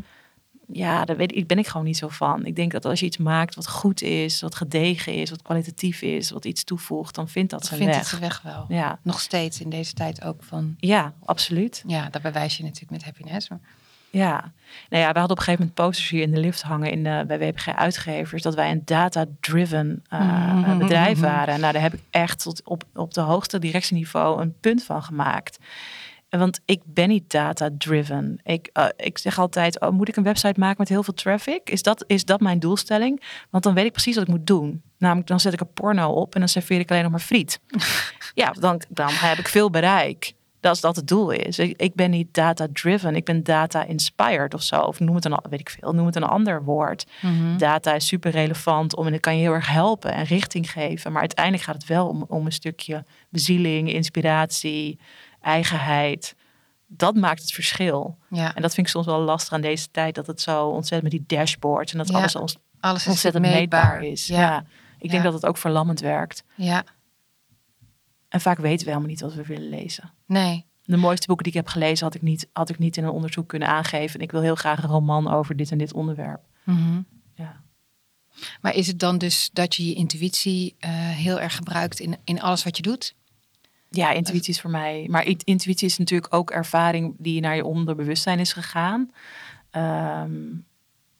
Ja, 0.71 1.05
daar 1.05 1.17
weet 1.17 1.35
ik, 1.35 1.47
ben 1.47 1.57
ik 1.59 1.67
gewoon 1.67 1.85
niet 1.85 1.97
zo 1.97 2.07
van. 2.07 2.45
Ik 2.45 2.55
denk 2.55 2.71
dat 2.71 2.85
als 2.85 2.99
je 2.99 3.05
iets 3.05 3.17
maakt 3.17 3.55
wat 3.55 3.67
goed 3.69 4.01
is, 4.01 4.41
wat 4.41 4.55
gedegen 4.55 5.13
is, 5.13 5.29
wat 5.29 5.41
kwalitatief 5.41 6.01
is, 6.01 6.29
wat 6.31 6.45
iets 6.45 6.63
toevoegt, 6.63 7.15
dan 7.15 7.27
vindt 7.29 7.49
dat 7.51 7.59
Dat 7.59 7.67
zijn 7.69 7.79
vindt 7.81 7.95
weg. 7.95 8.01
het 8.09 8.19
zijn 8.19 8.29
weg 8.29 8.41
wel. 8.41 8.65
Ja, 8.77 8.99
Nog 9.01 9.19
steeds 9.19 9.61
in 9.61 9.69
deze 9.69 9.93
tijd 9.93 10.23
ook 10.23 10.43
van... 10.43 10.75
ja, 10.79 11.13
absoluut. 11.25 11.83
Ja, 11.87 12.09
dat 12.09 12.21
bewijs 12.21 12.57
je 12.57 12.63
natuurlijk 12.63 12.91
met 12.91 13.03
happiness. 13.03 13.49
Maar... 13.49 13.59
Ja, 14.09 14.51
nou 14.89 15.03
ja, 15.03 15.11
we 15.11 15.19
hadden 15.19 15.23
op 15.23 15.37
een 15.37 15.43
gegeven 15.43 15.59
moment 15.59 15.73
posters 15.73 16.09
hier 16.09 16.21
in 16.21 16.31
de 16.31 16.39
lift 16.39 16.61
hangen 16.61 16.91
in 16.91 17.03
de, 17.03 17.23
bij 17.27 17.39
WPG 17.39 17.67
Uitgevers 17.67 18.41
dat 18.41 18.55
wij 18.55 18.71
een 18.71 18.81
data-driven 18.85 20.03
eh, 20.09 20.53
Mhm. 20.53 20.77
bedrijf 20.77 21.19
waren. 21.19 21.59
Nou, 21.59 21.73
daar 21.73 21.81
heb 21.81 21.93
ik 21.93 22.01
echt 22.09 22.41
tot 22.43 22.61
op, 22.63 22.83
op 22.93 23.13
de 23.13 23.21
hoogste 23.21 23.59
directieniveau 23.59 24.41
een 24.41 24.55
punt 24.59 24.83
van 24.83 25.03
gemaakt. 25.03 25.57
Want 26.29 26.59
ik 26.65 26.81
ben 26.85 27.07
niet 27.07 27.29
data-driven. 27.31 28.39
Ik, 28.43 28.69
eh, 28.73 28.85
ik 28.97 29.17
zeg 29.17 29.39
altijd, 29.39 29.79
oh, 29.79 29.89
moet 29.89 30.07
ik 30.07 30.15
een 30.15 30.23
website 30.23 30.59
maken 30.59 30.75
met 30.77 30.89
heel 30.89 31.03
veel 31.03 31.13
traffic? 31.13 31.69
Is 31.69 31.81
dat, 31.81 32.03
is 32.07 32.25
dat 32.25 32.39
mijn 32.39 32.59
doelstelling? 32.59 33.21
Want 33.49 33.63
dan 33.63 33.73
weet 33.73 33.85
ik 33.85 33.91
precies 33.91 34.15
wat 34.15 34.23
ik 34.23 34.33
moet 34.33 34.47
doen. 34.47 34.81
Namelijk, 34.97 35.27
dan 35.27 35.39
zet 35.39 35.53
ik 35.53 35.59
een 35.59 35.73
porno 35.73 36.11
op 36.11 36.33
en 36.33 36.39
dan 36.39 36.49
serveer 36.49 36.79
ik 36.79 36.89
alleen 36.89 37.03
nog 37.03 37.11
maar 37.11 37.19
friet. 37.19 37.59
ja, 38.33 38.51
dan, 38.51 38.81
dan 38.89 39.09
heb 39.11 39.37
ik 39.37 39.47
veel 39.47 39.69
bereik. 39.69 40.33
Dat 40.59 40.75
is 40.75 40.81
dat 40.81 40.95
het 40.95 41.07
doel 41.07 41.29
is. 41.31 41.59
Ik, 41.59 41.81
ik 41.81 41.95
ben 41.95 42.09
niet 42.09 42.33
data-driven. 42.33 43.15
Ik 43.15 43.25
ben 43.25 43.43
data-inspired 43.43 44.53
of 44.53 44.61
zo. 44.61 44.81
Of 44.81 44.99
noem 44.99 45.15
het 45.15 45.25
een, 45.25 45.39
weet 45.49 45.59
ik 45.59 45.69
veel, 45.69 45.93
noem 45.93 46.05
het 46.05 46.15
een 46.15 46.23
ander 46.23 46.63
woord. 46.63 47.05
Data 47.57 47.93
is 47.93 48.07
super 48.07 48.31
relevant 48.31 48.95
om 48.95 49.05
en 49.05 49.11
het 49.11 49.21
kan 49.21 49.35
je 49.35 49.41
heel 49.41 49.53
erg 49.53 49.69
helpen 49.69 50.13
en 50.13 50.23
richting 50.23 50.71
geven. 50.71 51.11
Maar 51.11 51.21
uiteindelijk 51.21 51.63
gaat 51.63 51.75
het 51.75 51.85
wel 51.85 52.07
om, 52.07 52.25
om 52.27 52.45
een 52.45 52.51
stukje 52.51 53.03
bezieling, 53.29 53.91
inspiratie, 53.91 54.99
eigenheid. 55.45 56.35
Dat 56.87 57.15
maakt 57.15 57.41
het 57.41 57.51
verschil. 57.51 58.17
Ja, 58.29 58.55
En 58.55 58.61
dat 58.61 58.73
vind 58.73 58.87
ik 58.87 58.93
soms 58.93 59.05
wel 59.05 59.19
lastig 59.19 59.53
aan 59.53 59.61
deze 59.61 59.91
tijd. 59.91 60.15
Dat 60.15 60.27
het 60.27 60.41
zo 60.41 60.67
ontzettend 60.67 61.13
met 61.13 61.27
die 61.27 61.37
dashboards 61.37 61.91
en 61.91 61.97
dat 61.97 62.07
Ja, 62.07 62.15
alles 62.17 62.35
ons 62.35 62.57
alles 62.79 63.07
ontzettend 63.07 63.45
meetbaar. 63.45 63.87
meetbaar 63.89 64.03
is. 64.11 64.27
Ja. 64.27 64.39
Ja, 64.39 64.65
Ik 64.99 65.09
denk 65.11 65.23
dat 65.23 65.33
het 65.33 65.45
ook 65.45 65.57
verlammend 65.57 65.99
werkt. 65.99 66.43
ja. 66.55 66.83
En 68.29 68.41
vaak 68.41 68.57
weten 68.57 68.79
we 68.85 68.91
helemaal 68.91 69.09
niet 69.11 69.21
wat 69.21 69.33
we 69.33 69.43
willen 69.45 69.69
lezen. 69.69 70.11
Nee. 70.25 70.65
De 70.83 70.97
mooiste 70.97 71.27
boeken 71.27 71.43
die 71.45 71.53
ik 71.53 71.59
heb 71.59 71.67
gelezen 71.69 72.05
had 72.05 72.15
ik 72.15 72.21
niet, 72.21 72.47
had 72.53 72.69
ik 72.69 72.79
niet 72.79 72.97
in 72.97 73.03
een 73.03 73.09
onderzoek 73.09 73.47
kunnen 73.47 73.67
aangeven. 73.67 74.19
En 74.19 74.25
ik 74.25 74.31
wil 74.31 74.41
heel 74.41 74.55
graag 74.55 74.83
een 74.83 74.89
roman 74.89 75.27
over 75.31 75.55
dit 75.55 75.71
en 75.71 75.77
dit 75.77 75.93
onderwerp. 75.93 76.41
Mhm. 76.63 77.01
Ja. 77.33 77.61
Maar 78.61 78.73
is 78.73 78.87
het 78.87 78.99
dan 78.99 79.17
dus 79.17 79.49
dat 79.53 79.75
je 79.75 79.85
je 79.87 79.93
intuïtie 79.93 80.75
eh, 80.79 80.89
heel 80.93 81.39
erg 81.39 81.55
gebruikt 81.55 81.99
in, 81.99 82.17
in 82.23 82.41
alles 82.41 82.63
wat 82.63 82.75
je 82.77 82.83
doet? 82.83 83.15
Ja, 83.89 84.11
intuïtie 84.11 84.53
is 84.53 84.61
voor 84.61 84.69
mij. 84.69 85.05
Maar 85.09 85.25
intuïtie 85.43 85.87
is 85.87 85.97
natuurlijk 85.97 86.33
ook 86.33 86.51
ervaring 86.51 87.15
die 87.17 87.41
naar 87.41 87.55
je 87.55 87.65
onderbewustzijn 87.65 88.39
is 88.39 88.53
gegaan. 88.53 89.11
Ehm, 89.69 90.31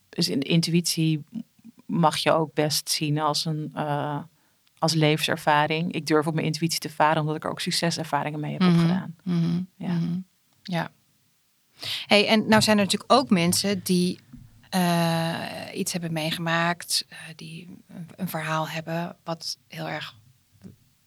dus 0.10 0.30
in 0.30 0.40
intuïtie 0.42 1.24
mag 1.86 2.18
je 2.18 2.32
ook 2.32 2.54
best 2.54 2.90
zien 2.90 3.20
als 3.20 3.46
een 3.46 3.72
eh, 3.74 4.18
als 4.80 4.94
levenservaring. 4.94 5.92
Ik 5.94 6.06
durf 6.08 6.28
op 6.28 6.34
mijn 6.34 6.46
intuïtie 6.46 6.80
te 6.80 6.90
varen 6.90 7.22
omdat 7.22 7.36
ik 7.36 7.44
er 7.44 7.50
ook 7.50 7.62
succeservaringen 7.62 8.40
mee 8.40 8.52
heb 8.52 8.62
Mhm. 8.62 8.72
opgedaan. 8.74 9.16
Mhm. 9.24 9.62
Ja. 9.78 9.94
Mhm. 9.94 10.18
ja. 10.64 10.92
Hey, 12.06 12.28
en 12.28 12.48
nou 12.48 12.62
zijn 12.62 12.78
er 12.78 12.84
natuurlijk 12.84 13.14
ook 13.14 13.30
mensen 13.30 13.84
die 13.84 14.20
eh, 14.70 15.36
iets 15.74 15.92
hebben 15.92 16.14
meegemaakt, 16.14 17.06
eh, 17.10 17.18
die 17.36 17.68
een, 17.88 18.08
een 18.16 18.28
verhaal 18.30 18.70
hebben 18.70 19.16
wat 19.24 19.58
heel 19.68 19.88
erg, 19.88 20.16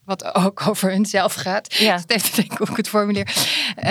wat 0.09 0.35
ook 0.35 0.66
over 0.68 0.90
hunzelf 0.90 1.35
gaat. 1.35 1.75
Ja. 1.75 1.94
Even 2.07 2.31
te 2.31 2.37
denken 2.37 2.57
hoe 2.59 2.68
ik 2.68 2.77
het 2.77 2.88
formuleer. 2.88 3.35
Eh, 3.77 3.87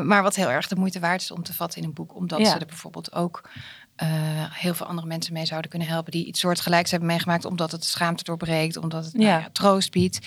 maar 0.00 0.22
wat 0.22 0.34
heel 0.34 0.50
erg 0.50 0.68
de 0.68 0.76
moeite 0.76 1.00
waard 1.00 1.20
is 1.22 1.30
om 1.30 1.42
te 1.42 1.54
vatten 1.54 1.80
in 1.80 1.86
een 1.86 1.94
boek, 1.94 2.14
omdat 2.14 2.38
Ja. 2.38 2.44
ze 2.52 2.58
er 2.58 2.66
bijvoorbeeld 2.66 3.12
ook 3.14 3.48
eh, 3.96 4.08
heel 4.52 4.74
veel 4.74 4.86
andere 4.86 5.06
mensen 5.06 5.32
mee 5.32 5.46
zouden 5.46 5.70
kunnen 5.70 5.88
helpen. 5.88 6.12
Die 6.12 6.26
iets 6.26 6.40
soortgelijks 6.40 6.90
hebben 6.90 7.08
meegemaakt. 7.08 7.44
Omdat 7.44 7.72
het 7.72 7.80
de 7.80 7.86
schaamte 7.86 8.24
doorbreekt. 8.24 8.76
Omdat 8.76 9.04
het 9.04 9.14
nou 9.14 9.26
Ja. 9.26 9.48
troost 9.52 9.90
biedt. 9.90 10.18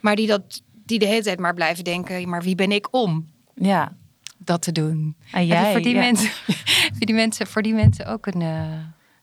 Maar 0.00 0.16
die, 0.16 0.26
dat, 0.26 0.62
die 0.72 0.98
de 0.98 1.06
hele 1.06 1.22
tijd 1.22 1.38
maar 1.38 1.54
blijven 1.54 1.84
denken. 1.84 2.28
Maar 2.28 2.42
wie 2.42 2.54
ben 2.54 2.72
ik 2.72 2.88
om 2.90 3.28
Ja. 3.54 3.92
dat 4.38 4.62
te 4.62 4.72
doen? 4.72 5.16
En 5.32 5.46
jij, 5.46 5.72
voor, 5.72 5.80
die 5.82 5.94
mensen, 5.94 6.30
voor, 6.96 7.06
die 7.06 7.14
mensen, 7.14 7.46
voor 7.46 7.62
die 7.62 7.74
mensen 7.74 8.06
ook 8.06 8.26
een. 8.26 8.42
eh 8.42 8.62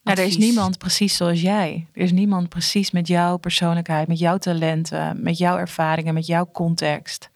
Nou, 0.05 0.19
er 0.19 0.25
is 0.25 0.37
niemand 0.37 0.77
precies 0.77 1.15
zoals 1.15 1.41
jij. 1.41 1.87
Er 1.93 2.01
is 2.01 2.11
niemand 2.11 2.49
precies 2.49 2.91
met 2.91 3.07
jouw 3.07 3.37
persoonlijkheid, 3.37 4.07
met 4.07 4.19
jouw 4.19 4.37
talenten, 4.37 5.23
met 5.23 5.37
jouw 5.37 5.57
ervaringen, 5.57 6.13
met 6.13 6.25
jouw 6.25 6.49
context. 6.51 7.29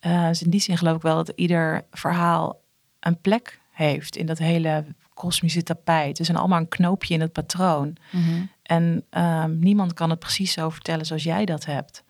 Eh, 0.00 0.26
dus 0.28 0.42
in 0.42 0.50
die 0.50 0.60
zin 0.60 0.78
geloof 0.78 0.96
ik 0.96 1.02
wel 1.02 1.16
dat 1.16 1.32
ieder 1.34 1.84
verhaal 1.90 2.60
een 3.00 3.20
plek 3.20 3.60
heeft 3.70 4.16
in 4.16 4.26
dat 4.26 4.38
hele 4.38 4.84
kosmische 5.14 5.62
tapijt. 5.62 6.18
Er 6.18 6.24
zijn 6.24 6.36
allemaal 6.36 6.58
een 6.58 6.68
knoopje 6.68 7.14
in 7.14 7.20
het 7.20 7.32
patroon. 7.32 7.96
Mhm. 8.10 8.42
En 8.62 9.04
ehm, 9.10 9.58
niemand 9.58 9.92
kan 9.92 10.10
het 10.10 10.18
precies 10.18 10.52
zo 10.52 10.70
vertellen 10.70 11.06
zoals 11.06 11.22
jij 11.22 11.44
dat 11.44 11.64
hebt. 11.64 12.04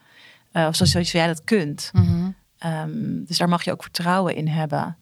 Eh, 0.53 0.67
of 0.67 0.77
zoals, 0.77 0.93
zoals 0.93 1.13
jij 1.13 1.27
dat 1.27 1.45
kunt. 1.45 1.91
Mhm. 1.93 2.31
Ehm, 2.59 3.25
dus 3.25 3.39
daar 3.39 3.49
mag 3.49 3.65
je 3.65 3.73
ook 3.73 3.83
vertrouwen 3.83 4.37
in 4.37 4.49
hebben. 4.49 4.97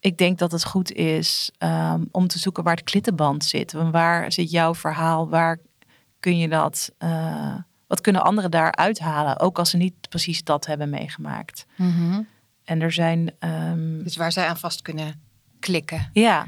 Ik 0.00 0.18
denk 0.18 0.38
dat 0.38 0.52
het 0.52 0.64
goed 0.64 0.92
is 0.92 1.50
ehm, 1.58 2.04
om 2.10 2.26
te 2.26 2.38
zoeken 2.38 2.62
waar 2.64 2.76
het 2.76 2.84
klittenband 2.84 3.44
zit. 3.44 3.72
Waar 3.72 4.32
zit 4.32 4.50
jouw 4.50 4.74
verhaal? 4.74 5.28
Waar 5.28 5.58
kun 6.20 6.38
je 6.38 6.48
dat? 6.48 6.90
eh, 6.98 7.54
wat 7.86 8.00
kunnen 8.00 8.22
anderen 8.24 8.50
daar 8.50 8.74
uithalen? 8.74 9.40
Ook 9.40 9.58
als 9.58 9.70
ze 9.70 9.76
niet 9.76 9.94
precies 10.08 10.44
dat 10.44 10.66
hebben 10.66 10.90
meegemaakt. 10.90 11.66
Mhm. 11.76 12.20
En 12.64 12.80
er 12.80 12.92
zijn. 12.92 13.32
ehm, 13.38 14.02
Dus 14.02 14.16
waar 14.16 14.32
zij 14.32 14.46
aan 14.48 14.56
vast 14.58 14.82
kunnen 14.82 15.20
klikken. 15.60 16.10
ja, 16.12 16.46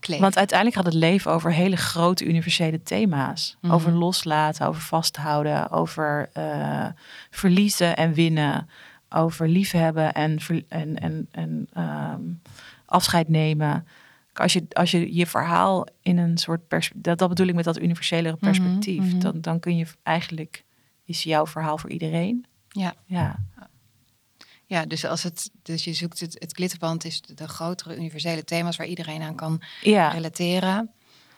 Kleven. 0.00 0.22
want 0.22 0.36
uiteindelijk 0.36 0.76
gaat 0.78 0.92
het 0.92 1.02
leven 1.02 1.30
over 1.30 1.52
hele 1.52 1.76
grote 1.76 2.24
universele 2.24 2.82
thema's. 2.82 3.56
Mhm. 3.60 3.72
Over 3.72 3.92
loslaten, 3.92 4.66
over 4.66 4.82
vasthouden, 4.82 5.70
over 5.70 6.30
eh, 6.32 6.86
verliezen 7.30 7.96
en 7.96 8.12
winnen. 8.12 8.68
Over 9.14 9.48
liefhebben 9.48 10.12
en, 10.12 10.38
en, 10.68 10.98
en, 10.98 11.28
en 11.32 11.68
ehm, 11.72 12.20
afscheid 12.92 13.28
nemen. 13.28 13.86
Als 14.32 14.52
je, 14.52 14.66
als 14.72 14.90
je 14.90 15.14
je 15.14 15.26
verhaal 15.26 15.86
in 16.02 16.18
een 16.18 16.38
soort 16.38 16.68
perspectief, 16.68 17.02
dat, 17.02 17.18
dat 17.18 17.28
bedoel 17.28 17.46
ik 17.46 17.54
met 17.54 17.64
dat 17.64 17.80
universele 17.80 18.36
perspectief, 18.36 19.02
mhm. 19.02 19.18
dan, 19.18 19.40
dan 19.40 19.60
kun 19.60 19.76
je 19.76 19.86
eigenlijk, 20.02 20.64
is 21.04 21.22
jouw 21.22 21.46
verhaal 21.46 21.78
voor 21.78 21.90
iedereen. 21.90 22.46
Ja. 22.68 22.94
Ja, 23.04 23.36
Ja, 24.66 24.86
dus, 24.86 25.04
als 25.04 25.22
het, 25.22 25.50
dus 25.62 25.84
je 25.84 25.92
zoekt 25.92 26.20
het, 26.20 26.36
het 26.38 26.52
klittenband 26.52 27.04
is 27.04 27.20
de, 27.20 27.34
de 27.34 27.48
grotere 27.48 27.96
universele 27.96 28.44
thema's 28.44 28.76
waar 28.76 28.86
iedereen 28.86 29.22
aan 29.22 29.34
kan 29.34 29.62
ja. 29.82 30.08
relateren. 30.08 30.90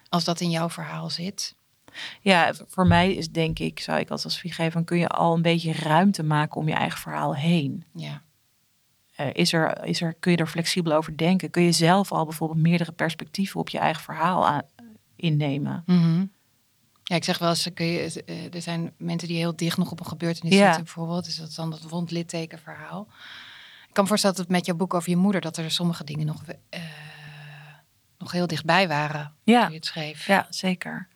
Als 0.09 0.25
dat 0.25 0.40
in 0.40 0.51
jouw 0.51 0.71
verhaal 0.71 1.11
zit. 1.11 1.55
ja, 2.21 2.53
voor 2.69 2.87
mij 2.87 3.14
is 3.14 3.31
denk 3.31 3.59
ik, 3.59 3.81
zou 3.81 4.01
ik 4.01 4.11
als 4.11 4.27
advies 4.27 4.55
geven, 4.55 4.85
kun 4.85 4.99
je 4.99 5.09
al 5.09 5.35
een 5.35 5.43
beetje 5.43 5.73
ruimte 5.73 6.23
maken 6.23 6.61
om 6.61 6.69
je 6.69 6.75
eigen 6.75 7.01
verhaal 7.01 7.35
heen. 7.35 7.85
Ja. 7.95 8.23
Eh, 9.14 9.27
is 9.33 9.53
er, 9.53 9.85
is 9.85 10.00
er, 10.00 10.14
kun 10.14 10.33
je 10.33 10.37
er 10.38 10.46
flexibel 10.46 10.92
over 10.92 11.16
denken? 11.16 11.50
Kun 11.50 11.62
je 11.62 11.72
zelf 11.72 12.12
al 12.12 12.24
bijvoorbeeld 12.24 12.61
meerdere 12.61 12.92
perspectieven 12.92 13.61
op 13.61 13.68
je 13.68 13.79
eigen 13.79 14.03
verhaal 14.03 14.46
aan, 14.46 14.62
innemen? 15.16 15.83
Mhm. 15.87 16.24
Ja, 17.05 17.16
ik 17.16 17.24
zeg 17.24 17.38
wel 17.38 17.48
eens, 17.48 17.68
kun 17.74 17.87
je, 17.87 18.22
eh, 18.27 18.55
er 18.55 18.62
zijn 18.62 18.92
mensen 18.96 19.29
die 19.29 19.37
heel 19.37 19.57
dicht 19.57 19.77
nog 19.77 19.90
op 19.90 20.00
een 20.00 20.07
gebeurtenis 20.07 20.55
Ja. 20.55 20.64
zitten 20.64 20.85
bijvoorbeeld. 20.85 21.24
Dus 21.24 21.37
dat 21.37 21.48
is 21.48 21.55
dan 21.55 21.70
dat 21.70 21.83
wondlitteken 21.83 22.59
verhaal. 22.59 23.07
Ik 23.88 23.92
kan 23.92 24.03
me 24.03 24.09
voorstellen 24.09 24.37
dat 24.37 24.48
met 24.48 24.66
jouw 24.66 24.77
boek 24.77 24.94
over 24.94 25.11
je 25.11 25.16
moeder, 25.16 25.40
dat 25.40 25.57
er 25.57 25.70
sommige 25.70 26.05
dingen 26.05 26.27
nog, 26.27 26.42
eh, 26.68 26.81
nog 28.18 28.33
heel 28.33 28.46
dichtbij 28.46 28.88
waren 28.88 29.33
Ja. 29.42 29.61
toen 29.62 29.70
je 29.70 29.77
het 29.77 29.87
schreef. 29.87 30.27
Ja, 30.27 30.46
zeker. 30.50 31.09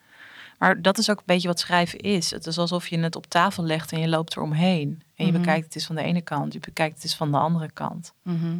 Maar 0.58 0.82
dat 0.82 0.98
is 0.98 1.10
ook 1.10 1.18
een 1.18 1.22
beetje 1.26 1.48
wat 1.48 1.60
schrijven 1.60 1.98
is. 1.98 2.30
Het 2.30 2.46
is 2.46 2.58
alsof 2.58 2.88
je 2.88 2.98
het 2.98 3.16
op 3.16 3.26
tafel 3.26 3.64
legt 3.64 3.92
en 3.92 4.00
je 4.00 4.08
loopt 4.08 4.34
er 4.34 4.42
omheen. 4.42 5.02
En 5.18 5.26
je 5.26 5.32
Mhm. 5.32 5.40
bekijkt 5.40 5.64
het 5.64 5.74
eens 5.74 5.86
van 5.86 5.96
de 5.96 6.02
ene 6.02 6.20
kant, 6.20 6.52
je 6.52 6.58
bekijkt 6.58 6.94
het 6.94 7.04
eens 7.04 7.16
van 7.16 7.30
de 7.30 7.38
andere 7.38 7.70
kant. 7.70 8.14
Mhm. 8.22 8.58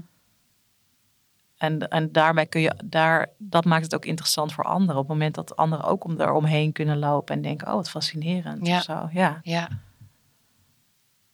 En, 1.57 1.89
en 1.89 2.13
daarbij 2.13 2.47
kun 2.47 2.61
je, 2.61 2.75
daar, 2.85 3.27
dat 3.39 3.65
maakt 3.65 3.83
het 3.85 3.95
ook 3.95 4.05
interessant 4.05 4.53
voor 4.53 4.65
anderen. 4.65 4.95
Op 4.97 5.09
het 5.09 5.17
moment 5.17 5.35
dat 5.35 5.57
anderen 5.57 5.85
ook 5.85 6.05
om 6.05 6.21
er 6.21 6.33
omheen 6.33 6.73
kunnen 6.73 6.99
lopen 6.99 7.35
en 7.35 7.43
denken, 7.43 7.67
oh 7.69 7.75
wat 7.75 7.91
fascinerend. 7.91 8.67
Ja. 8.67 8.77
Of 8.77 8.83
zo. 8.83 9.09
Ja. 9.13 9.39
Ja. 9.43 9.69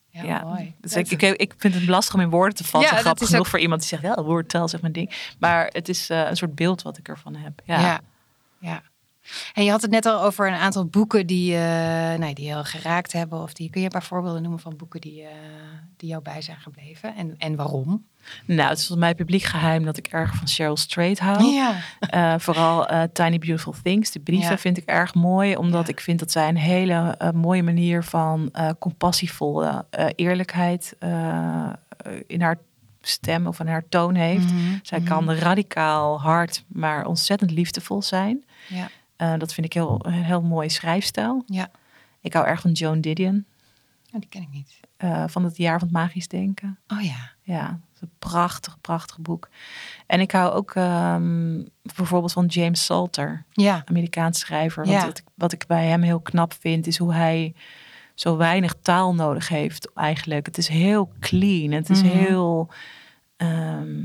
Ja, 0.09 0.23
Ja, 0.23 0.43
mooi. 0.45 0.75
Dus 0.81 0.93
ik, 0.95 1.11
ik, 1.11 1.23
ik 1.23 1.55
vind 1.57 1.75
het 1.75 1.87
lastig 1.87 2.15
om 2.15 2.21
in 2.21 2.31
woorden 2.31 2.55
te 2.57 2.65
vatten. 2.65 2.91
Ja, 2.95 2.97
Grappig 3.01 3.27
genoeg 3.27 3.41
ook- 3.43 3.47
voor 3.51 3.59
iemand 3.59 3.81
die 3.81 3.89
zegt, 3.89 4.03
ja, 4.03 4.23
woordtaal 4.23 4.69
zeg 4.69 4.81
mijn 4.81 4.93
ding. 4.93 5.35
Maar 5.39 5.67
het 5.73 5.89
is 5.89 6.11
eh, 6.11 6.29
een 6.29 6.37
soort 6.37 6.55
beeld 6.55 6.83
wat 6.83 6.99
ik 6.99 7.09
ervan 7.09 7.35
heb. 7.35 7.61
Ja. 7.65 7.81
Ja. 7.81 8.01
ja. 8.59 8.83
En 9.55 9.65
je 9.65 9.71
had 9.71 9.83
het 9.83 9.91
net 9.91 10.07
al 10.07 10.23
over 10.23 10.47
een 10.49 10.55
aantal 10.59 10.87
boeken 10.87 11.27
die, 11.27 11.55
eh 11.57 12.15
nee, 12.19 12.35
die 12.35 12.47
heel 12.47 12.65
geraakt 12.65 13.13
hebben. 13.13 13.43
Of 13.43 13.53
die, 13.53 13.71
kun 13.71 13.81
je 13.81 13.87
een 13.87 13.93
paar 13.93 14.03
voorbeelden 14.03 14.43
noemen 14.43 14.61
van 14.61 14.77
boeken 14.77 15.01
die, 15.01 15.23
eh, 15.23 15.29
die 15.97 16.09
jou 16.09 16.23
bij 16.23 16.43
zijn 16.43 16.57
gebleven? 16.61 17.15
En, 17.17 17.35
en 17.39 17.57
waarom? 17.57 18.05
Nou, 18.47 18.69
het 18.69 18.79
is 18.79 18.87
volgens 18.87 19.07
mij 19.07 19.15
publiek 19.15 19.43
geheim 19.43 19.85
dat 19.85 19.97
ik 19.97 20.07
erg 20.07 20.35
van 20.35 20.49
Cheryl 20.49 20.77
Strait 20.77 21.19
hou. 21.19 21.45
Ja. 21.45 21.75
Eh, 22.01 22.35
vooral 22.39 22.87
Tiny 23.13 23.39
Beautiful 23.39 23.75
Things, 23.83 24.11
de 24.11 24.21
brieven 24.21 24.51
Ja. 24.51 24.59
vind 24.59 24.77
ik 24.77 24.85
erg 24.85 25.15
mooi. 25.15 25.57
Omdat 25.57 25.87
Ja. 25.87 25.93
ik 25.93 26.01
vind 26.01 26.19
dat 26.19 26.31
zij 26.31 26.49
een 26.49 26.57
hele 26.57 27.19
mooie 27.35 27.63
manier 27.63 28.03
van 28.05 28.53
compassievolle 28.79 29.87
eerlijkheid 30.17 30.97
in 32.27 32.41
haar 32.41 32.59
stem 33.01 33.47
of 33.47 33.61
in 33.61 33.67
haar 33.67 33.85
toon 33.89 34.15
heeft. 34.15 34.53
Mhm. 34.53 34.79
Zij 34.83 34.99
Mhm. 34.99 35.09
kan 35.09 35.31
radicaal 35.33 36.21
hard, 36.21 36.65
maar 36.69 37.07
ontzettend 37.07 37.51
liefdevol 37.51 38.03
zijn. 38.03 38.45
Ja. 38.69 38.89
Eh, 39.17 39.35
dat 39.39 39.55
vind 39.55 39.67
ik 39.67 39.73
heel, 39.73 40.07
een 40.07 40.13
heel 40.13 40.43
mooi 40.43 40.69
schrijfstijl. 40.71 41.43
Ja. 41.47 41.71
Ik 42.21 42.33
hou 42.33 42.47
erg 42.47 42.61
van 42.61 42.73
Joan 42.73 43.01
Didion, 43.01 43.45
Oh, 44.13 44.21
die 44.21 44.29
ken 44.29 44.43
ik 44.43 44.51
niet. 44.53 44.81
eh, 44.97 45.25
van 45.27 45.45
het 45.45 45.57
jaar 45.57 45.79
van 45.79 45.89
het 45.89 45.97
magisch 45.97 46.29
denken. 46.29 46.79
Oh 46.89 47.01
ja. 47.03 47.33
Ja, 47.43 47.81
een 48.01 48.11
prachtig, 48.19 48.81
prachtig 48.81 49.19
boek. 49.21 49.49
En 50.07 50.21
ik 50.21 50.31
hou 50.33 50.53
ook 50.53 50.75
ehm, 50.75 51.63
bijvoorbeeld 51.83 52.33
van 52.33 52.47
James 52.47 52.85
Salter, 52.85 53.45
Ja. 53.53 53.83
Amerikaans 53.85 54.39
schrijver. 54.39 54.85
Want 54.85 55.01
Ja. 55.01 55.07
wat, 55.07 55.19
ik, 55.19 55.25
wat 55.35 55.53
ik 55.53 55.67
bij 55.67 55.87
hem 55.87 56.03
heel 56.03 56.21
knap 56.21 56.53
vind, 56.61 56.87
is 56.87 56.99
hoe 56.99 57.13
hij 57.15 57.55
zo 58.15 58.37
weinig 58.37 58.75
taal 58.83 59.15
nodig 59.15 59.49
heeft 59.49 59.93
eigenlijk. 59.95 60.47
Het 60.47 60.59
is 60.59 60.69
heel 60.69 61.13
clean, 61.21 61.71
het 61.73 61.91
is 61.91 62.03
Mhm. 62.03 62.11
heel 62.13 62.69
ehm, 63.37 64.03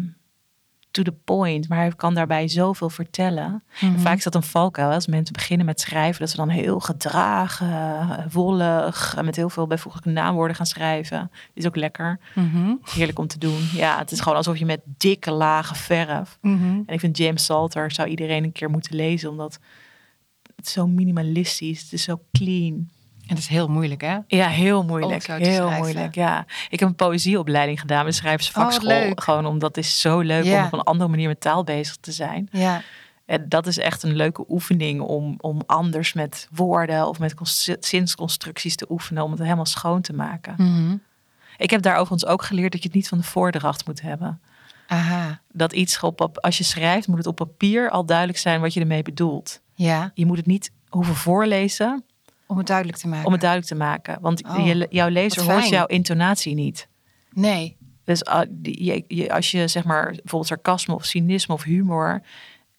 to 0.91 1.04
the 1.04 1.13
point, 1.23 1.69
maar 1.69 1.78
hij 1.78 1.91
kan 1.95 2.13
daarbij 2.13 2.47
zoveel 2.47 2.89
vertellen. 2.89 3.63
Mhm. 3.82 3.99
Vaak 3.99 4.17
is 4.17 4.23
dat 4.23 4.36
een 4.36 4.43
valkuil. 4.43 4.91
Als 4.91 5.08
mensen 5.08 5.34
beginnen 5.34 5.65
met 5.65 5.80
schrijven, 5.80 6.19
dat 6.19 6.30
ze 6.30 6.36
dan 6.36 6.49
heel 6.49 6.80
gedragen, 6.80 8.30
wollig, 8.32 9.15
met 9.23 9.36
heel 9.36 9.49
veel 9.49 9.67
bijvoeglijke 9.67 10.10
naamwoorden 10.10 10.56
gaan 10.56 10.65
schrijven. 10.65 11.32
Is 11.54 11.65
ook 11.65 11.75
lekker. 11.75 12.19
Mhm. 12.36 12.73
Heerlijk 12.84 13.19
om 13.19 13.28
te 13.28 13.38
doen. 13.38 13.69
Ja, 13.73 13.97
het 13.97 14.12
is 14.12 14.19
gewoon 14.19 14.38
alsof 14.38 14.58
je 14.58 14.65
met 14.65 14.82
dikke 14.86 15.32
lage 15.32 15.75
verf. 15.75 16.38
Mhm. 16.41 16.63
En 16.63 16.93
ik 16.93 16.99
vind 16.99 17.17
James 17.17 17.45
Salter 17.45 17.91
zou 17.91 18.08
iedereen 18.08 18.43
een 18.43 18.52
keer 18.52 18.69
moeten 18.69 18.95
lezen, 18.95 19.30
omdat 19.30 19.60
het 20.56 20.67
zo 20.67 20.88
minimalistisch, 20.88 21.82
het 21.82 21.93
is 21.93 22.04
zo 22.04 22.21
clean. 22.32 22.89
En 23.30 23.36
dat 23.36 23.44
is 23.44 23.48
heel 23.48 23.68
moeilijk, 23.68 24.02
hè? 24.02 24.18
Ja, 24.28 24.48
heel 24.48 24.84
moeilijk. 24.84 25.28
Heel 25.28 25.39
schrijven. 25.39 25.78
moeilijk, 25.78 26.15
ja. 26.15 26.46
Ik 26.70 26.80
heb 26.80 26.89
een 26.89 26.96
poëzieopleiding 26.96 27.80
gedaan 27.80 28.06
met 28.06 28.15
schrijversvakschool. 28.15 29.02
Oh, 29.10 29.12
gewoon 29.15 29.46
omdat 29.46 29.76
het 29.76 29.86
is 29.86 30.02
zo 30.02 30.20
leuk 30.20 30.44
Ja. 30.44 30.60
om 30.60 30.65
op 30.65 30.74
een 30.74 30.84
andere 30.84 31.10
manier 31.10 31.28
met 31.28 31.42
taal 31.42 31.63
bezig 31.63 31.96
te 32.00 32.12
zijn. 32.12 32.50
Ja. 32.52 32.82
En 33.26 33.46
dat 33.50 33.68
is 33.68 33.78
echt 33.78 34.04
een 34.04 34.15
leuke 34.15 34.46
oefening 34.48 35.02
om, 35.02 35.36
om 35.38 35.62
anders 35.65 36.13
met 36.13 36.48
woorden 36.52 37.08
of 37.08 37.20
met 37.20 37.34
cons- 37.34 37.72
zinsconstructies 37.80 38.76
te 38.76 38.86
oefenen, 38.89 39.24
om 39.24 39.32
het 39.32 39.39
helemaal 39.39 39.65
schoon 39.65 40.02
te 40.02 40.13
maken. 40.13 40.54
Mhm. 40.58 40.96
Ik 41.58 41.70
heb 41.70 41.82
daar 41.82 41.96
overigens 41.96 42.26
ook 42.32 42.44
geleerd 42.44 42.72
dat 42.72 42.82
je 42.82 42.88
het 42.88 42.96
niet 42.98 43.08
van 43.08 43.18
de 43.18 43.24
voordracht 43.24 43.88
moet 43.88 44.02
hebben. 44.02 44.42
Aha. 44.88 45.39
Dat 45.52 45.74
iets 45.74 46.00
op, 46.00 46.22
op- 46.22 46.38
als 46.38 46.58
je 46.58 46.63
schrijft, 46.63 47.08
moet 47.08 47.18
het 47.18 47.28
op 47.28 47.36
papier 47.36 47.89
al 47.89 48.06
duidelijk 48.06 48.38
zijn 48.38 48.62
wat 48.62 48.74
je 48.74 48.80
ermee 48.80 49.02
bedoelt. 49.04 49.62
Ja. 49.74 50.12
Je 50.13 50.26
moet 50.26 50.38
het 50.38 50.46
niet 50.46 50.72
hoeven 50.89 51.15
voorlezen 51.15 52.04
Om 52.49 52.57
het 52.57 52.67
duidelijk 52.67 52.97
te 52.97 53.07
maken. 53.07 53.25
om 53.25 53.31
het 53.31 53.41
duidelijk 53.41 53.71
te 53.71 53.77
maken. 53.77 54.17
Want 54.21 54.45
Oh, 54.45 54.65
je, 54.65 54.88
jouw 54.89 55.09
lezer 55.09 55.43
hoort 55.43 55.69
jouw 55.69 55.85
intonatie 55.85 56.53
niet. 56.53 56.88
Nee. 57.31 57.77
Dus 58.03 58.25
ah, 58.25 58.49
als 59.27 59.51
je 59.51 59.67
zeg 59.67 59.83
maar 59.83 60.05
bijvoorbeeld 60.05 60.47
sarcasme 60.47 60.93
of 60.93 61.05
cynisme 61.05 61.53
of 61.53 61.63
humor. 61.63 62.21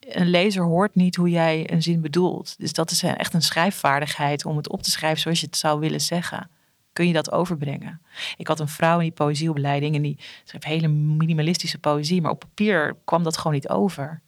Een 0.01 0.31
lezer 0.31 0.65
hoort 0.65 0.95
niet 0.95 1.17
hoe 1.17 1.31
jij 1.31 1.73
een 1.73 1.83
zin 1.83 2.01
bedoelt. 2.01 2.59
Dus 2.59 2.73
dat 2.73 2.91
is 2.91 3.03
echt 3.03 3.35
een 3.35 3.43
schrijfvaardigheid 3.43 4.45
om 4.45 4.57
het 4.57 4.69
op 4.69 4.83
te 4.83 4.91
schrijven 4.91 5.21
zoals 5.21 5.41
je 5.41 5.47
het 5.47 5.57
zou 5.57 5.81
willen 5.81 6.01
zeggen. 6.01 6.51
Kun 6.93 7.07
je 7.07 7.13
dat 7.13 7.33
overbrengen? 7.33 8.01
Ik 8.37 8.47
had 8.47 8.61
een 8.61 8.69
vrouw 8.69 8.97
in 8.97 9.03
die 9.03 9.11
poëzieopleiding 9.13 9.95
en 9.95 10.03
die 10.03 10.19
schreef 10.45 10.65
hele 10.65 10.89
minimalistische 10.89 11.79
poëzie, 11.79 12.21
maar 12.21 12.31
op 12.31 12.41
papier 12.41 12.97
kwam 13.05 13.23
dat 13.23 13.37
gewoon 13.37 13.53
niet 13.53 13.69
over. 13.69 14.21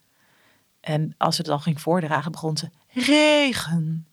En 0.80 1.14
als 1.18 1.34
ze 1.34 1.40
het 1.40 1.50
dan 1.50 1.60
ging 1.60 1.80
voordragen, 1.80 2.32
begon 2.32 2.56
ze 2.56 2.68
regen, 2.88 4.06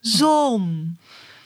zon. 0.00 0.96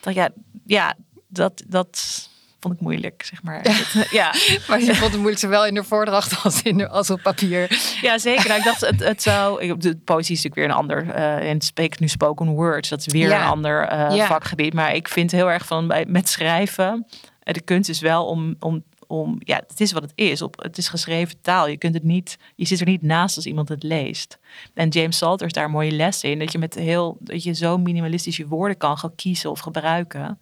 Dan 0.00 0.14
ja, 0.14 0.28
ja, 0.66 0.94
dat, 1.28 1.62
dat 1.66 2.28
vond 2.60 2.74
ik 2.74 2.80
moeilijk, 2.80 3.22
zeg 3.24 3.42
maar. 3.42 3.66
Ja. 4.10 4.34
Maar 4.68 4.80
je 4.80 4.94
vond 4.94 5.10
het 5.10 5.12
moeilijk 5.20 5.38
zowel 5.38 5.66
in 5.66 5.74
de 5.74 5.84
voordracht 5.84 6.42
als, 6.44 6.62
in 6.62 6.76
de, 6.78 6.88
als 6.88 7.10
op 7.10 7.20
papier. 7.22 7.80
ja, 8.02 8.18
zeker. 8.18 8.46
Nou, 8.46 8.58
ik 8.58 8.64
dacht, 8.64 8.80
het, 8.80 9.00
het 9.04 9.22
zou... 9.22 9.76
De 9.78 9.96
poëzie 9.96 10.34
is 10.36 10.42
natuurlijk 10.42 10.54
weer 10.54 10.64
een 10.64 10.70
ander... 10.82 11.10
eh 11.14 11.50
en 11.50 11.60
spreek 11.60 11.98
nu 11.98 12.08
spoken 12.08 12.48
words. 12.48 12.88
Dat 12.88 12.98
is 12.98 13.06
weer 13.12 13.28
Ja. 13.28 13.40
een 13.42 13.48
ander 13.50 13.82
eh, 13.88 14.16
Ja. 14.16 14.26
vakgebied. 14.26 14.74
Maar 14.74 14.94
ik 14.94 15.08
vind 15.08 15.30
heel 15.32 15.50
erg 15.50 15.66
van 15.66 15.88
bij, 15.88 16.04
met 16.08 16.28
schrijven... 16.28 17.06
eh, 17.42 17.54
De 17.54 17.60
kunst 17.60 17.88
is 17.88 18.00
wel 18.00 18.26
om, 18.26 18.56
om, 18.60 18.82
om... 19.06 19.36
Ja, 19.38 19.62
het 19.66 19.80
is 19.80 19.92
wat 19.92 20.02
het 20.02 20.12
is. 20.14 20.42
Op, 20.42 20.62
het 20.62 20.78
is 20.78 20.88
geschreven 20.88 21.40
taal. 21.40 21.68
Je 21.68 21.76
kunt 21.76 21.94
het 21.94 22.02
niet... 22.02 22.38
Je 22.56 22.64
zit 22.64 22.80
er 22.80 22.86
niet 22.86 23.02
naast 23.02 23.36
als 23.36 23.46
iemand 23.46 23.68
het 23.68 23.82
leest. 23.82 24.38
En 24.74 24.88
James 24.88 25.16
Salter 25.16 25.46
is 25.46 25.52
daar 25.52 25.64
een 25.64 25.70
mooie 25.70 25.90
les 25.92 26.22
in. 26.22 26.38
Dat 26.38 26.52
je 26.52 26.58
met 26.58 26.74
heel... 26.74 27.16
Dat 27.20 27.42
je 27.42 27.52
zo 27.52 27.78
minimalistisch 27.78 28.36
je 28.36 28.46
woorden 28.46 28.76
kan 28.76 28.98
gaan 28.98 29.14
kiezen 29.14 29.50
of 29.50 29.60
gebruiken. 29.60 30.40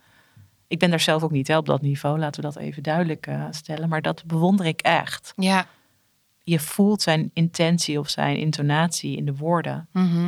Ik 0.68 0.78
ben 0.78 0.90
daar 0.90 1.00
zelf 1.00 1.22
ook 1.22 1.30
niet 1.30 1.48
hè, 1.48 1.56
op 1.56 1.66
dat 1.66 1.82
niveau. 1.82 2.18
Laten 2.18 2.42
we 2.42 2.46
dat 2.52 2.56
even 2.56 2.82
duidelijk 2.82 3.26
eh, 3.26 3.46
stellen. 3.50 3.88
Maar 3.88 4.02
dat 4.02 4.24
bewonder 4.24 4.66
ik 4.66 4.80
echt 4.80 5.32
Ja. 5.36 5.66
je 6.42 6.58
voelt 6.58 7.02
zijn 7.02 7.30
intentie 7.34 7.98
of 7.98 8.08
zijn 8.08 8.36
intonatie 8.36 9.16
in 9.16 9.24
de 9.24 9.34
woorden. 9.36 9.88
Mhm. 9.92 10.22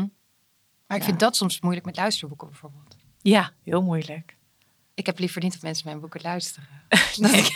Maar 0.87 0.97
ik 0.97 1.03
Ja. 1.03 1.05
vind 1.09 1.20
dat 1.20 1.37
soms 1.37 1.61
moeilijk 1.61 1.87
met 1.87 1.97
luisterboeken 1.97 2.49
bijvoorbeeld. 2.49 2.97
Ja, 3.22 3.51
heel 3.62 3.82
moeilijk. 3.82 4.37
Ik 4.95 5.07
heb 5.07 5.18
liever 5.18 5.43
niet 5.43 5.53
dat 5.53 5.62
mensen 5.62 5.87
mijn 5.87 6.01
boeken 6.01 6.20
luisteren. 6.22 6.68
Ik- 7.32 7.53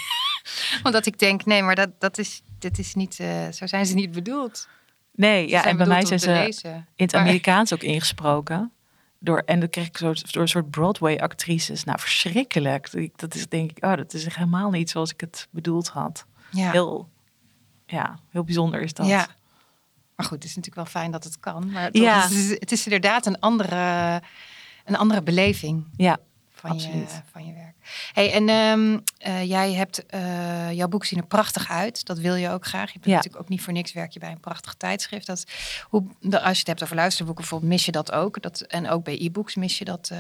omdat 0.85 1.07
ik 1.07 1.19
denk, 1.19 1.45
nee, 1.45 1.63
maar 1.63 1.75
dat, 1.75 1.91
dat 1.99 2.19
is, 2.19 2.43
dit 2.59 2.79
is 2.79 2.95
niet, 2.95 3.21
eh, 3.21 3.49
zo 3.53 3.67
zijn 3.67 3.87
ze 3.87 3.95
niet 3.95 4.13
bedoeld. 4.13 4.69
Nee, 5.15 5.49
ja, 5.49 5.65
en 5.65 5.77
bij 5.77 5.87
mij 5.87 6.05
zijn 6.07 6.21
ze 6.21 6.31
lezen. 6.31 6.75
in 6.75 6.85
het 7.05 7.13
Maar- 7.13 7.21
Amerikaans 7.21 7.73
ook 7.73 7.83
ingesproken. 7.83 8.73
Door, 9.21 9.39
en 9.47 9.61
dan 9.61 9.69
kreeg 9.69 9.87
ik 9.87 9.97
zo, 9.97 10.13
door 10.31 10.43
een 10.43 10.49
soort 10.49 10.71
Broadway-actrices. 10.71 11.85
Nou, 11.85 11.99
verschrikkelijk. 12.01 12.89
Ik- 12.93 13.19
Dat 13.19 13.35
is 13.35 13.49
denk 13.49 13.71
ik, 13.71 13.85
oh, 13.85 13.95
dat 13.97 14.15
is 14.15 14.35
helemaal 14.35 14.71
niet 14.71 14.91
zoals 14.91 15.13
ik 15.13 15.21
het 15.21 15.49
bedoeld 15.51 15.89
had. 15.89 16.27
Ja. 16.51 16.71
Heel, 16.71 17.09
ja, 17.87 18.19
heel 18.31 18.45
bijzonder 18.45 18.81
is 18.83 18.93
dat. 18.95 19.07
Ja. 19.07 19.27
Maar 20.17 20.27
goed, 20.27 20.37
het 20.37 20.45
is 20.45 20.57
natuurlijk 20.57 20.77
wel 20.93 21.03
fijn 21.03 21.11
dat 21.11 21.25
het 21.25 21.41
kan. 21.41 21.71
Maar 21.71 21.89
Ja. 21.93 22.23
het, 22.23 22.31
is, 22.31 22.49
het 22.51 22.73
is 22.73 22.85
inderdaad 22.85 23.27
een 23.27 23.41
andere, 23.41 24.23
een 24.85 24.97
andere 24.97 25.23
beleving 25.23 25.87
Ja, 25.97 26.19
van, 26.69 26.99
je, 26.99 27.05
van 27.33 27.47
je 27.47 27.53
werk. 27.53 27.75
Hey, 28.13 28.33
en 28.33 28.49
ehm, 28.49 28.99
eh, 29.19 29.45
jij 29.49 29.73
hebt 29.73 30.07
eh, 30.07 30.73
jouw 30.73 30.89
boek 30.89 31.05
zien 31.05 31.19
er 31.19 31.27
prachtig 31.27 31.71
uit. 31.71 32.05
Dat 32.05 32.19
wil 32.19 32.35
je 32.35 32.51
ook 32.51 32.67
graag. 32.67 32.87
Je 32.93 32.99
bent 32.99 33.05
Ja. 33.11 33.15
natuurlijk 33.15 33.43
ook 33.43 33.49
niet 33.49 33.63
voor 33.63 33.73
niks 33.73 33.93
werk 33.93 34.13
je 34.13 34.19
bij 34.19 34.31
een 34.31 34.41
prachtig 34.41 34.75
tijdschrift. 34.75 35.27
Dat, 35.27 35.45
hoe, 35.89 36.03
als 36.23 36.53
je 36.53 36.59
het 36.59 36.67
hebt 36.67 36.83
over 36.83 36.97
luisterboeken, 36.97 37.43
bijvoorbeeld, 37.43 37.73
mis 37.73 37.85
je 37.85 37.93
dat 37.93 38.13
ook. 38.13 38.43
Dat, 38.43 38.61
en 38.61 38.89
ook 38.89 39.05
bij 39.05 39.19
e-books 39.21 39.55
mis 39.55 39.79
je 39.79 39.85
dat, 39.85 40.09
eh, 40.13 40.19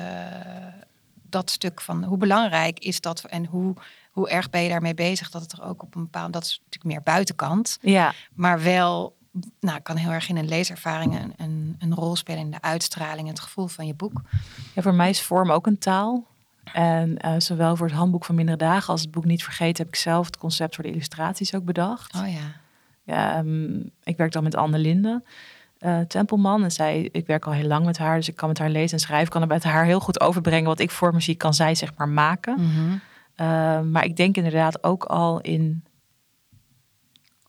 dat 1.30 1.50
stuk 1.50 1.80
van 1.80 2.04
hoe 2.04 2.18
belangrijk 2.18 2.78
is 2.78 3.00
dat 3.00 3.24
en 3.24 3.44
hoe, 3.46 3.74
hoe 4.10 4.28
erg 4.28 4.50
ben 4.50 4.62
je 4.62 4.68
daarmee 4.68 4.94
bezig 4.94 5.30
dat 5.30 5.42
het 5.42 5.52
er 5.52 5.62
ook 5.62 5.82
op 5.82 5.94
een 5.94 6.02
bepaald, 6.02 6.32
dat 6.32 6.42
is 6.42 6.60
natuurlijk 6.64 6.94
meer 6.94 7.02
buitenkant, 7.14 7.78
ja, 7.80 8.12
maar 8.34 8.62
wel, 8.62 9.16
nou, 9.60 9.80
kan 9.80 9.96
heel 9.96 10.10
erg 10.10 10.28
in 10.28 10.36
een 10.36 10.48
leeservaring 10.48 11.18
een, 11.20 11.32
een, 11.36 11.76
een 11.78 11.94
rol 11.94 12.16
spelen 12.16 12.40
in 12.40 12.50
de 12.50 12.60
uitstraling 12.62 13.28
het 13.28 13.40
gevoel 13.40 13.66
van 13.66 13.86
je 13.86 13.94
boek. 13.94 14.20
ja, 14.74 14.82
voor 14.82 14.94
mij 14.94 15.10
is 15.10 15.22
vorm 15.22 15.50
ook 15.50 15.66
een 15.66 15.78
taal. 15.78 16.26
En 16.72 17.18
eh, 17.18 17.32
zowel 17.38 17.76
voor 17.76 17.86
het 17.86 17.96
handboek 17.96 18.24
van 18.24 18.34
mindere 18.34 18.58
dagen 18.58 18.88
als 18.88 19.00
het 19.00 19.10
boek 19.10 19.24
niet 19.24 19.44
vergeten... 19.44 19.84
heb 19.84 19.94
ik 19.94 20.00
zelf 20.00 20.26
het 20.26 20.36
concept 20.36 20.74
voor 20.74 20.84
de 20.84 20.90
illustraties 20.90 21.54
ook 21.54 21.64
bedacht. 21.64 22.14
Oh 22.14 22.32
ja. 22.32 22.60
Ja, 23.02 23.36
ehm, 23.36 23.80
ik 24.02 24.16
werk 24.16 24.32
dan 24.32 24.42
met 24.42 24.54
Anne 24.54 24.78
Linde 24.78 25.22
eh, 25.78 26.00
Tempelman. 26.00 26.64
En 26.64 26.72
zij, 26.72 27.08
ik 27.12 27.26
werk 27.26 27.46
al 27.46 27.52
heel 27.52 27.66
lang 27.66 27.84
met 27.84 27.98
haar, 27.98 28.16
dus 28.16 28.28
ik 28.28 28.36
kan 28.36 28.48
met 28.48 28.58
haar 28.58 28.70
lezen 28.70 28.98
en 28.98 29.04
schrijven. 29.04 29.28
Kan 29.28 29.42
er 29.42 29.48
met 29.48 29.64
haar 29.64 29.84
heel 29.84 30.00
goed 30.00 30.20
overbrengen 30.20 30.68
wat 30.68 30.80
ik 30.80 30.90
voor 30.90 31.12
me 31.12 31.20
zie, 31.20 31.34
kan 31.34 31.54
zij 31.54 31.74
zeg 31.74 31.92
maar 31.96 32.08
maken. 32.08 32.54
Mhm. 32.60 32.96
Eh, 33.34 33.80
maar 33.80 34.04
ik 34.04 34.16
denk 34.16 34.36
inderdaad 34.36 34.84
ook 34.84 35.04
al 35.04 35.40
in, 35.40 35.84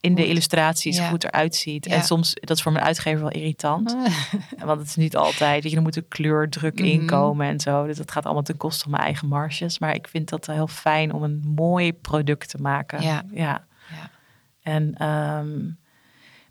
in 0.00 0.14
de 0.14 0.20
Goed. 0.20 0.30
illustraties, 0.30 0.96
Ja. 0.96 1.04
hoe 1.04 1.12
het 1.12 1.24
eruit 1.24 1.54
ziet. 1.54 1.84
Ja. 1.84 1.94
En 1.94 2.02
soms, 2.02 2.34
dat 2.34 2.56
is 2.56 2.62
voor 2.62 2.72
mijn 2.72 2.84
uitgever 2.84 3.20
wel 3.20 3.30
irritant. 3.30 3.96
Want 4.64 4.80
het 4.80 4.88
is 4.88 4.96
niet 4.96 5.16
altijd, 5.16 5.62
je, 5.70 5.76
er 5.76 5.82
moet 5.82 5.96
een 5.96 6.08
kleurdruk 6.08 6.74
Mhm. 6.78 6.84
inkomen 6.88 7.46
en 7.46 7.60
zo. 7.60 7.86
Dus 7.86 7.96
dat 7.96 8.10
gaat 8.10 8.24
allemaal 8.24 8.42
ten 8.42 8.56
koste 8.56 8.82
van 8.82 8.90
mijn 8.90 9.02
eigen 9.02 9.28
marges. 9.28 9.78
Maar 9.78 9.94
ik 9.94 10.08
vind 10.08 10.28
dat 10.28 10.46
heel 10.46 10.66
fijn 10.66 11.12
om 11.12 11.22
een 11.22 11.42
mooi 11.54 11.92
product 11.92 12.48
te 12.48 12.58
maken. 12.58 13.02
Ja. 13.02 13.22
ja. 13.32 13.66
Ja. 13.90 14.10
En 14.62 14.94
ehm, 14.94 15.58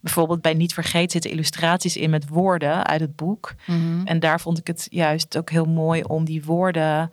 bijvoorbeeld 0.01 0.41
bij 0.41 0.53
Niet 0.53 0.73
Vergeet 0.73 1.11
zitten 1.11 1.31
illustraties 1.31 1.97
in 1.97 2.09
met 2.09 2.27
woorden 2.27 2.85
uit 2.85 3.01
het 3.01 3.15
boek. 3.15 3.53
Mhm. 3.67 4.01
En 4.05 4.19
daar 4.19 4.39
vond 4.39 4.57
ik 4.57 4.67
het 4.67 4.87
juist 4.89 5.37
ook 5.37 5.49
heel 5.49 5.65
mooi 5.65 6.03
om 6.03 6.25
die 6.25 6.43
woorden 6.43 7.11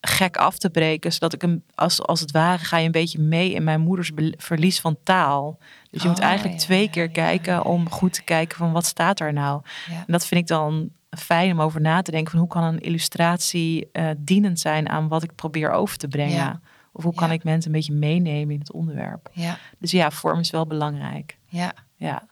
gek 0.00 0.36
af 0.36 0.58
te 0.58 0.70
breken. 0.70 1.12
Zodat 1.12 1.32
ik 1.32 1.40
hem, 1.40 1.62
als, 1.74 2.02
als 2.02 2.20
het 2.20 2.30
ware, 2.30 2.64
ga 2.64 2.76
je 2.76 2.86
een 2.86 2.92
beetje 2.92 3.18
mee 3.20 3.52
in 3.52 3.64
mijn 3.64 3.80
moeders 3.80 4.10
verlies 4.36 4.80
van 4.80 4.96
taal. 5.02 5.58
Dus 5.90 6.02
je 6.02 6.08
moet 6.08 6.18
Oh, 6.18 6.24
eigenlijk 6.24 6.58
ja, 6.58 6.64
twee 6.64 6.82
ja, 6.84 6.90
keer 6.90 7.06
ja, 7.06 7.12
kijken 7.12 7.64
om 7.64 7.90
goed 7.90 8.12
te 8.12 8.22
kijken 8.22 8.58
van 8.58 8.72
wat 8.72 8.84
staat 8.86 9.20
er 9.20 9.32
nou. 9.32 9.62
En 9.88 10.04
dat 10.12 10.26
vind 10.26 10.40
ik 10.40 10.46
dan 10.46 10.90
fijn 11.10 11.52
om 11.52 11.60
over 11.60 11.80
na 11.80 12.02
te 12.02 12.10
denken 12.10 12.30
van 12.30 12.40
hoe 12.40 12.48
kan 12.48 12.62
een 12.62 12.80
illustratie 12.80 13.88
eh, 13.92 14.10
dienend 14.18 14.60
zijn 14.60 14.88
aan 14.88 15.08
wat 15.08 15.22
ik 15.22 15.34
probeer 15.34 15.70
over 15.70 15.96
te 15.98 16.08
brengen. 16.08 16.62
Of 16.92 17.04
hoe 17.04 17.14
kan 17.14 17.30
ik 17.30 17.44
mensen 17.44 17.70
een 17.70 17.76
beetje 17.76 17.92
meenemen 17.92 18.54
in 18.54 18.60
het 18.60 18.72
onderwerp. 18.72 19.28
Ja, 19.32 19.58
Dus 19.78 19.90
ja, 19.90 20.10
vorm 20.10 20.38
is 20.38 20.50
wel 20.50 20.66
belangrijk. 20.66 21.38
ja. 21.48 21.72
Ja, 21.96 22.26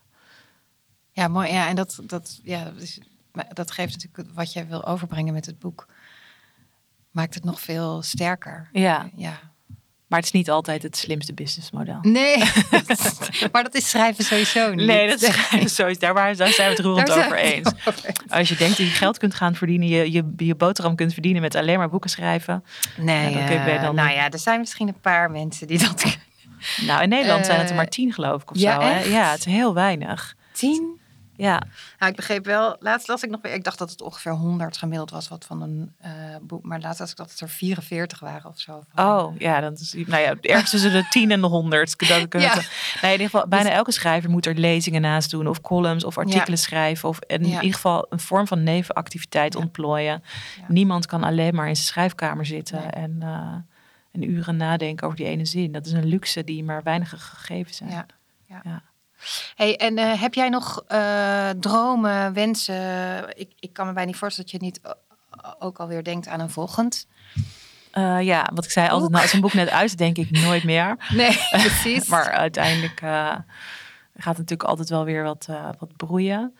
ja, 1.13 1.29
mooi. 1.29 1.53
Ja, 1.53 1.69
en 1.69 1.77
dat, 1.77 2.01
dat, 2.05 2.41
ja, 2.43 2.65
dat, 2.65 2.83
is, 2.83 3.01
maar 3.33 3.47
dat 3.53 3.71
geeft 3.71 3.93
natuurlijk 3.93 4.35
wat 4.35 4.53
jij 4.53 4.67
wil 4.67 4.85
overbrengen 4.87 5.33
met 5.35 5.47
het 5.47 5.59
boek. 5.59 5.87
Maakt 7.17 7.35
het 7.35 7.45
nog 7.45 7.61
veel 7.61 8.03
sterker. 8.03 8.69
ja. 8.73 9.09
Ja. 9.15 9.39
maar 10.07 10.19
het 10.19 10.25
is 10.29 10.33
niet 10.35 10.51
altijd 10.51 10.83
het 10.83 10.97
slimste 10.97 11.35
businessmodel. 11.35 11.99
Nee, 12.03 12.37
maar 13.53 13.63
dat 13.63 13.75
is 13.75 13.91
schrijven 13.91 14.25
sowieso 14.25 14.75
niet. 14.75 14.87
Nee, 14.87 15.09
dat 15.09 15.23
is 15.61 15.75
zo. 15.75 15.93
Daar, 15.95 16.15
waar, 16.15 16.37
daar 16.37 16.49
zijn 16.49 16.69
we 16.71 16.75
het 16.77 16.85
roerend 16.85 17.11
over 17.11 17.35
eens. 17.37 17.69
over 17.87 18.05
eens. 18.05 18.19
Als 18.29 18.49
je 18.49 18.57
denkt 18.57 18.77
dat 18.77 18.87
je 18.87 18.93
geld 18.93 19.19
kunt 19.19 19.35
gaan 19.35 19.55
verdienen, 19.55 19.89
je, 19.89 20.13
je, 20.13 20.33
je 20.37 20.55
boterham 20.55 20.95
kunt 20.97 21.13
verdienen 21.13 21.43
met 21.43 21.55
alleen 21.55 21.79
maar 21.79 21.89
boeken 21.91 22.11
schrijven. 22.11 22.65
Nee, 22.97 23.31
Ja, 23.31 23.37
dan 23.39 23.47
kun 23.47 23.59
je 23.59 23.65
bij 23.65 23.77
eh, 23.77 23.83
dan- 23.83 23.95
nou 23.95 24.11
ja, 24.11 24.31
er 24.31 24.39
zijn 24.39 24.61
misschien 24.61 24.89
een 24.89 25.01
paar 25.01 25.31
mensen 25.31 25.67
die 25.67 25.79
dat 25.79 25.95
kunnen. 26.01 26.19
Nou, 26.87 27.03
in 27.03 27.09
Nederland 27.09 27.47
zijn 27.47 27.57
het 27.59 27.67
er 27.67 27.73
Eh, 27.73 27.77
maar 27.77 27.89
tien, 27.89 28.13
geloof 28.13 28.43
ik, 28.43 28.51
of 28.51 28.57
ja, 28.59 28.75
zo. 28.81 28.87
Hè? 28.87 29.01
Ja, 29.05 29.31
het 29.31 29.39
is 29.39 29.45
heel 29.45 29.75
weinig. 29.75 30.35
Tien? 30.53 31.01
Ja, 31.37 31.63
Nou, 31.99 32.11
ik 32.11 32.17
begreep 32.17 32.45
wel, 32.45 32.77
laatst 32.81 33.09
las 33.09 33.23
ik 33.23 33.31
nog 33.31 33.41
weer, 33.43 33.53
ik 33.55 33.65
dacht 33.65 33.79
dat 33.79 33.91
het 33.91 34.03
ongeveer 34.03 34.33
100 34.33 34.77
gemiddeld 34.77 35.11
was 35.11 35.29
wat 35.29 35.45
van 35.45 35.63
een 35.63 35.95
eh, 36.01 36.11
boek, 36.43 36.65
maar 36.65 36.81
laatst 36.81 37.01
las 37.01 37.11
ik 37.11 37.17
dat 37.17 37.31
het 37.31 37.41
er 37.41 37.49
44 37.49 38.21
waren 38.21 38.51
of 38.51 38.61
zo. 38.61 38.83
Van, 38.95 39.07
oh, 39.07 39.39
ja, 39.39 39.61
dan 39.61 39.73
is, 39.73 39.93
nou 40.07 40.23
ja, 40.23 40.35
ergens 40.41 40.71
tussen 40.71 40.93
de 40.93 41.07
tien 41.11 41.31
en 41.31 41.41
de 41.41 41.47
honderd. 41.47 42.09
Dat 42.09 42.29
kunnen 42.29 42.49
Ja. 42.49 42.55
in 43.03 43.11
ieder 43.11 43.27
geval, 43.31 43.49
bijna 43.49 43.71
elke 43.71 43.93
schrijver 43.93 44.31
moet 44.31 44.47
er 44.47 44.55
lezingen 44.55 45.01
naast 45.01 45.31
doen, 45.31 45.47
of 45.49 45.61
columns, 45.61 46.05
of 46.05 46.19
artikelen 46.19 46.59
schrijven, 46.59 47.09
of 47.09 47.19
in 47.27 47.45
Ja. 47.47 47.55
ieder 47.55 47.75
geval 47.75 48.07
een 48.11 48.21
vorm 48.21 48.47
van 48.47 48.63
nevenactiviteit 48.63 49.55
ontplooien. 49.57 50.23
Niemand 50.69 51.07
kan 51.07 51.23
alleen 51.23 51.55
maar 51.55 51.69
in 51.69 51.77
zijn 51.77 51.87
schrijfkamer 51.89 52.47
zitten 52.47 52.79
Nee. 52.81 52.87
en, 52.91 53.17
eh, 53.23 53.55
en 54.13 54.31
uren 54.31 54.57
nadenken 54.57 55.07
over 55.07 55.19
die 55.19 55.27
ene 55.27 55.45
zin. 55.45 55.73
Dat 55.73 55.87
is 55.87 55.93
een 55.93 56.07
luxe 56.07 56.45
die 56.45 56.65
maar 56.65 56.83
weinig 56.83 57.09
gegeven 57.11 57.75
zijn. 57.75 57.91
Ja. 57.91 58.83
Hey, 59.55 59.77
en 59.77 59.99
eh, 59.99 60.21
heb 60.21 60.35
jij 60.35 60.49
nog 60.49 60.83
eh, 60.89 61.49
dromen, 61.61 62.33
wensen? 62.33 63.39
Ik, 63.39 63.53
ik 63.61 63.73
kan 63.73 63.87
me 63.87 63.93
bijna 63.93 64.09
niet 64.11 64.19
voorstellen 64.19 64.51
dat 64.51 64.61
je 64.61 64.67
niet 64.67 64.81
o- 64.83 65.55
ook 65.59 65.79
alweer 65.79 66.05
denkt 66.05 66.29
aan 66.29 66.41
een 66.41 66.51
volgend. 66.51 67.07
Eh, 67.91 68.21
ja, 68.23 68.51
wat 68.55 68.65
ik 68.65 68.71
zei 68.71 68.89
altijd, 68.89 69.11
nou, 69.11 69.23
als 69.23 69.33
een 69.33 69.41
boek 69.41 69.53
net 69.55 69.69
uit, 69.71 69.99
denk 69.99 70.17
ik 70.19 70.31
nooit 70.31 70.65
meer. 70.65 70.97
Nee, 71.15 71.39
precies. 71.51 72.07
Maar 72.09 72.31
uiteindelijk 72.31 73.01
eh, 73.01 73.09
gaat 73.09 73.43
het 74.15 74.25
natuurlijk 74.39 74.69
altijd 74.69 74.89
wel 74.89 75.05
weer 75.05 75.23
wat, 75.23 75.47
eh, 75.51 75.69
wat 75.79 75.97
broeien. 75.97 76.57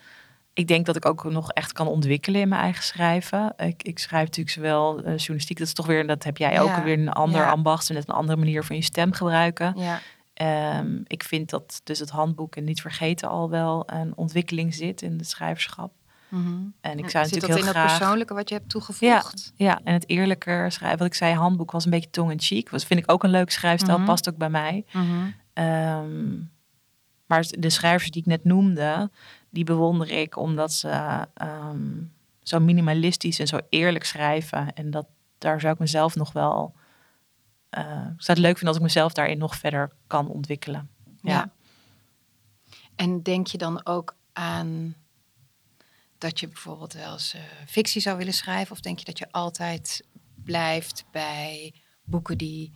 Ik 0.53 0.69
denk 0.69 0.87
dat 0.87 0.97
ik 0.97 1.07
ook 1.07 1.25
nog 1.25 1.51
echt 1.53 1.73
kan 1.73 1.87
ontwikkelen 1.87 2.41
in 2.41 2.49
mijn 2.49 2.61
eigen 2.63 2.85
schrijven. 2.85 3.53
Ik, 3.57 3.83
ik 3.83 3.99
schrijf 3.99 4.25
natuurlijk 4.25 4.55
zowel 4.57 4.97
eh, 4.99 5.17
journalistiek, 5.17 5.59
dat 5.59 5.67
is 5.67 5.73
toch 5.73 5.87
weer, 5.87 6.07
dat 6.07 6.25
heb 6.25 6.37
jij 6.37 6.61
ook 6.61 6.69
Ja, 6.69 6.83
weer 6.83 6.99
een 6.99 7.13
ander 7.13 7.41
ja. 7.41 7.51
ambacht, 7.51 7.89
net 7.89 8.09
een 8.09 8.15
andere 8.15 8.39
manier 8.39 8.65
van 8.65 8.77
je 8.77 8.83
stem 8.83 9.13
gebruiken. 9.13 9.75
ja, 9.77 10.01
Ehm, 10.37 11.01
ik 11.07 11.23
vind 11.23 11.51
dat 11.51 11.81
dus 11.85 11.99
het 11.99 12.11
handboek 12.11 12.57
en 12.57 12.65
niet 12.65 12.81
vergeten 12.81 13.29
al 13.29 13.51
wel 13.51 13.83
een 13.87 14.17
ontwikkeling 14.17 14.75
zit 14.75 15.03
in 15.03 15.13
het 15.19 15.29
schrijverschap. 15.29 15.93
mhm. 16.29 16.47
En 16.81 16.99
ik 16.99 17.11
zou 17.11 17.25
Zit 17.27 17.41
dat 17.41 17.41
natuurlijk 17.41 17.47
heel 17.47 17.57
in 17.59 17.65
dat 17.65 17.75
graag. 17.75 17.99
persoonlijke 17.99 18.35
wat 18.35 18.49
je 18.49 18.55
hebt 18.55 18.69
toegevoegd? 18.69 19.53
Ja, 19.57 19.81
en 19.85 19.93
het 19.93 20.09
eerlijker 20.09 20.73
schrijven. 20.73 20.99
Wat 20.99 21.07
ik 21.07 21.15
zei, 21.15 21.35
handboek 21.35 21.71
was 21.71 21.85
een 21.85 21.91
beetje 21.91 22.11
tong 22.11 22.31
en 22.31 22.41
cheek. 22.41 22.71
Was 22.71 22.85
vind 22.85 23.01
ik 23.01 23.13
ook 23.13 23.25
een 23.25 23.31
leuk 23.31 23.51
schrijfstijl, 23.51 23.97
Mhm. 23.99 24.07
past 24.07 24.29
ook 24.29 24.37
bij 24.37 24.51
mij. 24.51 24.85
Mhm. 24.93 25.05
Ehm, 25.53 26.35
maar 27.27 27.45
de 27.59 27.71
schrijvers 27.71 28.11
die 28.11 28.21
ik 28.23 28.29
net 28.29 28.45
noemde, 28.45 29.11
die 29.51 29.65
bewonder 29.65 30.11
ik 30.11 30.37
omdat 30.37 30.73
ze 30.73 30.89
ehm, 31.35 31.87
zo 32.43 32.61
minimalistisch 32.61 33.39
en 33.39 33.47
zo 33.47 33.59
eerlijk 33.69 34.05
schrijven. 34.05 34.73
En 34.75 34.91
dat 34.91 35.07
daar 35.39 35.61
zou 35.61 35.73
ik 35.73 35.79
mezelf 35.79 36.15
nog 36.17 36.33
wel. 36.33 36.75
Eh, 37.77 37.83
ik 38.17 38.23
zou 38.23 38.39
het 38.39 38.39
leuk 38.39 38.53
vinden 38.59 38.69
als 38.69 38.77
ik 38.77 38.83
mezelf 38.83 39.13
daarin 39.13 39.39
nog 39.39 39.57
verder 39.57 39.93
kan 40.07 40.29
ontwikkelen. 40.29 40.91
Ja. 41.23 41.33
Ja. 41.33 41.51
En 42.97 43.23
denk 43.23 43.47
je 43.47 43.59
dan 43.59 43.87
ook 43.87 44.17
aan 44.33 44.95
dat 46.19 46.41
je 46.41 46.47
bijvoorbeeld 46.49 46.93
wel 46.93 47.13
eens 47.13 47.35
eh, 47.35 47.41
fictie 47.67 48.01
zou 48.01 48.17
willen 48.19 48.33
schrijven? 48.33 48.73
Of 48.73 48.81
denk 48.81 48.99
je 48.99 49.05
dat 49.05 49.19
je 49.19 49.33
altijd 49.33 50.05
blijft 50.45 51.05
bij 51.11 51.75
boeken 52.05 52.39
die 52.39 52.73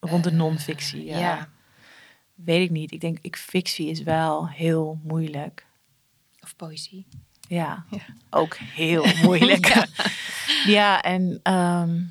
rond 0.00 0.24
de 0.24 0.30
Eh, 0.30 0.36
non-fictie. 0.36 1.04
ja. 1.04 1.18
ja. 1.18 1.48
Weet 2.34 2.62
ik 2.64 2.70
niet. 2.70 2.92
Ik 2.92 3.00
denk, 3.00 3.18
ik, 3.20 3.36
fictie 3.36 3.90
is 3.90 4.02
wel 4.02 4.48
heel 4.48 5.00
moeilijk. 5.02 5.66
Of 6.40 6.56
poëzie. 6.56 7.06
Ja, 7.48 7.84
Ja. 7.90 8.00
ook 8.30 8.56
heel 8.56 9.06
moeilijk. 9.22 9.66
ja. 9.74 9.86
Ja. 10.66 11.02
en 11.02 11.40
ehm, 11.42 12.02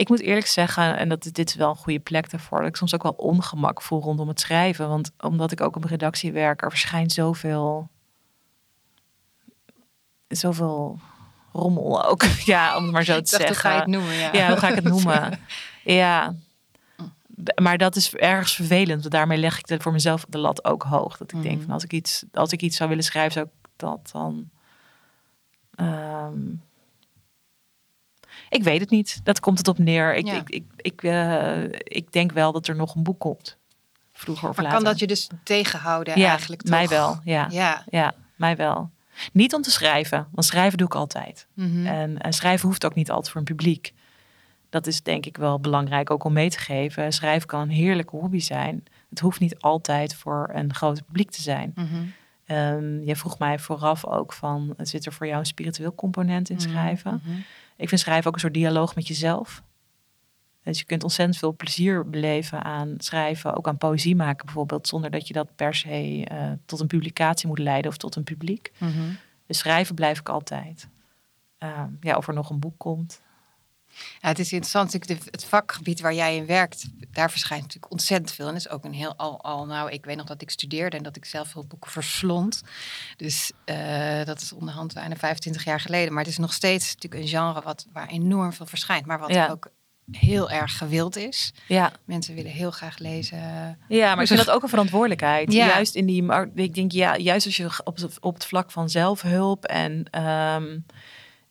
ik 0.00 0.08
moet 0.08 0.20
eerlijk 0.20 0.46
zeggen, 0.46 0.96
en 0.96 1.08
dat 1.08 1.22
dit 1.22 1.38
is 1.48 1.54
wel 1.54 1.70
een 1.70 1.76
goede 1.76 1.98
plek 2.00 2.30
daarvoor, 2.30 2.58
dat 2.58 2.68
ik 2.68 2.76
soms 2.76 2.94
ook 2.94 3.02
wel 3.02 3.12
ongemak 3.16 3.82
voel 3.82 4.02
rondom 4.02 4.28
het 4.28 4.40
schrijven. 4.40 4.88
Want 4.88 5.10
omdat 5.18 5.52
ik 5.52 5.60
ook 5.60 5.76
op 5.76 5.84
redactie 5.84 6.32
werk, 6.32 6.62
er 6.62 6.70
verschijnt 6.70 7.12
zoveel, 7.12 7.88
zoveel 10.28 10.98
rommel 11.52 12.04
ook. 12.04 12.22
Ja, 12.52 12.76
om 12.76 12.82
het 12.82 12.92
maar 12.92 13.04
zo 13.04 13.12
te 13.12 13.18
Ik 13.20 13.26
zeggen. 13.26 13.46
hoe 13.48 13.56
ga 13.56 13.72
je 13.72 13.78
het 13.78 13.86
noemen? 13.88 14.14
Ja, 14.14 14.32
Ja, 14.32 14.48
hoe 14.48 14.56
ga 14.56 14.68
ik 14.68 14.74
het 14.74 14.84
noemen? 14.84 15.38
Ja. 15.84 16.34
D- 17.44 17.58
Maar 17.60 17.78
dat 17.78 17.96
is 17.96 18.14
ergens 18.14 18.54
vervelend. 18.54 19.00
want 19.00 19.10
Daarmee 19.14 19.38
leg 19.38 19.58
ik 19.64 19.82
voor 19.82 19.92
mezelf 19.92 20.24
de 20.28 20.38
lat 20.38 20.64
ook 20.64 20.82
hoog. 20.82 21.16
Dat 21.16 21.32
ik 21.32 21.42
denk 21.42 21.54
Mhm. 21.56 21.64
van 21.64 21.72
als 21.74 21.84
ik 21.84 21.92
iets, 21.92 22.24
als 22.32 22.52
ik 22.52 22.62
iets 22.62 22.76
zou 22.76 22.88
willen 22.88 23.04
schrijven, 23.04 23.32
zou 23.32 23.46
ik 23.46 23.52
dat 23.76 24.08
dan. 24.12 24.48
ehm, 25.74 26.38
ik 28.50 28.62
weet 28.62 28.80
het 28.80 28.90
niet. 28.90 29.20
Dat 29.24 29.40
komt 29.40 29.58
het 29.58 29.68
op 29.68 29.78
neer. 29.78 30.14
Ik, 30.14 30.26
Ja. 30.26 30.34
ik, 30.34 30.48
ik, 30.50 30.64
ik, 30.76 31.02
eh, 31.02 31.62
ik 31.72 32.12
denk 32.12 32.32
wel 32.32 32.52
dat 32.52 32.66
er 32.68 32.76
nog 32.76 32.94
een 32.94 33.02
boek 33.02 33.18
komt. 33.20 33.56
Vroeger 34.12 34.48
of 34.48 34.56
Maar 34.56 34.64
later. 34.64 34.80
kan 34.80 34.90
dat 34.90 34.98
je 35.00 35.06
dus 35.06 35.28
tegenhouden 35.42 36.18
ja, 36.18 36.28
eigenlijk 36.28 36.62
toch? 36.62 36.70
mij 36.70 36.88
wel. 36.88 37.20
Ja. 37.24 37.46
ja. 37.50 37.84
Ja. 37.90 38.14
mij 38.36 38.56
wel. 38.56 38.90
Niet 39.32 39.54
om 39.54 39.62
te 39.62 39.70
schrijven, 39.70 40.28
want 40.32 40.46
schrijven 40.46 40.78
doe 40.78 40.86
ik 40.86 40.94
altijd. 40.94 41.46
Mhm. 41.54 41.86
En, 41.86 42.18
en 42.18 42.32
schrijven 42.32 42.68
hoeft 42.68 42.84
ook 42.84 42.94
niet 42.94 43.10
altijd 43.10 43.28
voor 43.28 43.40
een 43.40 43.46
publiek. 43.56 43.92
Dat 44.70 44.86
is 44.86 45.02
denk 45.02 45.26
ik 45.26 45.36
wel 45.36 45.60
belangrijk 45.60 46.10
ook 46.10 46.24
om 46.24 46.32
mee 46.32 46.50
te 46.50 46.58
geven. 46.58 47.12
Schrijven 47.12 47.48
kan 47.48 47.60
een 47.60 47.70
heerlijke 47.70 48.16
hobby 48.16 48.38
zijn. 48.40 48.84
Het 49.10 49.20
hoeft 49.20 49.40
niet 49.40 49.58
altijd 49.58 50.14
voor 50.14 50.50
een 50.52 50.74
groot 50.74 51.04
publiek 51.06 51.30
te 51.30 51.42
zijn. 51.42 51.72
Mhm. 51.74 51.86
Ehm 52.46 53.00
jij 53.02 53.16
vroeg 53.16 53.38
mij 53.38 53.58
vooraf 53.58 54.04
ook 54.06 54.32
van, 54.32 54.74
zit 54.78 55.06
er 55.06 55.12
voor 55.12 55.26
jou 55.26 55.38
een 55.38 55.46
spiritueel 55.46 55.94
component 55.94 56.50
in 56.50 56.60
schrijven? 56.60 57.20
Mhm. 57.24 57.36
Ik 57.80 57.88
vind 57.88 58.00
schrijven 58.00 58.26
ook 58.26 58.34
een 58.34 58.40
soort 58.40 58.54
dialoog 58.54 58.94
met 58.94 59.08
jezelf. 59.08 59.62
Dus 60.62 60.78
je 60.78 60.84
kunt 60.84 61.02
ontzettend 61.02 61.38
veel 61.38 61.56
plezier 61.56 62.10
beleven 62.10 62.62
aan 62.64 62.94
schrijven, 62.98 63.54
ook 63.56 63.68
aan 63.68 63.78
poëzie 63.78 64.16
maken 64.16 64.44
bijvoorbeeld, 64.44 64.88
zonder 64.88 65.10
dat 65.10 65.26
je 65.26 65.32
dat 65.32 65.56
per 65.56 65.74
se 65.74 66.24
eh, 66.28 66.52
tot 66.66 66.80
een 66.80 66.86
publicatie 66.86 67.48
moet 67.48 67.58
leiden 67.58 67.90
of 67.90 67.96
tot 67.96 68.16
een 68.16 68.24
publiek. 68.24 68.72
Mhm. 68.78 69.12
Dus 69.46 69.58
schrijven 69.58 69.94
blijf 69.94 70.18
ik 70.18 70.28
altijd. 70.28 70.88
Ehm, 71.58 71.90
ja, 72.00 72.16
of 72.16 72.28
er 72.28 72.34
nog 72.34 72.50
een 72.50 72.58
boek 72.58 72.78
komt. 72.78 73.22
Ja, 74.20 74.28
het 74.28 74.38
is 74.38 74.52
interessant, 74.52 74.92
natuurlijk 74.92 75.30
het 75.30 75.44
vakgebied 75.44 76.00
waar 76.00 76.14
jij 76.14 76.36
in 76.36 76.46
werkt, 76.46 76.84
daar 77.12 77.30
verschijnt 77.30 77.62
natuurlijk 77.62 77.92
ontzettend 77.92 78.32
veel. 78.32 78.46
En 78.46 78.52
dat 78.52 78.60
is 78.60 78.68
ook 78.70 78.84
een 78.84 78.92
heel 78.94 79.14
al, 79.16 79.42
al 79.42 79.66
nou, 79.66 79.90
ik 79.90 80.04
weet 80.04 80.16
nog 80.16 80.26
dat 80.26 80.42
ik 80.42 80.50
studeerde 80.50 80.96
en 80.96 81.02
dat 81.02 81.16
ik 81.16 81.24
zelf 81.24 81.48
veel 81.48 81.64
boeken 81.64 81.90
verslond. 81.90 82.62
Dus 83.16 83.52
eh, 83.64 84.24
dat 84.24 84.40
is 84.40 84.52
onderhand 84.52 84.94
bijna 84.94 85.16
25 85.16 85.64
jaar 85.64 85.80
geleden. 85.80 86.12
Maar 86.14 86.22
het 86.22 86.32
is 86.32 86.38
nog 86.38 86.52
steeds 86.52 86.94
natuurlijk 86.94 87.22
een 87.22 87.28
genre 87.28 87.60
wat, 87.62 87.86
waar 87.92 88.08
enorm 88.08 88.52
veel 88.52 88.66
verschijnt, 88.66 89.06
maar 89.06 89.18
wat 89.18 89.30
Ja. 89.30 89.48
ook 89.48 89.68
heel 90.10 90.50
erg 90.50 90.78
gewild 90.78 91.16
is. 91.16 91.52
Ja, 91.68 91.92
Mensen 92.04 92.34
willen 92.34 92.50
heel 92.50 92.70
graag 92.70 92.98
lezen. 92.98 93.38
Ja, 93.88 94.14
maar 94.14 94.20
ik 94.22 94.26
vind 94.28 94.44
dat 94.44 94.54
ook 94.54 94.62
een 94.62 94.68
verantwoordelijkheid. 94.68 95.52
Ja. 95.52 95.66
Juist 95.66 95.94
in 95.94 96.06
die, 96.06 96.24
ik 96.54 96.74
denk 96.74 96.92
ja, 96.92 97.16
juist 97.16 97.46
als 97.46 97.56
je 97.56 97.80
op, 97.84 97.96
het- 97.96 98.20
op 98.20 98.34
het 98.34 98.44
vlak 98.44 98.70
van 98.70 98.88
zelfhulp 98.90 99.64
en 99.64 100.04
ehm, 100.10 100.78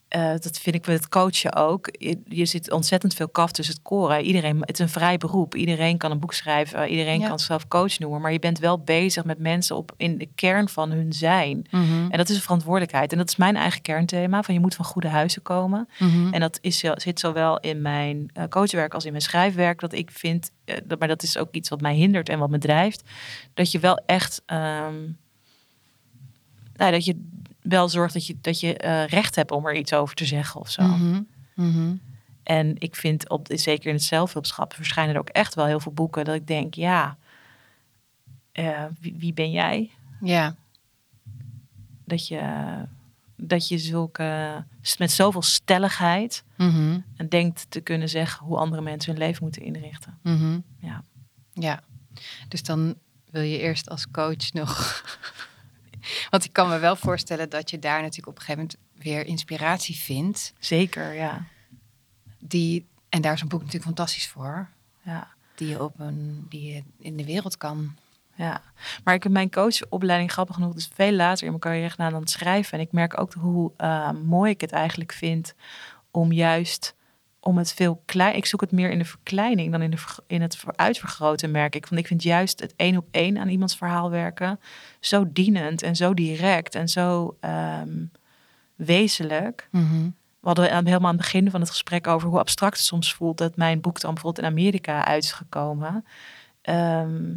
eh, 0.09 0.29
dat 0.39 0.59
vind 0.59 0.75
ik 0.75 0.87
met 0.87 0.95
het 0.95 1.09
coachen 1.09 1.55
ook. 1.55 1.89
Je, 1.91 2.21
je 2.25 2.45
zit 2.45 2.71
ontzettend 2.71 3.13
veel 3.13 3.29
kaf 3.29 3.51
tussen 3.51 3.73
het 3.75 3.83
koren. 3.83 4.21
Iedereen, 4.23 4.59
het 4.59 4.69
is 4.71 4.79
een 4.79 4.89
vrij 4.89 5.17
beroep. 5.17 5.55
Iedereen 5.55 5.97
kan 5.97 6.11
een 6.11 6.19
boek 6.19 6.33
schrijven. 6.33 6.87
Iedereen 6.89 7.19
Ja. 7.19 7.27
kan 7.27 7.37
zichzelf 7.39 7.67
coach 7.67 7.99
noemen. 7.99 8.21
Maar 8.21 8.31
je 8.31 8.39
bent 8.39 8.59
wel 8.59 8.79
bezig 8.79 9.23
met 9.25 9.39
mensen 9.39 9.75
op 9.75 9.91
in 9.97 10.17
de 10.17 10.27
kern 10.35 10.69
van 10.69 10.91
hun 10.91 11.13
zijn. 11.13 11.65
En 12.09 12.17
dat 12.17 12.29
is 12.29 12.35
een 12.35 12.41
verantwoordelijkheid. 12.41 13.11
En 13.11 13.17
dat 13.17 13.29
is 13.29 13.35
mijn 13.35 13.55
eigen 13.55 13.81
kernthema. 13.81 14.43
Van 14.43 14.53
je 14.53 14.59
moet 14.59 14.75
van 14.75 14.85
goede 14.85 15.07
huizen 15.07 15.41
komen. 15.41 15.87
Mhm. 15.99 16.33
En 16.33 16.39
dat 16.39 16.57
is, 16.61 16.77
zo- 16.79 16.93
zit 16.95 17.19
zowel 17.19 17.59
in 17.59 17.81
mijn 17.81 18.29
eh, 18.33 18.43
coachwerk 18.49 18.93
als 18.93 19.05
in 19.05 19.11
mijn 19.11 19.23
schrijfwerk. 19.23 19.79
Dat 19.79 19.93
ik 19.93 20.11
vind, 20.11 20.51
eh, 20.65 20.75
dat, 20.83 20.99
maar 20.99 21.07
dat 21.07 21.23
is 21.23 21.37
ook 21.37 21.51
iets 21.51 21.69
wat 21.69 21.81
mij 21.81 21.93
hindert 21.93 22.29
en 22.29 22.39
wat 22.39 22.49
me 22.49 22.57
drijft. 22.57 23.03
Dat 23.53 23.71
je 23.71 23.79
wel 23.79 23.97
echt, 24.05 24.41
ehm, 24.45 24.95
nou, 26.75 26.91
dat 26.91 27.05
je 27.05 27.27
wel 27.69 27.89
zorgt 27.89 28.13
dat 28.13 28.27
je, 28.27 28.37
dat 28.41 28.59
je 28.59 28.77
eh, 28.77 29.05
recht 29.05 29.35
hebt 29.35 29.51
om 29.51 29.65
er 29.67 29.75
iets 29.75 29.93
over 29.93 30.15
te 30.15 30.25
zeggen 30.25 30.59
of 30.59 30.69
zo. 30.69 30.83
Mhm. 30.83 31.21
Mhm. 31.55 31.95
En 32.43 32.75
ik 32.77 32.95
vind, 32.95 33.29
op, 33.29 33.47
zeker 33.51 33.87
in 33.87 33.93
het 33.93 34.03
zelfhulpschap, 34.03 34.73
verschijnen 34.73 35.13
er 35.13 35.19
ook 35.21 35.29
echt 35.29 35.55
wel 35.55 35.65
heel 35.65 35.79
veel 35.79 35.91
boeken 35.91 36.25
dat 36.25 36.35
ik 36.35 36.47
denk, 36.47 36.73
ja, 36.73 37.17
eh, 38.51 38.85
wie, 38.99 39.15
wie 39.17 39.33
ben 39.33 39.51
jij? 39.51 39.91
Ja. 40.21 40.55
Dat 42.05 42.27
je, 42.27 42.41
dat 43.35 43.67
je 43.67 43.77
zulke, 43.77 44.63
met 44.97 45.11
zoveel 45.11 45.41
stelligheid 45.41 46.43
Mhm. 46.57 46.99
en 47.15 47.29
denkt 47.29 47.65
te 47.69 47.81
kunnen 47.81 48.09
zeggen 48.09 48.45
hoe 48.45 48.57
andere 48.57 48.81
mensen 48.81 49.11
hun 49.11 49.21
leven 49.21 49.43
moeten 49.43 49.61
inrichten. 49.61 50.17
Mhm. 50.23 50.59
Ja. 50.79 51.03
Ja, 51.53 51.83
dus 52.47 52.63
dan 52.63 52.95
wil 53.31 53.41
je 53.41 53.59
eerst 53.59 53.89
als 53.89 54.11
coach 54.11 54.53
nog. 54.53 55.03
Want 56.29 56.45
ik 56.45 56.53
kan 56.53 56.69
me 56.69 56.77
wel 56.77 56.95
voorstellen 56.95 57.49
dat 57.49 57.69
je 57.69 57.79
daar 57.79 58.01
natuurlijk 58.01 58.27
op 58.27 58.35
een 58.35 58.41
gegeven 58.41 58.61
moment 58.61 59.03
weer 59.03 59.25
inspiratie 59.25 59.95
vindt. 59.95 60.53
Zeker, 60.59 61.13
ja. 61.13 61.45
Die, 62.39 62.87
en 63.09 63.21
daar 63.21 63.33
is 63.33 63.41
een 63.41 63.47
boek 63.47 63.59
natuurlijk 63.59 63.85
fantastisch 63.85 64.27
voor. 64.27 64.69
ja. 65.01 65.27
Die 65.55 65.67
je, 65.67 65.83
op 65.83 65.99
een, 65.99 66.45
die 66.49 66.73
je 66.73 66.83
in 66.99 67.17
de 67.17 67.25
wereld 67.25 67.57
kan. 67.57 67.95
Ja, 68.35 68.61
maar 69.03 69.13
ik 69.13 69.23
heb 69.23 69.31
mijn 69.31 69.51
coachopleiding 69.51 70.31
grappig 70.31 70.55
genoeg, 70.55 70.73
dus 70.73 70.89
veel 70.93 71.11
later 71.11 71.43
in 71.43 71.49
mijn 71.49 71.61
carrière 71.61 71.89
gedaan 71.89 72.11
dan 72.11 72.21
het 72.21 72.29
schrijven. 72.29 72.73
En 72.73 72.83
ik 72.83 72.91
merk 72.91 73.19
ook 73.19 73.33
hoe 73.33 73.71
eh, 73.77 74.11
mooi 74.11 74.51
ik 74.51 74.61
het 74.61 74.71
eigenlijk 74.71 75.11
vind 75.11 75.53
om 76.11 76.31
juist 76.31 76.95
om 77.39 77.57
het 77.57 77.73
veel 77.73 78.01
klein. 78.05 78.35
Ik 78.35 78.45
zoek 78.45 78.61
het 78.61 78.71
meer 78.71 78.91
in 78.91 78.97
de 78.97 79.05
verkleining 79.05 79.71
dan 79.71 79.81
in, 79.81 79.91
de, 79.91 79.97
in 80.27 80.41
het 80.41 80.55
ver- 80.55 80.75
uitvergroten, 80.75 81.51
merk 81.51 81.75
ik. 81.75 81.85
Want 81.85 82.01
ik 82.01 82.07
vind 82.07 82.23
juist 82.23 82.59
het 82.59 82.73
één 82.75 82.97
op 82.97 83.07
één 83.11 83.37
aan 83.37 83.49
iemands 83.49 83.75
verhaal 83.77 84.09
werken 84.09 84.59
zo 84.99 85.25
dienend 85.31 85.81
en 85.81 85.95
zo 85.95 86.13
direct 86.13 86.75
en 86.75 86.87
zo 86.87 87.37
ehm, 87.39 88.05
wezenlijk. 88.75 89.67
We 90.39 90.47
hadden 90.47 90.65
helemaal 90.85 91.09
aan 91.09 91.17
het 91.17 91.17
begin 91.17 91.51
van 91.51 91.59
het 91.59 91.69
gesprek 91.69 92.07
over 92.07 92.29
hoe 92.29 92.39
abstract 92.39 92.77
het 92.77 92.85
soms 92.85 93.13
voelt 93.13 93.37
dat 93.37 93.55
mijn 93.55 93.81
boek 93.81 93.99
dan 93.99 94.13
bijvoorbeeld 94.13 94.45
in 94.45 94.51
Amerika 94.51 95.05
uit 95.05 95.23
is 95.23 95.31
gekomen. 95.31 96.05
Ehm, 96.61 97.35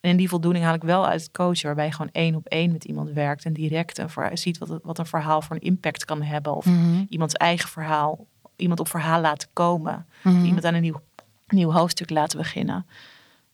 en 0.00 0.16
die 0.16 0.28
voldoening 0.28 0.64
haal 0.64 0.74
ik 0.74 0.82
wel 0.82 1.06
uit 1.06 1.20
het 1.20 1.30
coachen, 1.30 1.66
waarbij 1.66 1.86
je 1.86 1.92
gewoon 1.92 2.12
één 2.12 2.34
op 2.34 2.46
één 2.46 2.72
met 2.72 2.84
iemand 2.84 3.10
werkt 3.10 3.44
en 3.44 3.52
direct 3.52 4.02
verhaal, 4.06 4.36
ziet 4.36 4.58
wat, 4.58 4.80
wat 4.82 4.98
een 4.98 5.06
verhaal 5.06 5.42
voor 5.42 5.56
een 5.56 5.62
impact 5.62 6.04
kan 6.04 6.22
hebben. 6.22 6.56
Of 6.56 6.66
iemands 7.08 7.34
eigen 7.34 7.68
verhaal, 7.68 8.26
iemand 8.62 8.80
op 8.80 8.88
verhaal 8.88 9.20
laten 9.20 9.48
komen. 9.52 10.06
Mhm. 10.22 10.44
Iemand 10.44 10.64
aan 10.64 10.74
een 10.74 10.82
nieuw, 10.82 11.00
nieuw 11.46 11.70
hoofdstuk 11.72 12.10
laten 12.10 12.38
beginnen. 12.38 12.86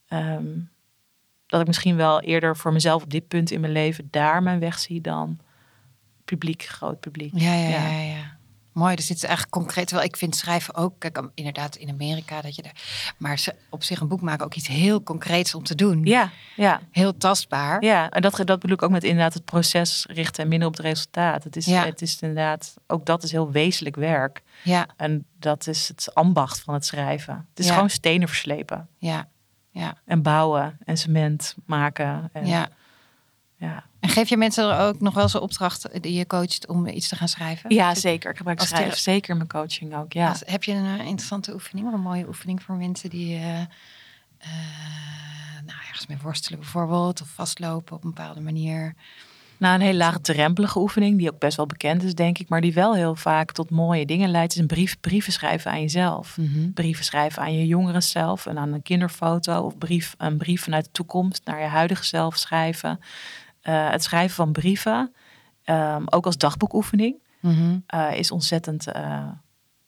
Ehm, 0.08 0.44
dat 1.46 1.60
ik 1.60 1.66
misschien 1.66 1.96
wel 1.96 2.20
eerder 2.20 2.56
voor 2.56 2.72
mezelf 2.72 3.02
op 3.02 3.10
dit 3.10 3.28
punt 3.28 3.50
in 3.50 3.60
mijn 3.60 3.72
leven 3.72 4.08
daar 4.10 4.42
mijn 4.42 4.58
weg 4.58 4.78
zie 4.78 5.00
dan 5.00 5.38
publiek, 6.24 6.62
groot 6.62 7.00
publiek. 7.00 7.32
Ja, 7.34 7.52
ja, 7.54 7.68
Ja. 7.68 7.88
ja, 7.88 8.00
ja. 8.00 8.36
Mooi, 8.72 8.96
dus 8.96 9.06
dit 9.06 9.16
is 9.16 9.22
eigenlijk 9.22 9.52
concreet. 9.54 9.86
Terwijl 9.86 10.08
ik 10.08 10.16
vind 10.16 10.36
schrijven 10.36 10.74
ook, 10.74 10.94
kijk, 10.98 11.22
inderdaad 11.34 11.76
in 11.76 11.88
Amerika 11.88 12.40
dat 12.40 12.54
je 12.54 12.62
er, 12.62 12.72
maar 13.16 13.38
ze- 13.38 13.54
op 13.70 13.82
zich 13.82 14.00
een 14.00 14.08
boek 14.08 14.20
maken 14.20 14.44
ook 14.44 14.54
iets 14.54 14.66
heel 14.68 15.02
concreets 15.02 15.54
om 15.54 15.62
te 15.64 15.74
doen. 15.74 16.04
Ja, 16.04 16.30
ja. 16.56 16.80
Heel 16.90 17.16
tastbaar. 17.16 17.84
Ja, 17.84 18.10
en 18.10 18.22
dat, 18.22 18.36
dat 18.44 18.58
bedoel 18.60 18.76
ik 18.76 18.82
ook 18.82 18.90
met 18.90 19.04
inderdaad 19.04 19.34
het 19.34 19.44
proces 19.44 20.06
richten 20.10 20.42
en 20.42 20.48
minder 20.48 20.68
op 20.68 20.76
het 20.76 20.84
resultaat. 20.86 21.44
Het 21.44 21.56
is, 21.56 21.66
Ja. 21.66 21.84
het 21.84 22.02
is 22.02 22.20
inderdaad, 22.20 22.74
ook 22.86 23.06
dat 23.06 23.22
is 23.22 23.30
heel 23.32 23.50
wezenlijk 23.50 23.96
werk. 23.96 24.42
Ja, 24.64 24.86
En 24.96 25.24
dat 25.38 25.66
is 25.66 25.88
het 25.88 26.14
ambacht 26.14 26.60
van 26.60 26.74
het 26.74 26.84
schrijven. 26.86 27.34
Het 27.50 27.58
is 27.58 27.66
Ja. 27.66 27.72
gewoon 27.74 27.90
stenen 27.90 28.28
verslepen 28.28 28.88
ja, 28.98 29.28
ja, 29.70 29.94
en 30.04 30.22
bouwen 30.22 30.78
en 30.84 30.96
cement 30.96 31.54
maken. 31.66 32.30
En, 32.32 32.46
ja. 32.46 32.68
Ja. 33.58 33.84
En 34.00 34.08
geef 34.08 34.28
je 34.28 34.36
mensen 34.36 34.70
er 34.70 34.80
ook 34.86 35.00
nog 35.00 35.14
wel 35.14 35.28
zo'n 35.28 35.40
opdracht 35.40 36.02
die 36.02 36.12
je 36.12 36.26
coacht 36.26 36.66
om 36.66 36.86
iets 36.86 37.08
te 37.08 37.16
gaan 37.16 37.28
schrijven? 37.28 37.74
Ja, 37.74 37.94
zeker. 37.94 38.30
Ik 38.30 38.36
gebruik 38.36 38.58
als 38.58 38.68
schrijven 38.68 38.90
thera- 38.90 39.02
zeker 39.02 39.36
mijn 39.36 39.48
coaching 39.48 39.94
ook. 39.96 40.12
Ja. 40.12 40.28
als- 40.28 40.42
heb 40.46 40.64
je 40.64 40.72
een 40.72 40.98
eh, 40.98 41.06
interessante 41.06 41.52
oefening 41.52 41.86
of 41.86 41.92
een 41.92 42.00
mooie 42.00 42.26
oefening 42.26 42.62
voor 42.62 42.74
mensen 42.74 43.10
die 43.10 43.34
eh, 43.36 43.60
eh, 43.60 44.48
nou, 45.66 45.78
ergens 45.88 46.06
mee 46.06 46.18
worstelen 46.22 46.58
bijvoorbeeld 46.58 47.20
of 47.22 47.28
vastlopen 47.28 47.96
op 47.96 48.04
een 48.04 48.12
bepaalde 48.14 48.40
manier? 48.40 48.94
Nou, 49.56 49.74
een 49.74 49.80
hele 49.80 49.98
laagdrempelige 49.98 50.78
oefening, 50.78 51.18
die 51.18 51.32
ook 51.32 51.38
best 51.38 51.56
wel 51.56 51.66
bekend 51.66 52.02
is, 52.02 52.14
denk 52.14 52.38
ik, 52.38 52.48
maar 52.48 52.60
die 52.60 52.72
wel 52.72 52.94
heel 52.94 53.14
vaak 53.14 53.52
tot 53.52 53.70
mooie 53.70 54.06
dingen 54.06 54.30
leidt, 54.30 54.52
is 54.52 54.58
een 54.58 54.66
brief, 54.66 55.00
brieven 55.00 55.32
schrijven 55.32 55.70
aan 55.70 55.80
jezelf. 55.80 56.38
Brieven 56.74 57.04
schrijven 57.04 57.42
aan 57.42 57.54
je 57.54 57.66
jongere 57.66 58.00
zelf 58.00 58.46
en 58.46 58.58
aan 58.58 58.72
een 58.72 58.82
kinderfoto, 58.82 59.62
of 59.62 59.78
brief, 59.78 60.14
een 60.18 60.36
brief 60.36 60.62
vanuit 60.62 60.84
de 60.84 60.90
toekomst 60.92 61.40
naar 61.44 61.60
je 61.60 61.66
huidige 61.66 62.04
zelf 62.04 62.36
schrijven. 62.36 63.00
Eh, 63.68 63.90
het 63.90 64.02
schrijven 64.02 64.34
van 64.36 64.52
brieven, 64.52 65.14
ehm, 65.64 66.02
ook 66.06 66.26
als 66.26 66.36
dagboekoefening, 66.36 67.16
Mhm. 67.40 67.78
eh, 67.86 68.14
is 68.14 68.30
ontzettend 68.30 68.86
eh, 68.86 69.28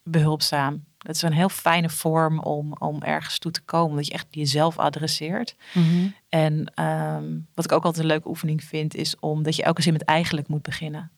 behulpzaam. 0.03 0.85
Dat 0.99 1.14
is 1.14 1.22
een 1.22 1.33
heel 1.33 1.49
fijne 1.49 1.89
vorm 1.89 2.39
om, 2.41 2.72
om 2.78 3.03
ergens 3.03 3.39
toe 3.39 3.51
te 3.53 3.61
komen. 3.61 3.97
Dat 3.97 4.07
je 4.07 4.12
echt 4.12 4.26
jezelf 4.31 4.78
adresseert. 4.78 5.57
Mhm. 5.74 6.09
En 6.28 6.72
ehm, 6.74 7.39
wat 7.55 7.64
ik 7.64 7.72
ook 7.72 7.85
altijd 7.85 8.03
een 8.05 8.11
leuke 8.11 8.28
oefening 8.28 8.64
vind, 8.64 8.95
is 8.95 9.18
om 9.18 9.43
dat 9.43 9.57
je 9.57 9.62
elke 9.62 9.83
zin 9.83 9.93
met 9.93 10.05
eigenlijk 10.05 10.49
moet 10.49 10.62
beginnen. 10.62 11.11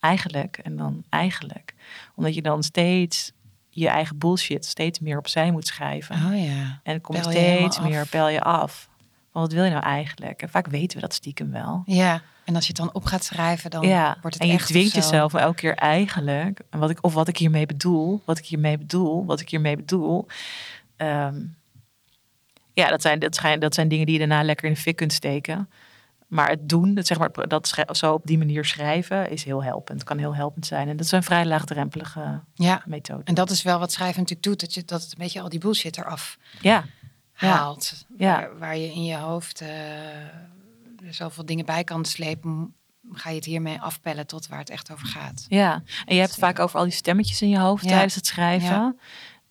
Eigenlijk 0.00 0.58
en 0.58 0.76
dan 0.76 1.04
eigenlijk. 1.08 1.74
Omdat 2.14 2.34
je 2.34 2.42
dan 2.42 2.62
steeds 2.62 3.32
je 3.70 3.88
eigen 3.88 4.18
bullshit 4.18 4.64
steeds 4.64 4.98
meer 4.98 5.18
opzij 5.18 5.50
moet 5.50 5.66
schrijven. 5.66 6.16
Oh 6.16 6.44
ja. 6.44 6.80
En 6.82 6.92
het 6.92 7.02
komt 7.02 7.18
steeds 7.24 7.80
meer, 7.80 8.06
pel 8.06 8.28
je 8.28 8.40
af. 8.42 8.88
Wat 9.32 9.52
wil 9.52 9.64
je 9.64 9.70
nou 9.70 9.82
eigenlijk? 9.82 10.42
En 10.42 10.48
vaak 10.48 10.66
weten 10.66 10.96
we 10.96 11.02
dat 11.02 11.14
stiekem 11.14 11.50
wel. 11.50 11.82
Ja. 11.86 12.22
En 12.44 12.54
als 12.54 12.66
je 12.66 12.72
het 12.72 12.80
dan 12.82 12.94
op 12.94 13.04
gaat 13.04 13.24
schrijven, 13.24 13.70
dan 13.70 13.86
ja, 13.86 14.16
wordt 14.20 14.34
het 14.34 14.42
en 14.42 14.48
je 14.48 14.54
echt 14.54 14.66
dwingt 14.66 14.92
jezelf 14.92 15.34
elke 15.34 15.54
keer 15.54 15.74
eigenlijk, 15.74 16.60
en 16.70 16.78
wat 16.78 16.90
ik, 16.90 16.98
of 17.00 17.14
wat 17.14 17.28
ik 17.28 17.36
hiermee 17.36 17.66
bedoel, 17.66 18.22
wat 18.24 18.38
ik 18.38 18.44
hiermee 18.46 18.78
bedoel, 18.78 19.24
wat 19.24 19.40
ik 19.40 19.48
hiermee 19.48 19.76
bedoel. 19.76 20.26
Ehm, 20.96 21.40
ja, 22.72 22.88
dat 22.88 23.02
zijn, 23.02 23.18
dat, 23.18 23.34
zijn, 23.34 23.60
dat 23.60 23.74
zijn 23.74 23.88
dingen 23.88 24.06
die 24.06 24.18
je 24.18 24.26
daarna 24.26 24.42
lekker 24.44 24.66
in 24.66 24.72
de 24.74 24.80
fik 24.80 24.96
kunt 24.96 25.12
steken. 25.12 25.68
Maar 26.26 26.48
het 26.48 26.68
doen, 26.68 26.94
dat, 26.94 27.06
zeg 27.06 27.18
maar, 27.18 27.30
dat 27.48 27.74
zo 27.92 28.12
op 28.12 28.26
die 28.26 28.38
manier 28.38 28.64
schrijven, 28.64 29.30
is 29.30 29.44
heel 29.44 29.62
helpend. 29.64 30.04
Kan 30.04 30.18
heel 30.18 30.34
helpend 30.34 30.66
zijn. 30.66 30.88
En 30.88 30.96
dat 30.96 31.06
is 31.06 31.12
een 31.12 31.22
vrij 31.22 31.46
laagdrempelige 31.46 32.40
Ja. 32.54 32.82
methode. 32.86 33.22
En 33.24 33.34
dat 33.34 33.50
is 33.50 33.62
wel 33.62 33.78
wat 33.78 33.92
schrijven 33.92 34.20
natuurlijk 34.20 34.48
doet. 34.48 34.60
Dat, 34.60 34.74
je, 34.74 34.84
dat 34.84 35.02
het 35.02 35.12
een 35.12 35.18
beetje 35.18 35.40
al 35.40 35.48
die 35.48 35.58
bullshit 35.58 35.96
eraf 35.98 36.38
Ja. 36.60 36.84
Haalt. 37.48 38.06
Ja. 38.16 38.36
Waar, 38.40 38.58
waar 38.58 38.76
je 38.76 38.92
in 38.92 39.04
je 39.04 39.16
hoofd 39.16 39.60
er 39.60 41.14
zoveel 41.14 41.46
dingen 41.46 41.64
bij 41.66 41.84
kan 41.84 42.04
slepen. 42.04 42.74
Ga 43.12 43.28
je 43.30 43.36
het 43.36 43.44
hiermee 43.44 43.80
afpellen 43.80 44.26
tot 44.26 44.46
waar 44.48 44.58
het 44.58 44.70
echt 44.70 44.92
over 44.92 45.06
gaat. 45.06 45.46
ja. 45.48 45.74
En 46.04 46.14
je 46.14 46.20
hebt 46.20 46.30
het 46.30 46.40
vaak 46.40 46.58
over 46.58 46.78
al 46.78 46.84
die 46.84 46.92
stemmetjes 46.92 47.42
in 47.42 47.48
je 47.48 47.58
hoofd 47.58 47.84
Ja. 47.84 47.90
tijdens 47.90 48.14
het 48.14 48.26
schrijven. 48.26 48.68
Ja. 48.68 48.94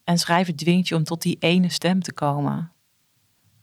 En 0.03 0.17
schrijven 0.17 0.55
dwingt 0.55 0.87
je 0.87 0.95
om 0.95 1.03
tot 1.03 1.21
die 1.21 1.37
ene 1.39 1.69
stem 1.69 2.01
te 2.01 2.13
komen. 2.13 2.71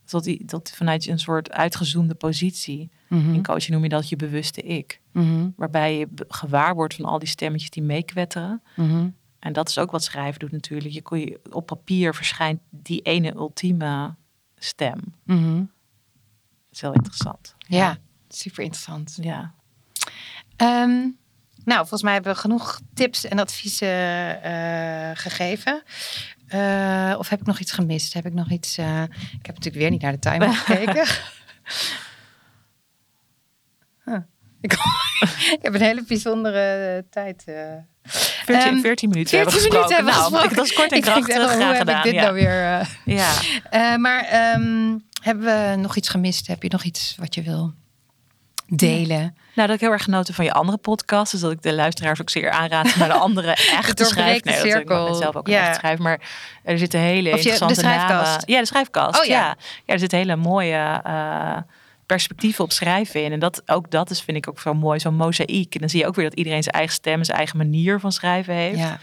Tot, 0.05 0.25
die, 0.25 0.45
tot 0.45 0.71
vanuit 0.71 1.07
een 1.07 1.19
soort 1.19 1.51
uitgezoomde 1.51 2.15
positie. 2.15 2.91
In 3.09 3.43
coaching 3.43 3.71
noem 3.73 3.83
je 3.83 3.89
dat 3.89 4.09
je 4.09 4.17
bewuste 4.17 4.63
ik. 4.63 5.01
Mhm. 5.13 5.49
Waarbij 5.57 5.99
je 5.99 6.09
gewaar 6.29 6.75
wordt 6.75 6.95
van 6.95 7.05
al 7.05 7.19
die 7.19 7.29
stemmetjes 7.29 7.71
die 7.71 7.83
meekwetteren. 7.83 8.63
Mhm. 8.77 9.09
En 9.39 9.53
dat 9.53 9.69
is 9.69 9.79
ook 9.79 9.91
wat 9.91 10.05
schrijven 10.05 10.41
doet 10.41 10.53
natuurlijk. 10.53 10.95
Je, 10.95 11.03
kon 11.03 11.19
je, 11.19 11.41
op 11.51 11.67
papier 11.67 12.15
verschijnt 12.15 12.61
die 12.71 13.03
ene 13.03 13.35
ultieme 13.35 14.15
stem. 14.57 15.15
Mhm. 15.25 15.57
Dat 15.57 15.67
is 16.73 16.81
heel 16.81 16.93
interessant. 16.93 17.55
Ja, 17.59 17.97
super 18.29 18.63
interessant. 18.63 19.19
Ja. 19.21 19.55
Ehm, 20.57 21.09
nou, 21.65 21.79
volgens 21.81 22.03
mij 22.03 22.13
hebben 22.13 22.33
we 22.33 22.39
genoeg 22.39 22.81
tips 22.95 23.25
en 23.25 23.39
adviezen 23.39 24.43
eh, 24.43 25.11
gegeven. 25.15 25.83
Eh, 26.47 27.15
of 27.19 27.29
heb 27.29 27.41
ik 27.41 27.47
nog 27.47 27.59
iets 27.59 27.73
gemist? 27.73 28.13
Heb 28.13 28.27
ik 28.27 28.35
nog 28.35 28.51
iets? 28.51 28.79
eh, 28.79 29.03
ik 29.03 29.47
heb 29.47 29.55
natuurlijk 29.55 29.77
weer 29.77 29.91
niet 29.91 30.03
naar 30.03 30.13
de 30.13 30.19
timer 30.19 30.55
gekeken. 30.65 31.07
Huh. 34.05 34.19
Ik, 34.61 34.73
ik 35.57 35.59
heb 35.63 35.75
een 35.75 35.81
hele 35.81 36.05
bijzondere 36.07 37.05
tijd. 37.11 37.43
eh 37.47 37.55
14, 38.45 38.73
Ehm, 38.73 38.81
14 38.81 39.09
minuten 39.09 39.31
14 39.39 39.39
hebben 39.39 39.55
we 39.55 39.69
minuten 39.69 39.95
hebben 39.97 40.13
nou, 40.15 40.25
gesproken. 40.31 40.57
dat 40.57 40.65
is 40.65 40.73
kort 40.73 40.91
en 40.91 40.97
ik 40.97 41.05
denk, 41.05 41.17
krachtig. 41.25 41.37
oh, 41.37 41.43
hoe 41.45 41.53
graag 41.61 41.69
heb 41.69 41.79
gedaan. 41.79 41.97
ik 41.99 42.03
dit 42.05 42.15
ja. 42.15 42.21
nou 42.23 42.35
weer? 42.35 42.63
eh? 42.65 42.87
ja. 43.17 43.31
Eh, 43.71 43.97
maar 43.97 44.25
ehm, 44.25 44.97
hebben 45.23 45.45
we 45.71 45.77
nog 45.77 45.97
iets 45.97 46.09
gemist? 46.09 46.47
Heb 46.47 46.63
je 46.63 46.69
nog 46.73 46.83
iets 46.85 47.15
wat 47.19 47.35
je 47.35 47.43
wil 47.43 47.73
delen? 48.67 49.37
Nou, 49.55 49.67
dat 49.69 49.77
ik 49.77 49.81
heel 49.81 49.93
erg 49.93 50.03
genoten 50.05 50.35
van 50.35 50.45
je 50.45 50.53
andere 50.53 50.79
podcast. 50.79 51.33
Dus 51.33 51.41
dat 51.41 51.53
ik 51.53 51.63
de 51.63 51.75
luisteraars 51.75 52.21
ook 52.21 52.31
zeer 52.31 52.51
aanraad 52.51 52.97
naar 52.97 53.09
de 53.09 53.15
andere 53.27 53.47
doorbreekt 53.57 53.99
schrijf. 54.09 54.41
de 54.43 54.51
Nee, 54.51 54.85
dat 54.85 55.09
ik 55.11 55.15
zelf 55.23 55.37
ook 55.37 55.47
een 55.47 55.53
Ja. 55.53 55.69
echt 55.69 55.77
schrijf. 55.77 55.99
Maar 55.99 56.21
er 56.65 56.79
zitten 56.79 57.01
hele 57.01 57.17
je- 57.17 57.23
de 57.23 57.31
interessante 57.31 57.75
schrijfkast. 57.75 58.25
namen. 58.31 58.43
Ja, 58.47 58.59
de 58.61 58.67
schrijfkast. 58.67 59.19
Oh, 59.21 59.25
ja. 59.25 59.39
ja. 59.39 59.57
ja. 59.85 59.93
er 59.93 59.99
zitten 59.99 60.19
hele 60.19 60.37
mooie 60.37 61.01
eh, 61.05 61.57
perspectieven 62.09 62.65
op 62.65 62.73
schrijven 62.73 63.25
in. 63.25 63.33
En 63.33 63.39
dat, 63.39 63.63
ook 63.67 63.91
dat 63.91 64.11
is, 64.11 64.21
vind 64.21 64.37
ik 64.37 64.49
ook 64.49 64.61
zo 64.61 64.75
mooi, 64.75 65.01
zo'n 65.01 65.15
mozaïek. 65.15 65.75
En 65.75 65.81
dan 65.81 65.89
zie 65.89 66.01
je 66.01 66.07
ook 66.07 66.15
weer 66.15 66.29
dat 66.29 66.39
iedereen 66.39 66.63
zijn 66.63 66.75
eigen 66.75 66.95
stem, 66.95 67.25
zijn 67.25 67.37
eigen 67.37 67.57
manier 67.57 68.01
van 68.01 68.13
schrijven 68.13 68.55
heeft. 68.55 68.79
Ja, 68.79 68.99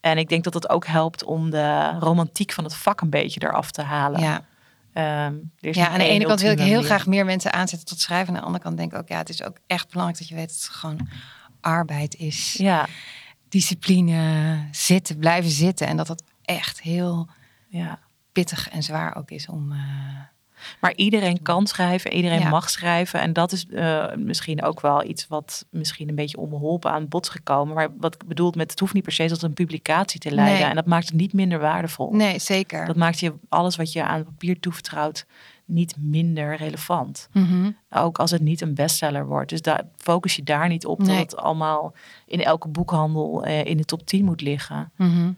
En 0.00 0.18
ik 0.18 0.28
denk 0.28 0.44
dat 0.44 0.54
het 0.54 0.68
ook 0.68 0.86
helpt 0.86 1.24
om 1.24 1.50
de 1.50 1.96
romantiek 1.98 2.52
van 2.52 2.64
het 2.64 2.74
vak 2.74 3.00
een 3.00 3.10
beetje 3.10 3.40
eraf 3.42 3.70
te 3.70 3.82
halen. 3.82 4.20
ja. 4.20 4.44
Is 5.60 5.76
ja 5.76 5.88
aan 5.88 5.98
de 5.98 6.04
ene 6.04 6.24
kant 6.24 6.40
wil 6.40 6.50
ik 6.50 6.58
heel 6.58 6.68
manier. 6.68 6.84
graag 6.84 7.06
meer 7.06 7.24
mensen 7.24 7.52
aanzetten 7.52 7.88
tot 7.88 8.00
schrijven. 8.00 8.28
Aan 8.28 8.40
de 8.40 8.46
andere 8.46 8.64
kant 8.64 8.76
denk 8.76 8.92
ik 8.92 8.98
ook, 8.98 9.08
ja, 9.08 9.18
het 9.18 9.28
is 9.28 9.42
ook 9.42 9.58
echt 9.66 9.88
belangrijk 9.90 10.18
dat 10.18 10.28
je 10.28 10.34
weet 10.34 10.48
dat 10.48 10.56
het 10.56 10.68
gewoon 10.68 11.08
arbeid 11.60 12.14
is. 12.14 12.52
Ja, 12.58 12.86
Discipline, 13.48 14.58
zitten, 14.70 15.18
blijven 15.18 15.50
zitten. 15.50 15.86
En 15.86 15.96
dat 15.96 16.06
dat 16.06 16.22
echt 16.44 16.80
heel 16.80 17.28
ja. 17.68 17.98
pittig 18.32 18.68
en 18.68 18.82
zwaar 18.82 19.16
ook 19.16 19.30
is 19.30 19.48
om... 19.48 19.72
eh, 19.72 19.78
Maar 20.80 20.94
iedereen 20.94 21.42
kan 21.42 21.66
schrijven, 21.66 22.12
iedereen 22.12 22.38
Ja. 22.40 22.48
mag 22.48 22.70
schrijven. 22.70 23.20
En 23.20 23.32
dat 23.32 23.52
is 23.52 23.66
eh, 23.66 24.04
misschien 24.16 24.62
ook 24.62 24.80
wel 24.80 25.04
iets 25.04 25.26
wat 25.28 25.66
misschien 25.70 26.08
een 26.08 26.14
beetje 26.14 26.38
onbeholpen 26.38 26.90
aan 26.90 27.08
bod 27.08 27.24
is 27.26 27.30
gekomen. 27.32 27.74
Maar 27.74 27.88
wat 27.98 28.14
ik 28.14 28.26
bedoel 28.26 28.52
met 28.56 28.70
het 28.70 28.80
hoeft 28.80 28.92
niet 28.94 29.02
per 29.02 29.12
se 29.12 29.26
tot 29.26 29.42
een 29.42 29.52
publicatie 29.54 30.20
te 30.20 30.30
leiden. 30.30 30.58
Nee. 30.60 30.68
En 30.68 30.74
dat 30.74 30.86
maakt 30.86 31.06
het 31.06 31.14
niet 31.16 31.32
minder 31.32 31.58
waardevol. 31.58 32.12
nee, 32.12 32.38
zeker. 32.38 32.86
Dat 32.86 32.96
maakt 32.96 33.20
je 33.20 33.34
alles 33.48 33.76
wat 33.76 33.92
je 33.92 34.04
aan 34.04 34.24
papier 34.24 34.60
toevertrouwt 34.60 35.26
niet 35.64 35.94
minder 35.98 36.56
relevant. 36.56 37.28
Mhm. 37.32 37.70
Ook 37.90 38.18
als 38.18 38.30
het 38.30 38.40
niet 38.42 38.60
een 38.60 38.74
bestseller 38.74 39.26
wordt. 39.26 39.50
Dus 39.50 39.62
daar 39.62 39.82
focus 39.96 40.36
je 40.36 40.42
daar 40.42 40.68
niet 40.68 40.86
op 40.86 40.98
Nee. 40.98 41.08
dat 41.08 41.16
het 41.18 41.36
allemaal 41.36 41.94
in 42.26 42.42
elke 42.42 42.68
boekhandel 42.68 43.44
eh, 43.44 43.64
in 43.64 43.76
de 43.76 43.84
top 43.84 44.06
10 44.06 44.24
moet 44.24 44.40
liggen. 44.40 44.92
Mhm. 44.96 45.30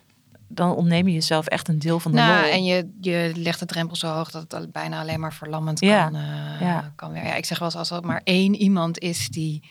Dan 0.49 0.75
ontneem 0.75 1.07
je 1.07 1.15
jezelf 1.15 1.47
echt 1.47 1.69
een 1.69 1.79
deel 1.79 2.01
van 2.01 2.11
de 2.13 2.17
Nou, 2.19 2.43
lol. 2.43 2.51
en 2.53 2.65
je, 2.65 2.91
je 3.01 3.33
legt 3.37 3.59
de 3.59 3.67
drempel 3.67 3.97
zo 3.97 4.09
hoog 4.13 4.31
dat 4.31 4.53
het 4.53 4.73
bijna 4.73 5.01
alleen 5.01 5.21
maar 5.21 5.33
verlammend 5.35 5.81
Ja, 5.81 6.05
kan, 6.05 6.15
eh, 6.15 6.61
ja. 6.61 6.93
kan 6.97 7.13
werken. 7.13 7.29
Ja, 7.31 7.37
ik 7.37 7.45
zeg 7.45 7.59
wel 7.59 7.69
eens, 7.69 7.77
als 7.77 7.91
er 7.91 8.05
maar 8.07 8.21
één 8.25 8.55
iemand 8.55 8.99
is 8.99 9.29
die, 9.29 9.63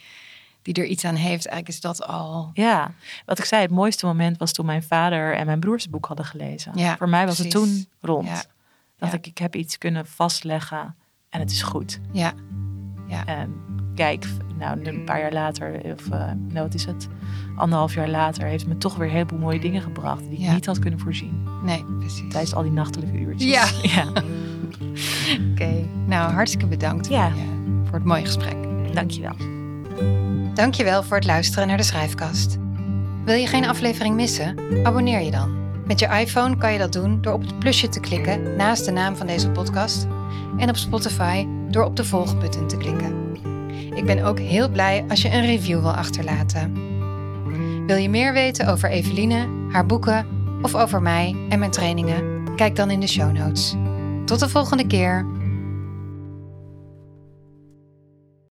die 0.62 0.74
er 0.74 0.86
iets 0.86 1.06
aan 1.06 1.16
heeft, 1.16 1.46
eigenlijk 1.48 1.68
is 1.68 1.82
dat 1.82 2.04
al... 2.08 2.50
Ja, 2.54 2.92
wat 3.26 3.40
ik 3.40 3.46
zei, 3.46 3.62
het 3.62 3.72
mooiste 3.72 4.06
moment 4.06 4.38
was 4.38 4.52
toen 4.52 4.66
mijn 4.66 4.84
vader 4.84 5.36
en 5.36 5.46
mijn 5.46 5.60
broers 5.60 5.82
het 5.84 5.92
boek 5.92 6.06
hadden 6.06 6.26
gelezen. 6.26 6.72
Ja, 6.76 6.98
Voor 6.98 7.10
mij 7.10 7.26
was 7.26 7.38
het 7.38 7.52
toen 7.52 7.88
rond. 8.02 8.28
Ja. 8.28 8.44
Ja. 8.98 9.12
ik, 9.14 9.28
ik 9.28 9.38
heb 9.38 9.56
iets 9.56 9.78
kunnen 9.78 10.06
vastleggen 10.08 10.96
en 11.30 11.40
het 11.40 11.52
is 11.52 11.62
goed. 11.62 12.00
Ja, 12.12 12.34
En 13.26 13.56
kijk, 13.98 14.26
nou 14.58 14.86
een 14.86 15.04
paar 15.04 15.20
jaar 15.20 15.32
later, 15.34 15.82
of 15.93 16.10
eh, 16.10 16.20
nou 16.48 16.66
wat 16.66 16.74
is 16.74 16.86
het, 16.86 17.08
anderhalf 17.56 17.93
jaar 17.93 18.10
later, 18.10 18.48
heeft 18.48 18.64
het 18.64 18.74
me 18.74 18.78
toch 18.78 18.95
weer 18.95 19.08
een 19.08 19.14
heleboel 19.14 19.39
mooie 19.39 19.60
dingen 19.60 19.82
gebracht 19.82 20.20
die 20.24 20.32
ik 20.32 20.38
Ja. 20.39 20.54
niet 20.54 20.66
had 20.66 20.80
kunnen 20.80 21.00
voorzien 21.00 21.43
nee, 21.64 21.86
precies. 22.00 22.24
tijdens 22.32 22.54
al 22.56 22.64
die 22.64 22.72
nachtelijke 22.72 23.18
uurtjes. 23.20 23.52
Ja. 23.52 23.66
ja. 23.95 24.06
Oké, 25.52 25.86
nou 26.06 26.32
hartstikke 26.34 26.68
bedankt 26.68 27.08
Ja. 27.08 27.30
voor, 27.30 27.38
je- 27.39 27.82
voor 27.84 27.93
het 27.93 28.04
mooie 28.04 28.26
gesprek. 28.26 28.56
Dankjewel. 28.93 29.34
Dankjewel 30.54 31.04
voor 31.04 31.16
het 31.18 31.26
luisteren 31.26 31.68
naar 31.68 31.78
de 31.78 31.84
Schrijfkast. 31.84 32.58
Wil 33.26 33.36
je 33.36 33.48
geen 33.48 33.68
aflevering 33.68 34.16
missen? 34.16 34.56
Abonneer 34.84 35.22
je 35.22 35.32
dan. 35.32 35.56
Met 35.86 36.00
je 36.00 36.08
iPhone 36.20 36.58
kan 36.58 36.72
je 36.74 36.78
dat 36.80 36.93
doen 36.93 37.22
door 37.22 37.34
op 37.34 37.41
het 37.41 37.60
plusje 37.60 37.89
te 37.89 38.00
klikken 38.00 38.56
naast 38.56 38.86
de 38.86 38.91
naam 38.91 39.16
van 39.16 39.28
deze 39.28 39.50
podcast 39.50 40.08
en 40.58 40.70
op 40.70 40.76
Spotify 40.76 41.45
door 41.70 41.84
op 41.84 41.95
de 41.95 42.04
volgbutton 42.06 42.68
te 42.68 42.78
klikken. 42.78 43.27
Ik 43.98 44.06
ben 44.06 44.24
ook 44.24 44.39
heel 44.39 44.70
blij 44.70 45.06
als 45.08 45.22
je 45.22 45.32
een 45.32 45.45
review 45.45 45.80
wil 45.80 45.93
achterlaten. 45.93 46.74
Wil 47.88 47.95
je 47.95 48.10
meer 48.10 48.34
weten 48.34 48.68
over 48.68 48.89
Eveline, 48.89 49.48
haar 49.72 49.86
boeken 49.86 50.28
of 50.62 50.76
over 50.76 51.02
mij 51.02 51.36
en 51.50 51.60
mijn 51.60 51.72
trainingen? 51.72 52.43
Kijk 52.56 52.76
dan 52.76 52.91
in 52.91 53.00
de 53.00 53.08
show 53.08 53.32
notes. 53.32 53.76
Tot 54.26 54.39
de 54.39 54.50
volgende 54.50 54.88
keer. 54.88 55.26